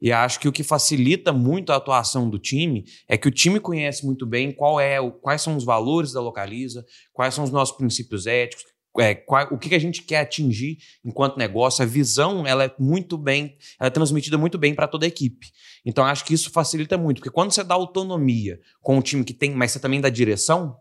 E 0.00 0.12
acho 0.12 0.38
que 0.38 0.48
o 0.48 0.52
que 0.52 0.62
facilita 0.62 1.32
muito 1.32 1.72
a 1.72 1.76
atuação 1.76 2.30
do 2.30 2.38
time 2.38 2.84
é 3.08 3.18
que 3.18 3.26
o 3.26 3.30
time 3.30 3.58
conhece 3.58 4.06
muito 4.06 4.24
bem 4.24 4.52
qual 4.52 4.80
é 4.80 4.98
quais 5.20 5.42
são 5.42 5.56
os 5.56 5.64
valores 5.64 6.12
da 6.12 6.20
Localiza, 6.20 6.86
quais 7.12 7.34
são 7.34 7.42
os 7.42 7.50
nossos 7.50 7.76
princípios 7.76 8.26
éticos, 8.26 8.64
é, 8.98 9.14
qual, 9.14 9.46
o 9.50 9.58
que 9.58 9.74
a 9.74 9.78
gente 9.78 10.02
quer 10.02 10.20
atingir 10.20 10.78
enquanto 11.04 11.36
negócio, 11.36 11.82
a 11.82 11.86
visão 11.86 12.46
ela 12.46 12.64
é 12.64 12.74
muito 12.78 13.16
bem, 13.16 13.56
ela 13.78 13.88
é 13.88 13.90
transmitida 13.90 14.36
muito 14.36 14.58
bem 14.58 14.74
para 14.74 14.88
toda 14.88 15.06
a 15.06 15.08
equipe. 15.08 15.48
Então 15.84 16.04
acho 16.04 16.24
que 16.24 16.34
isso 16.34 16.50
facilita 16.50 16.98
muito, 16.98 17.18
porque 17.18 17.30
quando 17.30 17.52
você 17.52 17.62
dá 17.64 17.74
autonomia 17.74 18.60
com 18.80 18.96
um 18.96 19.00
time 19.00 19.24
que 19.24 19.34
tem, 19.34 19.52
mas 19.52 19.72
você 19.72 19.80
também 19.80 20.00
dá 20.00 20.08
direção, 20.08 20.76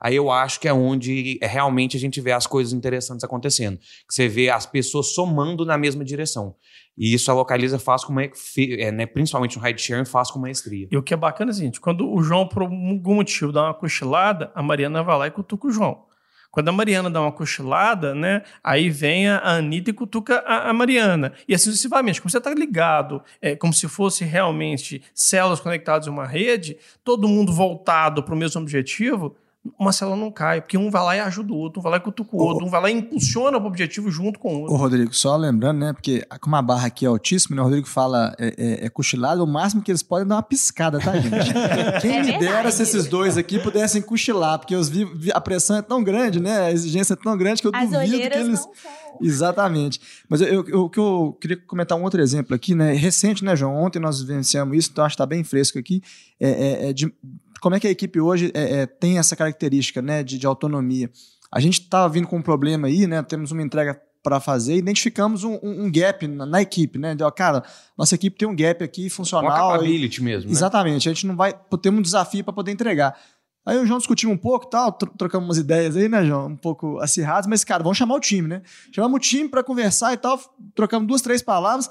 aí 0.00 0.16
eu 0.16 0.30
acho 0.30 0.58
que 0.58 0.66
é 0.66 0.72
onde 0.72 1.38
é, 1.40 1.46
realmente 1.46 1.96
a 1.96 2.00
gente 2.00 2.20
vê 2.20 2.32
as 2.32 2.46
coisas 2.46 2.72
interessantes 2.72 3.22
acontecendo. 3.22 3.78
Que 3.78 4.14
você 4.14 4.28
vê 4.28 4.48
as 4.48 4.66
pessoas 4.66 5.14
somando 5.14 5.64
na 5.64 5.76
mesma 5.76 6.04
direção. 6.04 6.54
E 6.96 7.14
isso 7.14 7.30
a 7.30 7.34
Localiza 7.34 7.78
faz 7.78 8.04
com 8.04 8.12
uma, 8.12 8.24
é, 8.24 8.90
né, 8.90 9.06
principalmente 9.06 9.56
no 9.56 9.62
ride 9.62 9.80
sharing, 9.80 10.04
faz 10.04 10.30
com 10.30 10.38
maestria. 10.38 10.88
E 10.90 10.96
o 10.96 11.02
que 11.02 11.14
é 11.14 11.16
bacana 11.16 11.50
é 11.50 11.52
o 11.52 11.54
seguinte, 11.54 11.80
quando 11.80 12.10
o 12.10 12.22
João, 12.22 12.46
por 12.46 12.62
algum 12.62 13.14
motivo, 13.14 13.52
dá 13.52 13.64
uma 13.64 13.74
cochilada, 13.74 14.50
a 14.54 14.62
Mariana 14.62 15.02
vai 15.02 15.18
lá 15.18 15.26
e 15.26 15.30
cutuca 15.30 15.68
o 15.68 15.70
João. 15.70 16.09
Quando 16.50 16.68
a 16.68 16.72
Mariana 16.72 17.08
dá 17.08 17.20
uma 17.20 17.30
cochilada, 17.30 18.14
né? 18.14 18.42
Aí 18.62 18.90
vem 18.90 19.28
a 19.28 19.38
Anitta 19.38 19.90
e 19.90 19.92
cutuca 19.92 20.38
a, 20.46 20.70
a 20.70 20.72
Mariana. 20.72 21.32
E 21.46 21.54
assim 21.54 21.70
sucessivamente. 21.70 22.20
Como 22.20 22.30
você 22.30 22.38
está 22.38 22.52
ligado, 22.52 23.22
é, 23.40 23.54
como 23.54 23.72
se 23.72 23.86
fosse 23.88 24.24
realmente 24.24 25.02
células 25.14 25.60
conectadas 25.60 26.06
em 26.06 26.10
uma 26.10 26.26
rede, 26.26 26.76
todo 27.04 27.28
mundo 27.28 27.52
voltado 27.52 28.22
para 28.22 28.34
o 28.34 28.36
mesmo 28.36 28.60
objetivo, 28.60 29.36
uma 29.78 29.92
célula 29.92 30.16
não 30.16 30.30
cai, 30.30 30.60
porque 30.62 30.78
um 30.78 30.90
vai 30.90 31.02
lá 31.02 31.16
e 31.16 31.20
ajuda 31.20 31.52
o 31.52 31.56
outro, 31.56 31.80
um 31.80 31.82
vai 31.82 31.92
lá 31.92 31.98
e 31.98 32.00
cutuca 32.00 32.34
o 32.34 32.38
outro, 32.40 32.64
um 32.66 32.70
vai 32.70 32.80
lá 32.80 32.90
e 32.90 32.94
impulsiona 32.94 33.58
o 33.58 33.66
objetivo 33.66 34.10
junto 34.10 34.38
com 34.38 34.54
o 34.54 34.60
outro. 34.60 34.74
Ô, 34.74 34.78
Rodrigo, 34.78 35.12
só 35.14 35.36
lembrando, 35.36 35.78
né? 35.80 35.92
Porque 35.92 36.24
como 36.40 36.56
a 36.56 36.62
barra 36.62 36.86
aqui 36.86 37.04
é 37.04 37.08
altíssima, 37.08 37.54
né? 37.56 37.60
O 37.60 37.64
Rodrigo 37.66 37.86
fala 37.86 38.34
é, 38.38 38.54
é, 38.56 38.86
é 38.86 38.88
cochilado, 38.88 39.44
o 39.44 39.46
máximo 39.46 39.82
que 39.82 39.90
eles 39.90 40.02
podem 40.02 40.24
é 40.24 40.28
dar 40.28 40.36
uma 40.36 40.42
piscada, 40.42 40.98
tá, 40.98 41.12
gente? 41.18 41.52
Quem 42.00 42.16
É 42.18 42.22
me 42.22 42.38
dera 42.38 42.70
se 42.70 42.82
esses 42.82 43.06
dois 43.06 43.36
aqui 43.36 43.58
pudessem 43.58 44.00
cochilar, 44.00 44.58
porque 44.58 44.74
os 44.74 44.88
vi, 44.88 45.04
vi- 45.04 45.30
a 45.34 45.40
pressão 45.42 45.76
é 45.76 45.82
tão 45.82 46.02
grande, 46.02 46.40
né? 46.40 46.62
A 46.62 46.70
exigência 46.72 47.12
é 47.12 47.16
tão 47.16 47.36
grande 47.36 47.60
que 47.60 47.68
eu 47.68 47.72
As 47.74 47.90
duvido 47.90 48.16
que 48.16 48.22
eles. 48.22 48.48
não 48.48 48.56
são. 48.56 48.72
Exatamente. 49.20 50.00
Mas 50.28 50.40
eu, 50.40 50.48
eu, 50.48 50.68
eu- 50.68 50.88
que 50.88 50.98
eu 50.98 51.36
queria 51.40 51.56
comentar 51.56 51.98
um 51.98 52.02
outro 52.02 52.20
exemplo 52.22 52.54
aqui, 52.54 52.74
né? 52.74 52.92
Recente, 52.94 53.44
né, 53.44 53.54
João? 53.54 53.74
Ontem 53.76 53.98
nós 53.98 54.20
vivenciamos 54.22 54.76
isso, 54.76 54.88
então 54.90 55.04
acho 55.04 55.12
que 55.12 55.16
está 55.22 55.26
bem 55.26 55.44
fresco 55.44 55.78
aqui. 55.78 56.02
É, 56.40 56.48
é- 56.86 56.88
é 56.88 56.92
de, 56.92 57.12
como 57.60 57.74
é 57.76 57.80
que 57.80 57.86
a 57.86 57.90
equipe 57.90 58.20
hoje 58.20 58.50
é, 58.54 58.80
é, 58.82 58.86
tem 58.86 59.18
essa 59.18 59.36
característica 59.36 60.00
né, 60.02 60.22
de, 60.22 60.38
de 60.38 60.46
autonomia? 60.46 61.10
A 61.52 61.60
gente 61.60 61.80
estava 61.80 62.08
vindo 62.08 62.26
com 62.28 62.36
um 62.36 62.42
problema 62.42 62.86
aí, 62.88 63.06
né? 63.06 63.22
Temos 63.22 63.50
uma 63.52 63.62
entrega 63.62 64.00
para 64.22 64.38
fazer, 64.38 64.76
identificamos 64.76 65.44
um, 65.44 65.54
um- 65.62 65.84
um 65.86 65.90
gap 65.92 66.26
na, 66.28 66.44
na 66.46 66.62
equipe, 66.62 66.98
né? 66.98 67.14
Deu, 67.14 67.30
cara, 67.32 67.62
nossa 67.96 68.14
equipe 68.14 68.36
tem 68.38 68.46
um 68.46 68.54
gap 68.54 68.84
aqui 68.84 69.04
Uma 69.04 69.10
funcional. 69.10 69.50
e- 69.50 69.56
capability 69.72 70.22
mesmo, 70.22 70.48
né? 70.50 70.52
Exatamente, 70.56 71.08
a 71.08 71.12
gente 71.12 71.26
não 71.26 71.34
vai. 71.36 71.52
Temos 71.82 71.98
um 72.00 72.02
desafio 72.02 72.44
para 72.44 72.52
poder 72.52 72.70
entregar. 72.70 73.18
Aí 73.66 73.78
o 73.78 73.86
João 73.86 73.98
discutimos 73.98 74.34
um 74.34 74.38
pouco 74.38 74.66
e 74.66 74.70
tal, 74.70 74.92
tro- 74.92 75.12
trocamos 75.18 75.46
umas 75.48 75.58
ideias 75.58 75.96
aí, 75.96 76.08
né, 76.08 76.24
João? 76.24 76.46
Um 76.48 76.56
pouco 76.56 76.98
acirradas, 77.00 77.46
mas, 77.46 77.62
cara, 77.64 77.82
vamos 77.82 77.98
chamar 77.98 78.14
o 78.14 78.20
time, 78.20 78.46
né? 78.48 78.62
Chamamos 78.94 79.16
o 79.16 79.20
time 79.20 79.48
para 79.48 79.62
conversar 79.64 80.12
e 80.12 80.16
tal, 80.16 80.38
trocamos 80.74 81.06
duas, 81.08 81.20
três 81.20 81.42
palavras. 81.42 81.90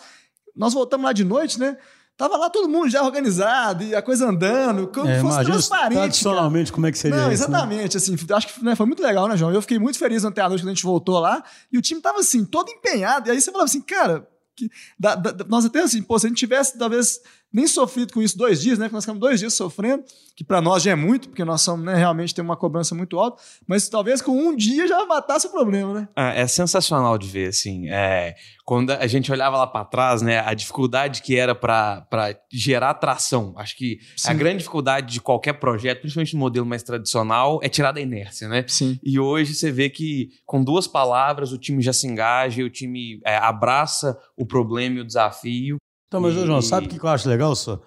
Nós 0.56 0.74
voltamos 0.74 1.06
lá 1.06 1.14
de 1.14 1.24
noite, 1.24 1.60
né? 1.60 1.78
Tava 2.20 2.36
lá 2.36 2.50
todo 2.50 2.68
mundo 2.68 2.90
já 2.90 3.02
organizado 3.02 3.82
e 3.82 3.96
a 3.96 4.02
coisa 4.02 4.28
andando, 4.28 4.88
como 4.88 5.08
É, 5.08 5.22
fosse 5.22 5.42
transparente. 5.46 5.88
cara. 5.94 6.02
tradicionalmente 6.02 6.72
como 6.74 6.86
é 6.86 6.92
que 6.92 6.98
seria 7.00 7.16
Não, 7.16 7.32
isso. 7.32 7.44
né? 7.44 7.56
exatamente, 7.56 7.96
assim, 7.96 8.16
acho 8.34 8.48
que 8.54 8.62
né, 8.64 8.76
foi 8.76 8.86
muito 8.86 9.02
legal, 9.02 9.26
né, 9.30 9.38
João? 9.38 9.54
Eu 9.54 9.62
fiquei 9.62 9.80
muito 9.80 9.98
feliz 9.98 10.26
ontem 10.26 10.42
à 10.42 10.50
noite 10.50 10.62
quando 10.62 10.72
a 10.72 10.74
gente 10.74 10.84
voltou 10.84 11.18
lá, 11.20 11.42
e 11.72 11.78
o 11.78 11.82
time 11.82 12.02
tava 12.02 12.20
assim, 12.20 12.44
todo 12.44 12.70
empenhado, 12.70 13.30
e 13.30 13.32
aí 13.32 13.40
você 13.40 13.50
falava 13.52 13.70
assim, 13.70 13.80
cara, 13.80 14.28
que, 14.54 14.70
da- 15.00 15.16
da- 15.16 15.46
nós 15.48 15.64
até 15.64 15.80
assim, 15.82 16.02
pô, 16.04 16.20
se 16.20 16.26
a 16.26 16.30
gente 16.30 16.38
tivesse 16.40 16.78
talvez 16.78 17.22
nem 17.52 17.68
sofrido 17.68 18.14
com 18.14 18.22
isso 18.22 18.38
dois 18.38 18.62
dias, 18.62 18.78
né, 18.78 18.86
porque 18.86 18.96
nós 18.96 19.04
ficamos 19.04 19.20
dois 19.20 19.40
dias 19.40 19.54
sofrendo, 19.54 20.04
que 20.36 20.44
para 20.44 20.62
nós 20.62 20.84
já 20.84 20.92
é 20.92 20.96
muito, 20.96 21.30
porque 21.30 21.44
nós 21.44 21.62
somos, 21.62 21.86
né, 21.86 21.96
realmente 21.96 22.34
tem 22.34 22.44
uma 22.44 22.56
cobrança 22.56 22.94
muito 22.94 23.20
alta, 23.20 23.42
mas 23.68 23.90
talvez 23.90 24.22
com 24.22 24.32
um 24.32 24.56
dia 24.56 24.88
já 24.88 25.06
matasse 25.06 25.48
o 25.48 25.52
problema, 25.52 25.94
né? 25.94 26.10
Ah, 26.16 26.34
é 26.34 26.48
sensacional 26.48 27.18
de 27.18 27.28
ver, 27.28 27.50
assim. 27.50 27.90
É, 27.90 28.36
quando 28.66 28.92
a 28.92 29.08
gente 29.08 29.32
olhava 29.32 29.58
lá 29.58 29.68
para 29.68 29.84
trás, 29.84 30.22
né, 30.22 30.40
a 30.40 30.54
dificuldade 30.54 31.22
que 31.22 31.36
era 31.36 31.56
para 31.56 32.08
gerar 32.52 32.94
tração. 32.94 33.54
Acho 33.58 33.76
que 33.76 34.00
a 34.26 34.32
Sim. 34.32 34.38
grande 34.38 34.60
dificuldade 34.60 35.12
de 35.12 35.20
qualquer 35.20 35.54
projeto, 35.54 36.02
principalmente 36.02 36.34
no 36.36 36.40
modelo 36.40 36.66
mais 36.66 36.84
tradicional, 36.84 37.60
é 37.64 37.70
tirar 37.70 37.92
da 37.92 38.00
inércia, 38.00 38.48
né? 38.48 38.64
Sim. 38.68 39.00
E 39.04 39.20
hoje 39.20 39.56
você 39.56 39.72
vê 39.72 39.90
que 39.90 40.30
com 40.46 40.64
duas 40.64 40.88
palavras 40.88 41.52
o 41.52 41.58
time 41.58 41.82
já 41.82 41.92
se 41.92 42.08
engaja, 42.08 42.64
o 42.64 42.70
time 42.70 43.20
é, 43.26 43.38
abraça 43.38 44.18
o 44.38 44.46
problema 44.46 44.98
e 44.98 45.02
o 45.02 45.06
desafio. 45.06 45.78
Então, 46.10 46.20
mas, 46.20 46.36
ô, 46.36 46.44
João, 46.44 46.58
E- 46.58 46.64
sabe 46.64 46.88
o 46.88 46.90
que 46.90 47.00
eu 47.00 47.08
acho 47.08 47.30
legal, 47.30 47.56
só? 47.56 47.80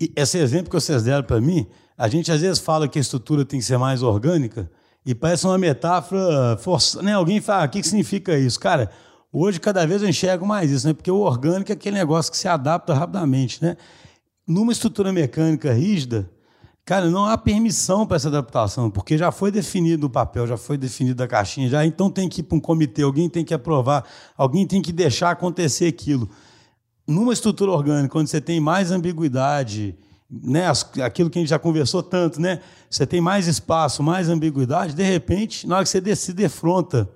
E 0.00 0.12
esse 0.14 0.38
exemplo 0.38 0.70
que 0.70 0.76
vocês 0.80 1.02
deram 1.02 1.24
para 1.24 1.40
mim, 1.40 1.66
a 1.98 2.08
gente 2.08 2.30
às 2.30 2.40
vezes 2.40 2.60
fala 2.60 2.86
que 2.86 2.96
a 2.96 3.00
estrutura 3.00 3.44
tem 3.44 3.58
que 3.58 3.66
ser 3.66 3.76
mais 3.76 4.04
orgânica 4.04 4.70
e 5.04 5.14
parece 5.14 5.46
uma 5.46 5.58
metáfora 5.58 6.56
forçada. 6.58 7.02
Né? 7.02 7.14
Alguém 7.14 7.40
fala, 7.40 7.64
ah, 7.64 7.66
o 7.66 7.68
que, 7.68 7.80
que 7.80 7.88
significa 7.88 8.38
isso? 8.38 8.60
Cara, 8.60 8.88
hoje 9.32 9.58
cada 9.58 9.84
vez 9.84 10.00
eu 10.02 10.08
enxergo 10.08 10.46
mais 10.46 10.70
isso, 10.70 10.86
né? 10.86 10.94
Porque 10.94 11.10
o 11.10 11.18
orgânico 11.18 11.72
é 11.72 11.74
aquele 11.74 11.96
negócio 11.96 12.30
que 12.30 12.38
se 12.38 12.46
adapta 12.46 12.94
rapidamente, 12.94 13.60
né? 13.60 13.76
Numa 14.46 14.70
estrutura 14.70 15.12
mecânica 15.12 15.72
rígida, 15.72 16.30
cara, 16.84 17.10
não 17.10 17.24
há 17.24 17.36
permissão 17.36 18.06
para 18.06 18.16
essa 18.16 18.28
adaptação, 18.28 18.88
porque 18.88 19.18
já 19.18 19.32
foi 19.32 19.50
definido 19.50 20.06
o 20.06 20.10
papel, 20.10 20.46
já 20.46 20.56
foi 20.56 20.78
definido 20.78 21.20
a 21.20 21.26
caixinha, 21.26 21.68
já 21.68 21.84
então 21.84 22.08
tem 22.10 22.28
que 22.28 22.42
ir 22.42 22.44
para 22.44 22.56
um 22.56 22.60
comitê, 22.60 23.02
alguém 23.02 23.28
tem 23.28 23.44
que 23.44 23.52
aprovar, 23.52 24.04
alguém 24.36 24.64
tem 24.66 24.80
que 24.80 24.92
deixar 24.92 25.30
acontecer 25.30 25.86
aquilo 25.86 26.30
numa 27.06 27.32
estrutura 27.32 27.70
orgânica, 27.70 28.18
onde 28.18 28.30
você 28.30 28.40
tem 28.40 28.58
mais 28.60 28.90
ambiguidade, 28.90 29.96
né, 30.28 30.64
aquilo 31.04 31.30
que 31.30 31.38
a 31.38 31.42
gente 31.42 31.48
já 31.48 31.58
conversou 31.58 32.02
tanto, 32.02 32.40
né, 32.40 32.60
você 32.90 33.06
tem 33.06 33.20
mais 33.20 33.46
espaço, 33.46 34.02
mais 34.02 34.28
ambiguidade, 34.28 34.94
de 34.94 35.04
repente, 35.04 35.66
na 35.66 35.76
hora 35.76 35.84
que 35.84 35.90
você 35.90 36.16
se 36.16 36.32
defronta 36.32 37.08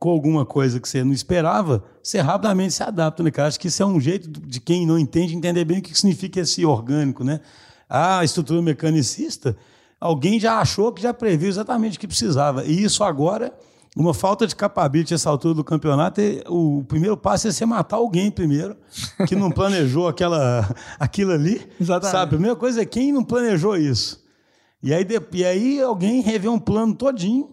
com 0.00 0.08
alguma 0.08 0.46
coisa 0.46 0.80
que 0.80 0.88
você 0.88 1.04
não 1.04 1.12
esperava, 1.12 1.84
você 2.02 2.20
rapidamente 2.20 2.72
se 2.72 2.82
adapta, 2.82 3.22
né, 3.22 3.30
cara? 3.30 3.48
Acho 3.48 3.60
que 3.60 3.68
isso 3.68 3.82
é 3.82 3.86
um 3.86 4.00
jeito 4.00 4.28
de 4.30 4.58
quem 4.58 4.86
não 4.86 4.98
entende 4.98 5.36
entender 5.36 5.62
bem 5.62 5.78
o 5.78 5.82
que 5.82 5.94
significa 5.94 6.40
esse 6.40 6.64
orgânico, 6.64 7.22
né? 7.22 7.40
A 7.86 8.24
estrutura 8.24 8.62
mecanicista, 8.62 9.54
alguém 10.00 10.40
já 10.40 10.58
achou 10.58 10.90
que 10.90 11.02
já 11.02 11.12
previu 11.12 11.50
exatamente 11.50 11.98
o 11.98 12.00
que 12.00 12.06
precisava. 12.06 12.64
E 12.64 12.82
isso 12.82 13.04
agora, 13.04 13.52
uma 13.96 14.14
falta 14.14 14.46
de 14.46 14.54
capability 14.54 15.12
nessa 15.12 15.28
altura 15.30 15.54
do 15.54 15.64
campeonato, 15.64 16.20
é- 16.20 16.42
o 16.48 16.84
primeiro 16.86 17.16
passo 17.16 17.48
é 17.48 17.52
você 17.52 17.66
matar 17.66 17.96
alguém 17.96 18.30
primeiro, 18.30 18.76
que 19.26 19.34
não 19.34 19.50
planejou 19.50 20.06
aquela, 20.08 20.68
aquilo 20.98 21.32
ali. 21.32 21.66
Exatamente. 21.80 22.12
Sabe? 22.12 22.24
A 22.24 22.28
primeira 22.28 22.56
coisa 22.56 22.82
é 22.82 22.84
quem 22.84 23.12
não 23.12 23.24
planejou 23.24 23.76
isso. 23.76 24.22
E 24.82 24.94
aí, 24.94 25.06
e 25.32 25.44
aí 25.44 25.80
alguém 25.82 26.20
revê 26.22 26.48
um 26.48 26.58
plano 26.58 26.94
todinho 26.94 27.50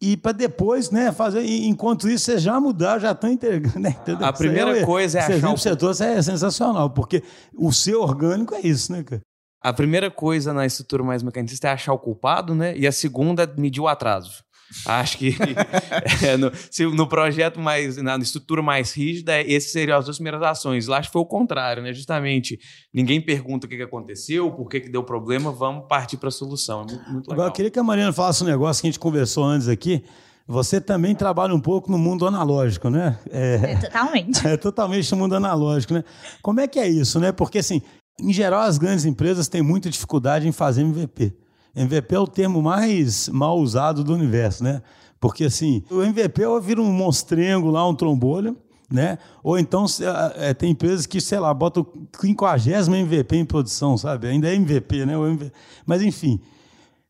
e 0.00 0.16
para 0.16 0.32
depois, 0.32 0.90
né, 0.90 1.12
fazer. 1.12 1.44
enquanto 1.44 2.08
isso, 2.08 2.24
vocês 2.26 2.40
já 2.42 2.58
mudaram, 2.60 3.00
já 3.00 3.12
estão 3.12 3.30
entregando. 3.30 3.78
Né? 3.78 3.96
A 4.20 4.32
primeira 4.32 4.72
aí 4.72 4.84
coisa 4.84 5.18
é 5.18 5.22
esse 5.22 5.32
achar 5.34 5.52
o- 5.52 5.56
você 5.58 5.76
trouxe 5.76 6.04
é 6.04 6.22
sensacional, 6.22 6.90
porque 6.90 7.22
o 7.56 7.72
ser 7.72 7.94
orgânico 7.96 8.54
é 8.54 8.60
isso, 8.60 8.90
né, 8.92 9.02
cara? 9.02 9.20
A 9.60 9.72
primeira 9.72 10.08
coisa 10.10 10.52
na 10.52 10.64
estrutura 10.64 11.02
mais 11.02 11.22
mecanicista 11.22 11.68
é 11.68 11.72
achar 11.72 11.92
o 11.92 11.98
culpado, 11.98 12.54
né? 12.54 12.76
E 12.78 12.86
a 12.86 12.92
segunda 12.92 13.42
é 13.42 13.60
medir 13.60 13.80
o 13.80 13.88
atraso. 13.88 14.44
Acho 14.86 15.16
que 15.18 15.34
é, 16.26 16.36
no, 16.36 16.50
se 16.70 16.84
no 16.86 17.06
projeto 17.06 17.58
mais, 17.58 17.96
na 17.96 18.16
estrutura 18.18 18.62
mais 18.62 18.92
rígida, 18.92 19.32
é- 19.32 19.52
essas 19.52 19.72
seriam 19.72 19.98
as 19.98 20.04
duas 20.04 20.18
primeiras 20.18 20.42
ações. 20.42 20.86
Lá 20.86 20.98
acho 20.98 21.08
que 21.08 21.12
foi 21.12 21.22
o 21.22 21.26
contrário, 21.26 21.82
né? 21.82 21.92
Justamente, 21.92 22.58
ninguém 22.92 23.20
pergunta 23.20 23.66
o 23.66 23.68
que, 23.70 23.76
que 23.76 23.82
aconteceu, 23.82 24.50
por 24.52 24.68
que, 24.68 24.80
que 24.80 24.88
deu 24.88 25.02
problema, 25.02 25.50
vamos 25.50 25.86
partir 25.88 26.16
para 26.16 26.28
a 26.28 26.32
solução. 26.32 26.82
É 26.82 26.84
muito, 26.84 26.96
muito 27.12 27.30
legal. 27.30 27.32
Agora, 27.32 27.48
eu 27.48 27.52
queria 27.52 27.70
que 27.70 27.78
a 27.78 27.82
Mariana 27.82 28.12
falasse 28.12 28.42
um 28.42 28.46
negócio 28.46 28.80
que 28.82 28.86
a 28.86 28.90
gente 28.90 29.00
conversou 29.00 29.44
antes 29.44 29.68
aqui. 29.68 30.04
Você 30.46 30.80
também 30.80 31.14
trabalha 31.14 31.54
um 31.54 31.60
pouco 31.60 31.90
no 31.90 31.98
mundo 31.98 32.26
analógico, 32.26 32.88
né? 32.88 33.18
É, 33.30 33.54
É, 33.72 33.76
totalmente. 33.76 34.40
É 34.48 34.56
totalmente 34.56 35.10
no 35.12 35.18
mundo 35.18 35.34
analógico, 35.34 35.92
né? 35.92 36.02
Como 36.42 36.60
é 36.60 36.66
que 36.66 36.78
é 36.78 36.88
isso, 36.88 37.20
né? 37.20 37.32
Porque, 37.32 37.58
assim, 37.58 37.82
em 38.18 38.32
geral, 38.32 38.62
as 38.62 38.78
grandes 38.78 39.04
empresas 39.04 39.46
têm 39.46 39.60
muita 39.62 39.90
dificuldade 39.90 40.48
em 40.48 40.52
fazer 40.52 40.80
MVP. 40.82 41.34
MVP 41.82 42.14
é 42.14 42.18
o 42.18 42.26
termo 42.26 42.62
mais 42.62 43.28
mal 43.28 43.58
usado 43.58 44.02
do 44.04 44.14
universo, 44.14 44.62
né? 44.64 44.82
Porque, 45.20 45.44
assim, 45.44 45.82
o 45.90 46.02
MVP 46.02 46.44
ou 46.46 46.60
vira 46.60 46.80
um 46.80 46.92
monstrengo 46.92 47.70
lá, 47.70 47.86
um 47.88 47.94
trombolho, 47.94 48.56
né? 48.90 49.18
Ou 49.42 49.58
então 49.58 49.84
ah, 50.06 50.32
é, 50.36 50.54
tem 50.54 50.70
empresas 50.70 51.06
que, 51.06 51.20
sei 51.20 51.38
lá, 51.38 51.52
botam 51.52 51.82
o 51.82 52.08
50 52.20 52.90
MVP 52.96 53.36
em 53.36 53.44
produção, 53.44 53.96
sabe? 53.98 54.28
Ainda 54.28 54.48
é 54.48 54.54
MVP, 54.54 55.04
né? 55.04 55.14
MVP. 55.14 55.52
Mas, 55.84 56.02
enfim, 56.02 56.40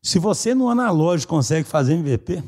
se 0.01 0.17
você 0.19 0.55
no 0.55 0.69
analógico 0.69 1.33
consegue 1.33 1.67
fazer 1.67 1.93
MVP, 1.93 2.43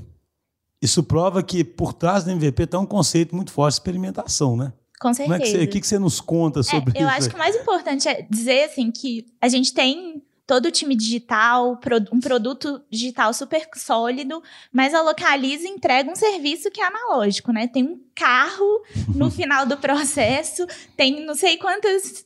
isso 0.82 1.04
prova 1.04 1.44
que 1.44 1.64
por 1.64 1.94
trás 1.94 2.24
do 2.24 2.32
MVP 2.32 2.64
está 2.64 2.80
um 2.80 2.86
conceito 2.86 3.36
muito 3.36 3.52
forte 3.52 3.74
de 3.76 3.82
experimentação, 3.82 4.58
né? 4.58 4.74
Com 5.00 5.14
Como 5.14 5.34
é 5.34 5.40
que 5.40 5.46
certeza. 5.46 5.58
você, 5.58 5.64
o 5.64 5.68
que, 5.68 5.82
que 5.82 5.88
você 5.88 6.00
nos 6.00 6.22
conta 6.22 6.62
sobre 6.64 6.98
É, 6.98 7.04
eu 7.04 7.08
isso? 7.08 7.16
acho 7.18 7.24
aí? 7.24 7.30
que 7.30 7.36
o 7.36 7.40
mais 7.40 7.56
importante 7.56 8.08
é 8.08 8.22
dizer 8.30 8.66
assim 8.66 8.92
que 8.92 9.26
a 9.42 9.48
gente 9.48 9.74
tem 9.74 10.22
todo 10.52 10.66
o 10.66 10.72
time 10.72 10.98
digital, 10.98 11.80
um 12.12 12.20
produto 12.20 12.84
digital 12.90 13.34
super 13.34 13.70
sólido, 13.74 14.44
mas 14.70 14.94
a 14.94 15.02
Localiza 15.02 15.66
entrega 15.66 16.12
um 16.12 16.16
serviço 16.16 16.70
que 16.70 16.82
é 16.82 16.88
analógico, 16.88 17.54
né? 17.54 17.70
Tem 17.70 17.86
um 17.86 18.04
carro 18.14 18.84
no 19.16 19.32
final 19.32 19.66
do 19.66 19.78
processo, 19.78 20.68
tem 20.98 21.26
não 21.26 21.36
sei 21.36 21.56
quantas 21.56 22.26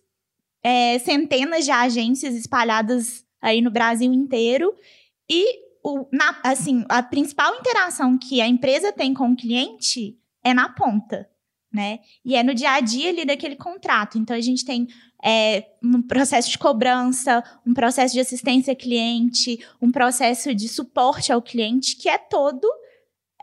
é, 0.63 0.97
centenas 0.97 1.65
de 1.65 1.69
agências 1.71 2.33
espalhadas 2.33 3.23
aí 3.39 3.61
no 3.61 3.69
Brasil 3.69 4.11
inteiro 4.11 4.73
e 5.29 5.59
o, 5.83 6.07
na- 6.11 6.41
assim, 6.43 6.83
a 6.89 7.03
principal 7.03 7.53
interação 7.59 8.17
que 8.17 8.41
a 8.41 8.47
empresa 8.47 8.91
tem 8.91 9.13
com 9.13 9.33
o 9.33 9.35
cliente 9.35 10.17
é 10.43 10.51
na 10.51 10.67
ponta, 10.67 11.29
né? 11.71 11.99
E 12.25 12.35
é 12.35 12.41
no 12.41 12.55
dia 12.55 12.71
a 12.71 12.79
dia 12.79 13.09
ali 13.09 13.23
daquele 13.23 13.55
contrato. 13.55 14.17
Então 14.17 14.35
a 14.35 14.41
gente 14.41 14.65
tem 14.65 14.87
é, 15.25 15.65
um 15.83 16.03
processo 16.03 16.51
de 16.51 16.57
cobrança, 16.57 17.43
um 17.65 17.73
processo 17.73 18.13
de 18.13 18.19
assistência 18.19 18.71
ao 18.71 18.77
cliente, 18.77 19.59
um 19.81 19.91
processo 19.91 20.53
de 20.53 20.69
suporte 20.69 21.31
ao 21.31 21.41
cliente 21.41 21.95
que 21.95 22.07
é 22.07 22.17
todo 22.17 22.67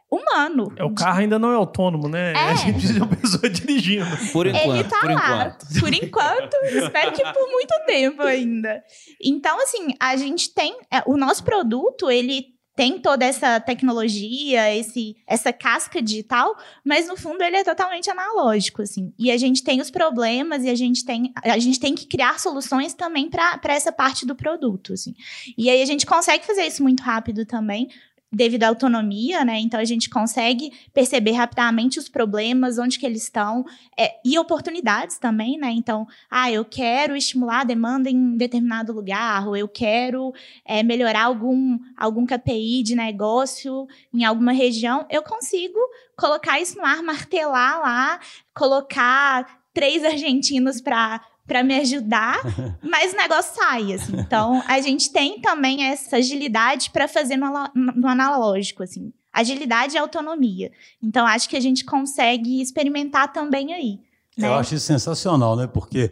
humano. 0.08 0.72
É, 0.76 0.84
o 0.84 0.94
carro 0.94 1.20
ainda 1.20 1.38
não 1.38 1.50
é 1.50 1.56
autônomo, 1.56 2.08
né? 2.08 2.34
É. 2.34 2.36
A 2.52 2.54
gente 2.54 2.74
precisa 2.74 2.94
de 2.94 3.00
uma 3.00 3.16
pessoa 3.16 3.50
dirigindo. 3.50 4.06
Por 4.32 4.46
enquanto, 4.46 4.74
Ele 4.74 4.84
tá 4.84 5.00
por 5.00 5.10
lá. 5.10 5.16
enquanto. 5.16 5.80
Por 5.80 5.94
enquanto, 5.94 6.54
espero 6.70 7.12
que 7.12 7.22
por 7.32 7.50
muito 7.50 7.74
tempo 7.86 8.22
ainda. 8.22 8.82
Então, 9.20 9.60
assim, 9.60 9.94
a 9.98 10.16
gente 10.16 10.54
tem. 10.54 10.78
é, 10.90 11.02
o 11.06 11.16
nosso 11.16 11.42
produto, 11.42 12.10
ele 12.10 12.51
tem 12.74 12.98
toda 12.98 13.24
essa 13.24 13.60
tecnologia, 13.60 14.74
esse, 14.74 15.16
essa 15.26 15.52
casca 15.52 16.00
digital, 16.00 16.56
mas 16.84 17.06
no 17.06 17.16
fundo 17.16 17.42
ele 17.42 17.56
é 17.56 17.64
totalmente 17.64 18.10
analógico, 18.10 18.82
assim. 18.82 19.12
E 19.18 19.30
a 19.30 19.36
gente 19.36 19.62
tem 19.62 19.80
os 19.80 19.90
problemas 19.90 20.64
e 20.64 20.70
a 20.70 20.74
gente 20.74 21.04
tem, 21.04 21.32
a 21.42 21.58
gente 21.58 21.78
tem 21.78 21.94
que 21.94 22.06
criar 22.06 22.40
soluções 22.40 22.94
também 22.94 23.28
para 23.28 23.60
essa 23.64 23.92
parte 23.92 24.24
do 24.24 24.34
produto, 24.34 24.94
assim. 24.94 25.14
E 25.56 25.68
aí 25.68 25.82
a 25.82 25.86
gente 25.86 26.06
consegue 26.06 26.46
fazer 26.46 26.66
isso 26.66 26.82
muito 26.82 27.02
rápido 27.02 27.44
também, 27.44 27.88
devido 28.32 28.64
à 28.64 28.68
autonomia, 28.68 29.44
né? 29.44 29.58
Então 29.58 29.78
a 29.78 29.84
gente 29.84 30.08
consegue 30.08 30.72
perceber 30.94 31.32
rapidamente 31.32 31.98
os 31.98 32.08
problemas, 32.08 32.78
onde 32.78 32.98
que 32.98 33.04
eles 33.04 33.24
estão, 33.24 33.64
é, 33.96 34.14
e 34.24 34.38
oportunidades 34.38 35.18
também, 35.18 35.58
né? 35.58 35.70
Então, 35.70 36.06
ah, 36.30 36.50
eu 36.50 36.64
quero 36.64 37.14
estimular 37.14 37.60
a 37.60 37.64
demanda 37.64 38.08
em 38.08 38.36
determinado 38.36 38.92
lugar, 38.92 39.46
ou 39.46 39.56
eu 39.56 39.68
quero 39.68 40.32
é, 40.64 40.82
melhorar 40.82 41.24
algum, 41.24 41.78
algum 41.96 42.24
KPI 42.24 42.82
de 42.82 42.94
negócio 42.94 43.86
em 44.14 44.24
alguma 44.24 44.52
região, 44.52 45.06
eu 45.10 45.22
consigo 45.22 45.78
colocar 46.16 46.58
isso 46.58 46.78
no 46.78 46.84
ar, 46.84 47.02
martelar 47.02 47.80
lá, 47.80 48.20
colocar 48.54 49.62
três 49.74 50.04
argentinos 50.04 50.80
para 50.80 51.20
para 51.46 51.62
me 51.62 51.74
ajudar, 51.76 52.40
mas 52.82 53.12
o 53.12 53.16
negócio 53.16 53.54
sai, 53.54 53.92
assim. 53.92 54.16
Então, 54.18 54.62
a 54.66 54.80
gente 54.80 55.10
tem 55.10 55.40
também 55.40 55.84
essa 55.84 56.16
agilidade 56.16 56.90
para 56.90 57.08
fazer 57.08 57.36
no, 57.36 57.48
no 57.74 58.08
analógico, 58.08 58.82
assim. 58.82 59.12
Agilidade 59.32 59.94
e 59.94 59.98
autonomia. 59.98 60.70
Então, 61.02 61.26
acho 61.26 61.48
que 61.48 61.56
a 61.56 61.60
gente 61.60 61.84
consegue 61.84 62.60
experimentar 62.60 63.32
também 63.32 63.72
aí. 63.72 63.98
Né? 64.36 64.48
Eu 64.48 64.54
acho 64.54 64.74
isso 64.74 64.86
sensacional, 64.86 65.56
né? 65.56 65.66
Porque 65.66 66.10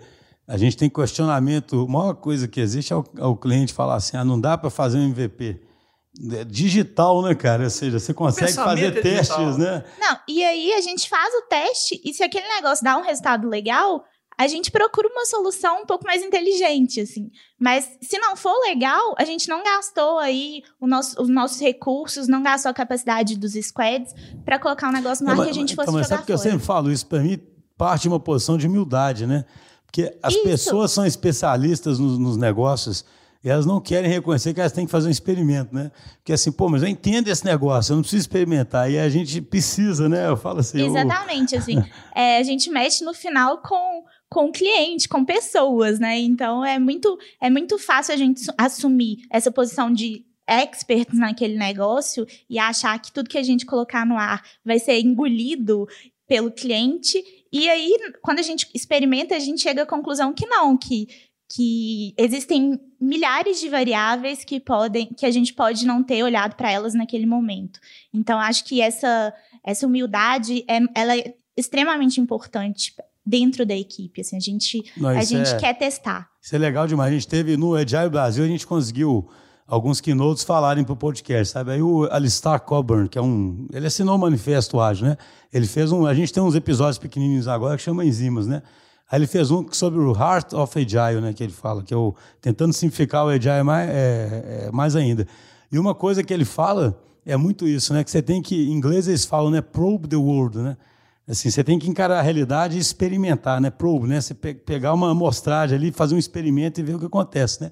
a 0.49 0.57
gente 0.57 0.77
tem 0.77 0.89
questionamento, 0.89 1.87
a 1.89 1.91
maior 1.91 2.15
coisa 2.15 2.49
que 2.49 2.61
existe 2.61 2.93
é 2.93 2.97
o, 2.97 3.05
é 3.19 3.25
o 3.25 3.37
cliente 3.37 3.73
falar 3.73 3.97
assim, 3.97 4.17
ah, 4.17 4.25
não 4.25 4.41
dá 4.41 4.59
para 4.59 4.71
fazer 4.71 4.99
um 4.99 5.05
MVP 5.05 5.61
é 6.33 6.45
digital, 6.45 7.23
né, 7.23 7.35
cara? 7.35 7.65
Ou 7.65 7.71
seja, 7.71 7.99
você 7.99 8.13
consegue 8.13 8.53
fazer 8.53 8.99
é 8.99 9.01
testes, 9.01 9.57
né? 9.57 9.85
Não, 9.99 10.19
e 10.29 10.45
aí 10.45 10.73
a 10.73 10.81
gente 10.81 11.09
faz 11.09 11.33
o 11.35 11.43
teste 11.43 12.01
e 12.05 12.13
se 12.13 12.23
aquele 12.23 12.49
negócio 12.49 12.85
dá 12.85 12.99
um 12.99 13.03
resultado 13.03 13.49
legal, 13.49 14.05
a 14.41 14.49
gente 14.49 14.71
procura 14.71 15.07
uma 15.07 15.27
solução 15.27 15.83
um 15.83 15.85
pouco 15.85 16.07
mais 16.07 16.23
inteligente, 16.23 16.99
assim. 16.99 17.31
Mas 17.59 17.87
se 18.01 18.19
não 18.19 18.35
for 18.35 18.59
legal, 18.63 19.15
a 19.19 19.25
gente 19.27 19.47
não 19.51 19.63
gastou 19.63 20.19
aí 20.19 20.63
nosso, 20.81 21.21
os 21.21 21.29
nossos 21.29 21.61
recursos, 21.61 22.27
não 22.27 22.43
gastou 22.43 22.71
a 22.71 22.73
capacidade 22.73 23.37
dos 23.37 23.53
squads 23.53 24.15
para 24.43 24.59
colocar 24.59 24.89
um 24.89 24.93
negócio 24.93 25.27
no 25.27 25.31
ar 25.31 25.45
que 25.45 25.51
a 25.51 25.53
gente 25.53 25.75
fosse 25.75 25.91
então, 25.91 25.93
mas 25.93 26.07
jogar 26.07 26.17
sabe 26.17 26.27
que 26.27 26.33
eu 26.33 26.39
sempre 26.39 26.61
falo 26.61 26.91
isso 26.91 27.05
para 27.07 27.21
mim 27.21 27.39
parte 27.77 28.03
de 28.03 28.09
uma 28.09 28.19
posição 28.19 28.57
de 28.57 28.67
humildade, 28.67 29.27
né? 29.27 29.45
Porque 29.85 30.17
as 30.23 30.33
isso. 30.33 30.43
pessoas 30.43 30.91
são 30.91 31.05
especialistas 31.05 31.99
nos, 31.99 32.19
nos 32.19 32.39
negócios 32.39 33.05
e 33.45 33.51
elas 33.51 33.67
não 33.67 33.79
querem 33.79 34.11
reconhecer 34.11 34.55
que 34.55 34.61
elas 34.61 34.73
têm 34.73 34.87
que 34.87 34.91
fazer 34.91 35.09
um 35.09 35.11
experimento, 35.11 35.75
né? 35.75 35.91
Porque 36.17 36.33
assim, 36.33 36.51
pô, 36.51 36.67
mas 36.71 36.83
eu 36.83 36.89
entendo 36.89 37.29
esse 37.29 37.45
negócio, 37.45 37.93
eu 37.93 37.97
não 37.97 38.03
preciso 38.03 38.23
experimentar. 38.23 38.91
E 38.91 38.99
a 38.99 39.09
gente 39.11 39.43
precisa, 39.43 40.09
né? 40.09 40.29
Eu 40.29 40.37
falo 40.37 40.61
assim. 40.61 40.81
Exatamente, 40.81 41.55
eu... 41.55 41.59
assim. 41.59 41.85
É, 42.15 42.39
a 42.39 42.43
gente 42.43 42.71
mexe 42.71 43.05
no 43.05 43.15
final 43.15 43.59
com 43.59 44.05
com 44.31 44.53
cliente, 44.53 45.09
com 45.09 45.25
pessoas, 45.25 45.99
né? 45.99 46.19
Então 46.19 46.65
é 46.65 46.79
muito 46.79 47.19
é 47.41 47.51
muito 47.51 47.79
fácil 47.79 48.15
a 48.15 48.17
gente 48.17 48.43
assumir 48.57 49.27
essa 49.29 49.51
posição 49.51 49.93
de 49.93 50.25
experts 50.49 51.19
naquele 51.19 51.57
negócio 51.57 52.27
e 52.49 52.59
achar 52.59 52.99
que 53.01 53.13
tudo 53.13 53.29
que 53.29 53.39
a 53.39 53.43
gente 53.43 53.67
colocar 53.67 54.07
no 54.07 54.17
ar 54.17 54.43
vai 54.65 54.79
ser 54.79 54.99
engolido 55.01 55.87
pelo 56.27 56.51
cliente. 56.51 57.23
E 57.53 57.69
aí, 57.69 57.93
quando 58.23 58.39
a 58.39 58.43
gente 58.43 58.69
experimenta, 58.75 59.35
a 59.35 59.39
gente 59.39 59.61
chega 59.61 59.83
à 59.83 59.87
conclusão 59.87 60.33
que 60.33 60.47
não, 60.47 60.77
que, 60.77 61.09
que 61.49 62.15
existem 62.17 62.81
milhares 63.01 63.61
de 63.61 63.69
variáveis 63.69 64.45
que 64.45 64.61
podem 64.61 65.07
que 65.07 65.27
a 65.27 65.31
gente 65.31 65.53
pode 65.53 65.87
não 65.87 66.03
ter 66.03 66.23
olhado 66.23 66.55
para 66.55 66.71
elas 66.71 66.95
naquele 66.95 67.27
momento. 67.27 67.81
Então, 68.13 68.39
acho 68.39 68.65
que 68.65 68.81
essa, 68.81 69.35
essa 69.65 69.87
humildade 69.87 70.65
é, 70.69 70.79
ela 70.95 71.17
é 71.17 71.35
extremamente 71.57 72.21
importante 72.21 72.95
dentro 73.25 73.65
da 73.67 73.75
equipe. 73.75 74.21
Assim, 74.21 74.37
a 74.37 74.41
gente, 74.41 74.83
Não, 74.97 75.11
a 75.11 75.23
gente 75.23 75.51
é, 75.51 75.57
quer 75.57 75.75
testar. 75.75 76.29
Isso 76.43 76.55
é 76.55 76.59
legal 76.59 76.87
demais. 76.87 77.11
A 77.11 77.15
gente 77.15 77.29
teve 77.29 77.57
no 77.57 77.75
Agile 77.75 78.09
Brasil, 78.09 78.45
a 78.45 78.49
gente 78.49 78.67
conseguiu 78.67 79.29
alguns 79.67 80.01
keynotes 80.01 80.43
falarem 80.43 80.83
para 80.83 80.93
o 80.93 80.97
podcast, 80.97 81.53
sabe? 81.53 81.71
Aí 81.71 81.83
o 81.83 82.09
Alistair 82.11 82.61
Coburn, 82.61 83.09
que 83.09 83.17
é 83.17 83.23
um... 83.23 83.69
Ele 83.73 83.87
assinou 83.87 84.17
o 84.17 84.19
Manifesto 84.19 84.81
Ágil, 84.81 85.07
né? 85.07 85.17
Ele 85.53 85.67
fez 85.67 85.93
um... 85.93 86.07
A 86.07 86.15
gente 86.15 86.33
tem 86.33 86.43
uns 86.43 86.57
episódios 86.57 86.99
pequenininhos 86.99 87.47
agora 87.47 87.77
que 87.77 87.83
chama 87.83 88.05
Enzimas, 88.05 88.49
né? 88.49 88.63
Aí 89.09 89.19
ele 89.19 89.29
fez 89.29 89.51
um 89.51 89.65
sobre 89.71 90.01
o 90.01 90.13
Heart 90.13 90.55
of 90.55 90.77
Agile, 90.77 91.21
né? 91.21 91.33
Que 91.33 91.45
ele 91.45 91.53
fala, 91.53 91.85
que 91.85 91.95
é 91.95 91.97
o... 91.97 92.15
Tentando 92.41 92.73
simplificar 92.73 93.25
o 93.25 93.29
Agile 93.29 93.63
mais, 93.63 93.89
é, 93.89 94.65
é, 94.67 94.71
mais 94.73 94.97
ainda. 94.97 95.25
E 95.71 95.79
uma 95.79 95.95
coisa 95.95 96.25
que 96.25 96.35
ele 96.35 96.45
fala 96.45 97.01
é 97.25 97.37
muito 97.37 97.65
isso, 97.65 97.93
né? 97.93 98.03
Que 98.03 98.11
você 98.11 98.21
tem 98.21 98.43
que... 98.43 98.69
Em 98.69 98.73
inglês 98.73 99.07
eles 99.07 99.25
falam, 99.25 99.53
né? 99.53 99.61
Probe 99.61 100.09
the 100.09 100.17
world, 100.17 100.59
né? 100.59 100.77
Assim, 101.31 101.49
você 101.49 101.63
tem 101.63 101.79
que 101.79 101.89
encarar 101.89 102.19
a 102.19 102.23
realidade 102.23 102.77
e 102.77 102.81
experimentar, 102.81 103.61
né? 103.61 103.71
Probe, 103.71 104.09
né? 104.09 104.21
Você 104.21 104.35
pe 104.35 104.53
pegar 104.53 104.93
uma 104.93 105.13
amostragem 105.13 105.79
ali, 105.79 105.93
fazer 105.93 106.17
um 106.17 106.19
experimento 106.19 106.81
e 106.81 106.83
ver 106.83 106.97
o 106.97 106.99
que 106.99 107.07
acontece, 107.07 107.63
né? 107.63 107.71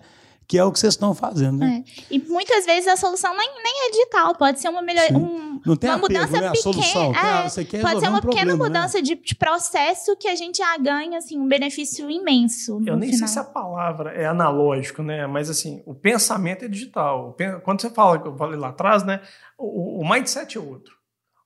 que 0.49 0.57
é 0.57 0.65
o 0.65 0.73
que 0.73 0.81
vocês 0.81 0.95
estão 0.95 1.15
fazendo. 1.15 1.59
Né? 1.59 1.85
É. 1.87 2.05
E 2.11 2.19
muitas 2.21 2.65
vezes 2.65 2.89
a 2.89 2.97
solução 2.97 3.37
nem, 3.37 3.47
nem 3.63 3.87
é 3.87 3.91
digital, 3.91 4.35
pode 4.35 4.59
ser 4.59 4.71
uma 4.71 4.81
melhor, 4.81 5.05
um, 5.13 5.61
Não 5.65 5.77
tem 5.77 5.91
uma 5.91 5.97
apego, 5.97 6.15
mudança 6.15 6.41
né? 6.41 6.51
pequena. 6.51 6.73
Solução, 6.73 7.15
é, 7.15 7.49
você 7.49 7.65
quer 7.67 7.83
pode 7.83 8.01
ser 8.01 8.09
uma 8.09 8.19
um 8.19 8.23
pequena 8.23 8.47
problema, 8.47 8.65
mudança 8.65 8.97
né? 8.97 9.03
de, 9.03 9.15
de, 9.17 9.35
processo 9.35 10.17
que 10.17 10.27
a 10.27 10.35
gente 10.35 10.57
já 10.57 10.75
ganha 10.79 11.19
assim, 11.19 11.39
um 11.39 11.47
benefício 11.47 12.11
imenso. 12.11 12.81
Eu 12.87 12.97
nem 12.97 13.11
final. 13.11 13.29
sei 13.29 13.29
se 13.29 13.39
a 13.39 13.45
palavra 13.45 14.13
é 14.13 14.25
analógico, 14.25 15.03
né? 15.03 15.27
Mas 15.27 15.51
assim, 15.51 15.83
o 15.85 15.95
pensamento 15.95 16.65
é 16.65 16.69
digital. 16.69 17.37
Quando 17.63 17.83
você 17.83 17.91
fala, 17.91 18.19
que 18.19 18.27
eu 18.27 18.35
falei 18.35 18.59
lá 18.59 18.71
atrás, 18.71 19.05
né? 19.05 19.21
O, 19.59 20.01
o 20.03 20.09
mindset 20.09 20.57
é 20.57 20.61
outro. 20.61 20.98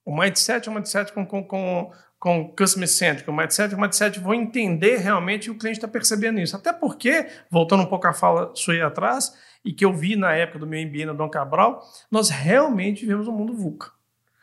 O 0.04 0.16
mindset 0.16 0.68
é 0.68 0.72
um 0.72 0.74
mindset 0.74 1.12
com, 1.12 1.24
com, 1.24 1.44
com 1.44 1.92
com 2.22 2.54
Customer 2.56 2.88
Centric, 2.88 3.28
o 3.28 3.32
Mindset, 3.32 3.74
o 3.74 3.80
Mindset 3.80 4.20
vão 4.20 4.32
entender 4.32 4.98
realmente 4.98 5.50
o 5.50 5.58
cliente 5.58 5.78
está 5.78 5.88
percebendo 5.88 6.38
isso. 6.38 6.54
Até 6.54 6.72
porque, 6.72 7.26
voltando 7.50 7.82
um 7.82 7.86
pouco 7.86 8.06
à 8.06 8.12
fala 8.12 8.52
sua 8.54 8.74
aí 8.74 8.80
atrás, 8.80 9.36
e 9.64 9.72
que 9.72 9.84
eu 9.84 9.92
vi 9.92 10.14
na 10.14 10.32
época 10.32 10.60
do 10.60 10.66
meu 10.66 10.80
MBA 10.86 11.06
na 11.06 11.14
Dom 11.14 11.28
Cabral, 11.28 11.82
nós 12.08 12.30
realmente 12.30 13.00
vivemos 13.00 13.26
um 13.26 13.32
mundo 13.32 13.56
VUCA. 13.56 13.90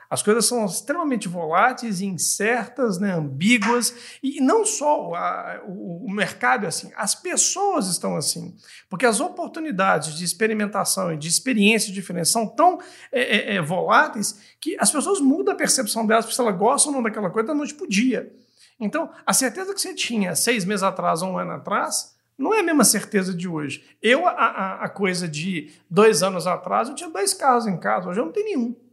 As 0.09 0.23
coisas 0.23 0.47
são 0.47 0.65
extremamente 0.65 1.27
voláteis, 1.27 2.01
incertas, 2.01 2.97
né, 2.97 3.13
ambíguas, 3.13 3.93
e 4.23 4.41
não 4.41 4.65
só 4.65 5.13
a, 5.13 5.61
o, 5.67 6.05
o, 6.05 6.11
mercado 6.11 6.65
é 6.65 6.67
assim, 6.67 6.91
as 6.95 7.13
pessoas 7.13 7.87
estão 7.87 8.15
assim, 8.15 8.55
porque 8.89 9.05
as 9.05 9.19
oportunidades 9.19 10.15
de 10.15 10.25
experimentação 10.25 11.13
e 11.13 11.17
de 11.17 11.27
experiência 11.27 11.93
diferentes 11.93 12.31
são 12.31 12.47
tão 12.47 12.79
é, 13.11 13.53
é, 13.53 13.55
é 13.57 13.61
voláteis 13.61 14.39
que 14.59 14.75
as 14.79 14.91
pessoas 14.91 15.19
mudam 15.19 15.53
a 15.53 15.57
percepção 15.57 16.07
delas, 16.07 16.25
se 16.25 16.41
elas 16.41 16.57
gostam 16.57 16.91
ou 16.91 16.95
não 16.97 17.03
daquela 17.03 17.29
coisa 17.29 17.49
da 17.49 17.53
noite 17.53 17.75
para 17.75 17.87
dia. 17.87 18.33
Então, 18.79 19.11
a 19.25 19.33
certeza 19.33 19.75
que 19.75 19.81
você 19.81 19.93
tinha 19.93 20.35
seis 20.35 20.65
meses 20.65 20.81
atrás 20.81 21.21
ou 21.21 21.33
um 21.33 21.37
ano 21.37 21.51
atrás, 21.51 22.15
não 22.35 22.53
é 22.53 22.61
a 22.61 22.63
mesma 22.63 22.85
certeza 22.85 23.31
de 23.33 23.47
hoje. 23.47 23.83
Eu, 24.01 24.25
a, 24.25 24.79
a 24.81 24.89
coisa 24.89 25.27
de 25.27 25.71
dois 25.89 26.23
anos 26.23 26.47
atrás, 26.47 26.87
eu 26.87 26.95
tinha 26.95 27.09
dois 27.09 27.33
carros 27.33 27.67
em 27.67 27.77
casa, 27.77 28.09
hoje 28.09 28.19
eu 28.19 28.25
não 28.25 28.31
tenho 28.31 28.45
nenhum. 28.45 28.88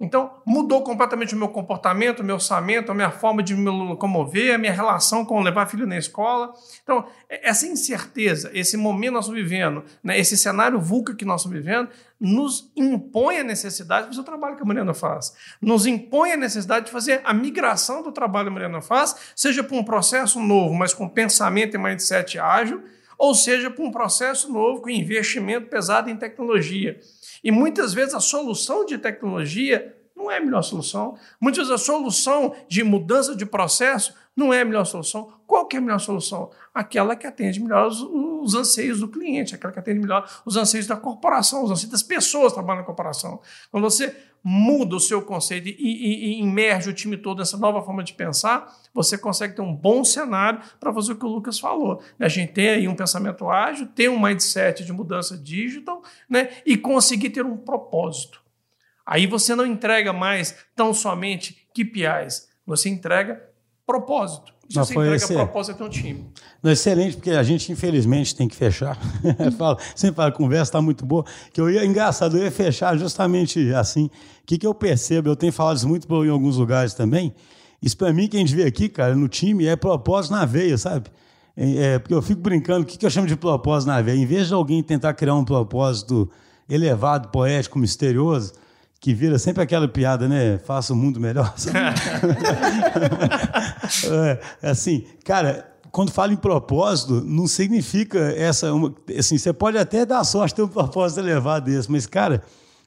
Então, 0.00 0.30
mudou 0.46 0.82
completamente 0.84 1.34
o 1.34 1.36
meu 1.36 1.48
comportamento, 1.48 2.20
o 2.20 2.24
meu 2.24 2.36
orçamento, 2.36 2.92
a 2.92 2.94
minha 2.94 3.10
forma 3.10 3.42
de 3.42 3.52
me 3.56 3.68
locomover, 3.68 4.54
a 4.54 4.58
minha 4.58 4.72
relação 4.72 5.24
com 5.24 5.40
levar 5.40 5.66
filho 5.66 5.88
na 5.88 5.98
escola. 5.98 6.52
Então, 6.84 7.04
essa 7.28 7.66
incerteza, 7.66 8.48
esse 8.54 8.76
momento 8.76 9.08
que 9.08 9.14
nós 9.14 9.24
estamos 9.24 9.42
vivendo, 9.42 9.84
né, 10.02 10.16
esse 10.16 10.38
cenário 10.38 10.80
VUCA 10.80 11.16
que 11.16 11.24
nós 11.24 11.40
estamos 11.40 11.58
vivendo, 11.58 11.88
nos 12.20 12.70
impõe 12.76 13.38
a 13.38 13.44
necessidade 13.44 14.02
de 14.02 14.10
fazer 14.10 14.20
o 14.20 14.24
trabalho 14.24 14.56
que 14.56 14.62
a 14.62 14.66
Mariana 14.66 14.94
faz. 14.94 15.34
Nos 15.60 15.84
impõe 15.84 16.30
a 16.30 16.36
necessidade 16.36 16.86
de 16.86 16.92
fazer 16.92 17.20
a 17.24 17.34
migração 17.34 18.00
do 18.00 18.12
trabalho 18.12 18.46
que 18.46 18.50
a 18.50 18.54
Mariana 18.54 18.80
faz, 18.80 19.16
seja 19.34 19.64
para 19.64 19.76
um 19.76 19.82
processo 19.82 20.38
novo, 20.38 20.74
mas 20.74 20.94
com 20.94 21.08
pensamento 21.08 21.74
e 21.74 21.78
mindset 21.78 22.38
ágil, 22.38 22.82
ou 23.18 23.34
seja, 23.34 23.68
para 23.68 23.84
um 23.84 23.90
processo 23.90 24.52
novo 24.52 24.80
com 24.80 24.88
investimento 24.88 25.66
pesado 25.66 26.08
em 26.08 26.16
tecnologia. 26.16 27.00
E 27.42 27.50
muitas 27.50 27.94
vezes 27.94 28.14
a 28.14 28.20
solução 28.20 28.84
de 28.84 28.98
tecnologia 28.98 29.94
não 30.16 30.30
é 30.30 30.38
a 30.38 30.40
melhor 30.40 30.62
solução. 30.62 31.16
Muitas 31.40 31.68
vezes 31.68 31.82
a 31.82 31.84
solução 31.84 32.54
de 32.68 32.82
mudança 32.82 33.34
de 33.36 33.46
processo 33.46 34.12
não 34.36 34.52
é 34.52 34.60
a 34.60 34.64
melhor 34.64 34.84
solução. 34.84 35.32
Qual 35.46 35.68
é 35.72 35.76
a 35.76 35.80
melhor 35.80 35.98
solução? 35.98 36.50
Aquela 36.74 37.16
que 37.16 37.26
atende 37.26 37.60
melhor 37.60 37.88
os, 37.88 38.00
os 38.00 38.54
anseios 38.54 39.00
do 39.00 39.08
cliente, 39.08 39.54
aquela 39.54 39.72
que 39.72 39.78
atende 39.78 40.00
melhor 40.00 40.28
os 40.44 40.56
anseios 40.56 40.86
da 40.86 40.96
corporação, 40.96 41.64
os 41.64 41.70
anseios 41.70 41.90
das 41.90 42.02
pessoas 42.02 42.52
que 42.52 42.54
trabalham 42.54 42.80
na 42.80 42.86
corporação. 42.86 43.40
Quando 43.70 43.82
você 43.82 44.14
muda 44.50 44.96
o 44.96 45.00
seu 45.00 45.20
conceito 45.20 45.68
e, 45.68 45.74
e, 45.78 46.40
e 46.40 46.88
o 46.88 46.92
time 46.94 47.18
todo 47.18 47.40
nessa 47.40 47.58
nova 47.58 47.82
forma 47.82 48.02
de 48.02 48.14
pensar, 48.14 48.74
você 48.94 49.18
consegue 49.18 49.54
ter 49.54 49.60
um 49.60 49.74
bom 49.74 50.02
cenário 50.02 50.62
para 50.80 50.90
fazer 50.90 51.12
o 51.12 51.16
que 51.16 51.26
o 51.26 51.28
Lucas 51.28 51.58
falou. 51.58 52.02
A 52.18 52.28
gente 52.28 52.54
tem 52.54 52.70
aí 52.70 52.88
um 52.88 52.96
pensamento 52.96 53.46
ágil, 53.50 53.88
tem 53.88 54.08
um 54.08 54.18
mindset 54.18 54.86
de 54.86 54.92
mudança 54.92 55.36
digital 55.36 56.02
né, 56.26 56.48
e 56.64 56.78
conseguir 56.78 57.28
ter 57.28 57.44
um 57.44 57.58
propósito. 57.58 58.42
Aí 59.04 59.26
você 59.26 59.54
não 59.54 59.66
entrega 59.66 60.14
mais 60.14 60.56
tão 60.74 60.94
somente 60.94 61.68
KPIs, 61.74 62.48
você 62.64 62.88
entrega 62.88 63.50
propósito. 63.84 64.54
Você 64.70 64.94
foi 64.94 65.04
entrega 65.06 65.24
esse- 65.24 65.34
propósito, 65.34 65.82
é 65.82 65.86
um 65.86 65.88
time. 65.88 66.26
Não, 66.62 66.70
excelente, 66.70 67.16
porque 67.16 67.30
a 67.30 67.42
gente, 67.42 67.72
infelizmente, 67.72 68.34
tem 68.36 68.46
que 68.46 68.54
fechar. 68.56 68.98
Sempre 69.96 70.16
falo, 70.16 70.28
a 70.28 70.32
conversa 70.32 70.64
está 70.64 70.82
muito 70.82 71.06
boa. 71.06 71.24
Que 71.52 71.60
eu 71.60 71.70
ia, 71.70 71.84
engraçado, 71.84 72.36
eu 72.36 72.44
ia 72.44 72.50
fechar 72.50 72.96
justamente 72.98 73.72
assim. 73.72 74.06
O 74.06 74.10
que, 74.46 74.58
que 74.58 74.66
eu 74.66 74.74
percebo? 74.74 75.28
Eu 75.28 75.36
tenho 75.36 75.52
falado 75.52 75.76
isso 75.78 75.88
muito 75.88 76.06
em 76.24 76.28
alguns 76.28 76.56
lugares 76.56 76.92
também. 76.94 77.34
Isso 77.80 77.96
para 77.96 78.12
mim, 78.12 78.26
que 78.28 78.36
a 78.36 78.40
gente 78.40 78.54
vê 78.54 78.64
aqui, 78.64 78.88
cara, 78.88 79.14
no 79.14 79.28
time, 79.28 79.64
é 79.66 79.76
propósito 79.76 80.32
na 80.32 80.44
veia, 80.44 80.76
sabe? 80.76 81.08
É, 81.56 81.94
é, 81.94 81.98
porque 81.98 82.14
eu 82.14 82.20
fico 82.20 82.40
brincando, 82.40 82.82
o 82.82 82.84
que, 82.84 82.98
que 82.98 83.06
eu 83.06 83.10
chamo 83.10 83.26
de 83.26 83.36
propósito 83.36 83.88
na 83.88 84.00
veia? 84.02 84.16
Em 84.16 84.26
vez 84.26 84.48
de 84.48 84.54
alguém 84.54 84.82
tentar 84.82 85.14
criar 85.14 85.34
um 85.34 85.44
propósito 85.44 86.30
elevado, 86.68 87.28
poético, 87.28 87.78
misterioso, 87.78 88.52
que 89.00 89.14
vira 89.14 89.38
sempre 89.38 89.62
aquela 89.62 89.86
piada, 89.86 90.28
né? 90.28 90.58
Faça 90.58 90.92
o 90.92 90.96
mundo 90.96 91.20
melhor. 91.20 91.52
sabe? 91.56 91.78
É, 94.60 94.68
assim, 94.70 95.06
cara, 95.24 95.66
quando 95.90 96.10
fala 96.10 96.32
em 96.32 96.36
propósito, 96.36 97.22
não 97.24 97.46
significa 97.46 98.18
essa. 98.36 98.72
Uma, 98.72 98.94
assim, 99.18 99.38
você 99.38 99.52
pode 99.52 99.78
até 99.78 100.04
dar 100.04 100.22
sorte 100.24 100.54
ter 100.54 100.62
um 100.62 100.68
propósito 100.68 101.20
elevado 101.20 101.64
desse, 101.64 101.90
mas, 101.90 102.06
cara, 102.06 102.42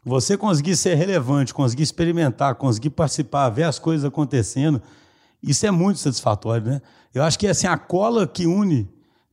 você 0.05 0.37
conseguir 0.37 0.75
ser 0.75 0.95
relevante, 0.95 1.53
conseguir 1.53 1.83
experimentar, 1.83 2.55
conseguir 2.55 2.91
participar, 2.91 3.49
ver 3.49 3.63
as 3.63 3.79
coisas 3.79 4.05
acontecendo, 4.05 4.81
isso 5.41 5.65
é 5.65 5.71
muito 5.71 5.99
satisfatório, 5.99 6.65
né? 6.65 6.81
Eu 7.13 7.23
acho 7.23 7.37
que 7.37 7.47
assim, 7.47 7.67
a 7.67 7.77
cola 7.77 8.27
que 8.27 8.45
une. 8.45 8.87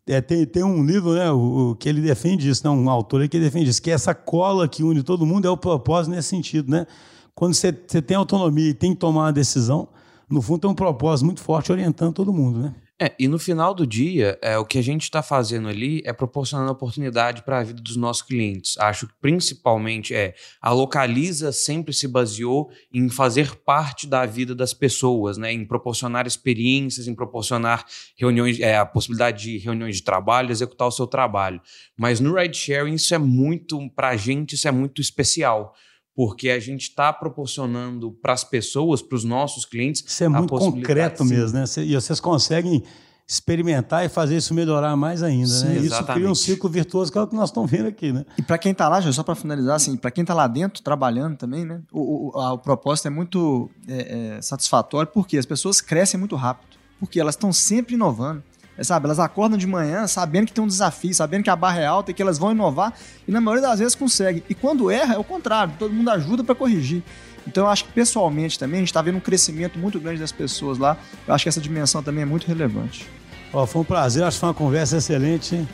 É, 0.08 0.20
tem, 0.22 0.46
tem 0.46 0.64
um 0.64 0.82
livro 0.84 1.12
né, 1.12 1.30
o, 1.30 1.70
o 1.70 1.76
que 1.76 1.88
ele 1.88 2.00
defende 2.00 2.48
isso, 2.48 2.64
não, 2.64 2.76
um 2.78 2.88
autor 2.88 3.28
que 3.28 3.38
defende 3.38 3.68
isso, 3.68 3.82
que 3.82 3.90
essa 3.90 4.14
cola 4.14 4.66
que 4.66 4.82
une 4.82 5.02
todo 5.02 5.26
mundo 5.26 5.46
é 5.46 5.50
o 5.50 5.56
propósito 5.56 6.14
nesse 6.14 6.28
sentido, 6.28 6.70
né? 6.70 6.86
Quando 7.34 7.54
você, 7.54 7.70
você 7.86 8.00
tem 8.00 8.16
autonomia 8.16 8.70
e 8.70 8.74
tem 8.74 8.94
que 8.94 8.98
tomar 8.98 9.24
uma 9.24 9.32
decisão, 9.32 9.88
no 10.28 10.40
fundo 10.40 10.60
tem 10.60 10.70
um 10.70 10.74
propósito 10.74 11.26
muito 11.26 11.40
forte 11.40 11.70
orientando 11.70 12.12
todo 12.12 12.32
mundo, 12.32 12.58
né? 12.58 12.74
É, 13.00 13.14
e 13.16 13.28
no 13.28 13.38
final 13.38 13.72
do 13.72 13.86
dia, 13.86 14.36
é, 14.42 14.58
o 14.58 14.64
que 14.64 14.76
a 14.76 14.82
gente 14.82 15.04
está 15.04 15.22
fazendo 15.22 15.68
ali 15.68 16.02
é 16.04 16.12
proporcionando 16.12 16.72
oportunidade 16.72 17.42
para 17.42 17.60
a 17.60 17.62
vida 17.62 17.80
dos 17.80 17.94
nossos 17.94 18.22
clientes. 18.22 18.76
Acho 18.76 19.06
que 19.06 19.14
principalmente 19.20 20.12
é 20.12 20.34
a 20.60 20.72
Localiza 20.72 21.52
sempre 21.52 21.94
se 21.94 22.08
baseou 22.08 22.68
em 22.92 23.08
fazer 23.08 23.54
parte 23.54 24.04
da 24.04 24.26
vida 24.26 24.52
das 24.52 24.74
pessoas, 24.74 25.38
né? 25.38 25.52
Em 25.52 25.64
proporcionar 25.64 26.26
experiências, 26.26 27.06
em 27.06 27.14
proporcionar 27.14 27.84
reuniões, 28.16 28.58
é, 28.58 28.76
a 28.76 28.84
possibilidade 28.84 29.44
de 29.44 29.58
reuniões 29.58 29.96
de 29.96 30.02
trabalho, 30.02 30.50
executar 30.50 30.88
o 30.88 30.92
seu 30.92 31.06
trabalho. 31.06 31.60
Mas 31.96 32.18
no 32.18 32.34
ride 32.34 32.58
sharing 32.58 32.94
isso 32.94 33.14
é 33.14 33.18
muito, 33.18 33.78
para 33.90 34.08
a 34.08 34.16
gente 34.16 34.56
isso 34.56 34.66
é 34.66 34.72
muito 34.72 35.00
especial. 35.00 35.72
Porque 36.18 36.50
a 36.50 36.58
gente 36.58 36.82
está 36.82 37.12
proporcionando 37.12 38.10
para 38.10 38.32
as 38.32 38.42
pessoas, 38.42 39.00
para 39.00 39.14
os 39.14 39.22
nossos 39.22 39.64
clientes, 39.64 40.02
Isso 40.04 40.24
é 40.24 40.28
muito 40.28 40.48
concreto 40.52 41.22
sim, 41.22 41.30
mesmo, 41.32 41.56
né? 41.56 41.64
E 41.76 41.94
vocês 41.94 42.18
conseguem 42.18 42.82
experimentar 43.24 44.04
e 44.04 44.08
fazer 44.08 44.36
isso 44.36 44.52
melhorar 44.52 44.96
mais 44.96 45.22
ainda, 45.22 45.46
Sim, 45.46 45.66
né? 45.66 45.74
Isso 45.76 45.78
cria 45.78 45.84
um 45.84 45.86
exatamente. 46.32 46.38
ciclo 46.40 46.68
virtuoso 46.68 47.12
que 47.12 47.18
é 47.18 47.20
o 47.20 47.26
que 47.28 47.36
nós 47.36 47.50
estamos 47.50 47.70
vendo 47.70 47.86
aqui, 47.86 48.10
né? 48.12 48.26
E 48.36 48.42
para 48.42 48.58
quem 48.58 48.74
tá 48.74 48.88
lá, 48.88 49.00
só 49.12 49.22
para 49.22 49.36
finalizar, 49.36 49.76
assim, 49.76 49.96
para 49.96 50.10
quem 50.10 50.24
tá 50.24 50.34
lá 50.34 50.48
dentro 50.48 50.82
trabalhando 50.82 51.36
também, 51.36 51.64
né? 51.64 51.82
O, 51.92 52.30
o, 52.36 52.40
a- 52.40 52.54
o 52.54 52.58
propósito 52.58 53.06
é 53.06 53.10
muito 53.10 53.70
é, 53.86 54.38
é, 54.38 54.42
satisfatório 54.42 55.08
porque 55.14 55.38
as 55.38 55.46
pessoas 55.46 55.80
crescem 55.80 56.18
muito 56.18 56.34
rápido, 56.34 56.76
porque 56.98 57.20
elas 57.20 57.36
estão 57.36 57.52
sempre 57.52 57.94
inovando. 57.94 58.42
Sabe, 58.80 59.06
elas 59.06 59.18
acordam 59.18 59.58
de 59.58 59.66
manhã 59.66 60.06
sabendo 60.06 60.46
que 60.46 60.52
tem 60.52 60.62
um 60.62 60.66
desafio, 60.66 61.12
sabendo 61.12 61.42
que 61.42 61.50
a 61.50 61.56
barra 61.56 61.80
é 61.80 61.86
alta 61.86 62.10
e 62.10 62.14
que 62.14 62.22
elas 62.22 62.38
vão 62.38 62.52
inovar 62.52 62.92
e 63.26 63.32
na 63.32 63.40
maioria 63.40 63.68
das 63.68 63.80
vezes 63.80 63.94
conseguem. 63.94 64.42
E 64.48 64.54
quando 64.54 64.90
erra, 64.90 65.14
é 65.14 65.18
o 65.18 65.24
contrário, 65.24 65.74
todo 65.78 65.92
mundo 65.92 66.08
ajuda 66.10 66.44
para 66.44 66.54
corrigir. 66.54 67.02
Então 67.46 67.64
eu 67.64 67.70
acho 67.70 67.84
que 67.84 67.92
pessoalmente 67.92 68.58
também 68.58 68.76
a 68.76 68.80
gente 68.80 68.90
está 68.90 69.02
vendo 69.02 69.16
um 69.16 69.20
crescimento 69.20 69.78
muito 69.78 69.98
grande 69.98 70.20
das 70.20 70.30
pessoas 70.30 70.78
lá. 70.78 70.96
Eu 71.26 71.34
acho 71.34 71.44
que 71.44 71.48
essa 71.48 71.60
dimensão 71.60 72.02
também 72.02 72.22
é 72.22 72.26
muito 72.26 72.46
relevante. 72.46 73.08
Ó, 73.52 73.66
foi 73.66 73.82
um 73.82 73.84
prazer, 73.84 74.22
acho 74.22 74.36
que 74.36 74.40
foi 74.40 74.48
uma 74.48 74.54
conversa 74.54 74.98
excelente. 74.98 75.66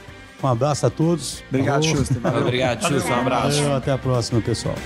Um 0.43 0.47
abraço 0.47 0.87
a 0.87 0.91
todos. 0.91 1.43
Obrigado. 1.49 1.85
Schuster. 1.85 2.19
Obrigado, 2.39 2.87
Chus. 2.87 3.05
Um 3.05 3.15
abraço. 3.15 3.61
Valeu, 3.61 3.77
até 3.77 3.93
a 3.93 3.99
próxima, 3.99 4.41
pessoal. 4.41 4.77